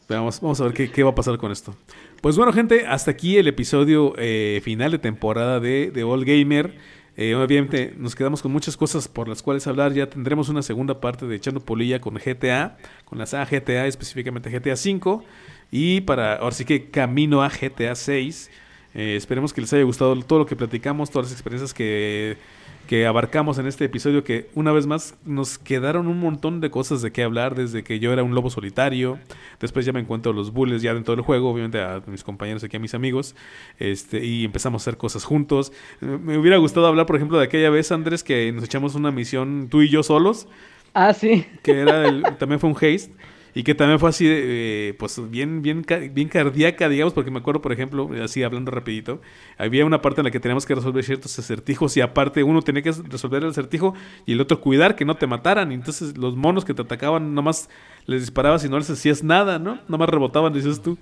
[0.09, 1.75] Veamos, vamos a ver qué, qué va a pasar con esto.
[2.21, 6.73] Pues bueno, gente, hasta aquí el episodio eh, final de temporada de, de All Gamer.
[7.15, 9.93] Eh, obviamente nos quedamos con muchas cosas por las cuales hablar.
[9.93, 14.49] Ya tendremos una segunda parte de Echando Polilla con GTA, con la saga GTA, específicamente
[14.49, 15.23] GTA 5.
[15.71, 18.49] Y para, ahora sí que camino a GTA 6.
[18.95, 22.37] Eh, esperemos que les haya gustado todo lo que platicamos, todas las experiencias que
[22.87, 27.01] que abarcamos en este episodio que una vez más nos quedaron un montón de cosas
[27.01, 29.19] de qué hablar desde que yo era un lobo solitario,
[29.59, 32.77] después ya me encuentro los bulles ya dentro del juego, obviamente a mis compañeros aquí,
[32.77, 33.35] a mis amigos,
[33.77, 35.71] este, y empezamos a hacer cosas juntos.
[36.01, 39.67] Me hubiera gustado hablar, por ejemplo, de aquella vez, Andrés, que nos echamos una misión
[39.69, 40.47] tú y yo solos.
[40.93, 41.45] Ah, sí.
[41.61, 43.11] Que era el, también fue un haste.
[43.53, 47.61] Y que también fue así, eh, pues bien, bien, bien cardíaca, digamos, porque me acuerdo,
[47.61, 49.21] por ejemplo, así hablando rapidito,
[49.57, 52.81] había una parte en la que teníamos que resolver ciertos acertijos y aparte uno tenía
[52.81, 53.93] que resolver el acertijo
[54.25, 55.71] y el otro cuidar que no te mataran.
[55.71, 57.69] Y entonces los monos que te atacaban nomás
[58.05, 59.79] les disparabas y no les hacías nada, ¿no?
[59.87, 60.97] Nomás rebotaban, dices tú.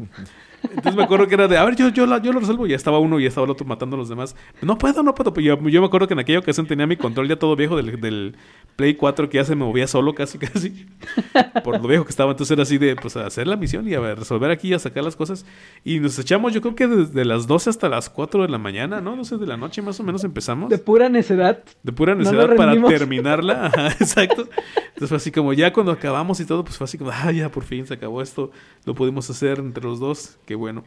[0.63, 2.65] Entonces me acuerdo que era de, a ver, yo, yo, lo resuelvo.
[2.65, 4.35] Y ya estaba uno y ya estaba el otro matando a los demás.
[4.61, 5.33] No puedo, no puedo.
[5.39, 8.35] Yo, yo me acuerdo que en aquella ocasión tenía mi control ya todo viejo del
[8.75, 10.85] Play 4 que ya se movía solo casi, casi.
[11.63, 12.31] Por lo viejo que estaba.
[12.31, 15.03] Entonces era así de, pues, a hacer la misión y a resolver aquí, a sacar
[15.03, 15.45] las cosas.
[15.83, 18.99] Y nos echamos, yo creo que desde las 12 hasta las 4 de la mañana,
[18.99, 19.15] ¿no?
[19.15, 20.69] 12 de la noche más o menos empezamos.
[20.69, 21.63] De pura necedad.
[21.83, 23.71] De pura necedad para terminarla.
[23.99, 24.49] exacto.
[24.87, 27.49] Entonces fue así como, ya cuando acabamos y todo, pues fue así como, ah, ya
[27.49, 28.51] por fin se acabó esto.
[28.85, 30.37] Lo pudimos hacer entre los dos.
[30.45, 30.83] Qué bueno.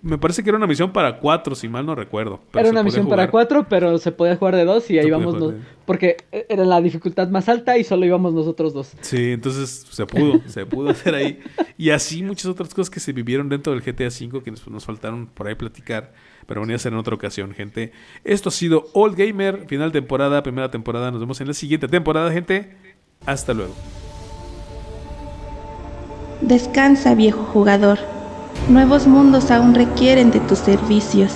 [0.00, 2.40] Me parece que era una misión para cuatro, si mal no recuerdo.
[2.54, 5.54] Era una misión para cuatro, pero se podía jugar de dos y ahí íbamos.
[5.86, 8.92] Porque era la dificultad más alta y solo íbamos nosotros dos.
[9.00, 11.40] Sí, entonces se pudo, se pudo hacer ahí.
[11.76, 15.26] Y así muchas otras cosas que se vivieron dentro del GTA V que nos, faltaron
[15.26, 16.12] por ahí platicar.
[16.46, 17.92] Pero venía a ser en otra ocasión, gente.
[18.24, 21.10] Esto ha sido All Gamer, final temporada, primera temporada.
[21.10, 22.76] Nos vemos en la siguiente temporada, gente.
[23.26, 23.74] Hasta luego.
[26.40, 27.98] Descansa, viejo jugador.
[28.66, 31.32] Nuevos mundos aún requieren de tus servicios.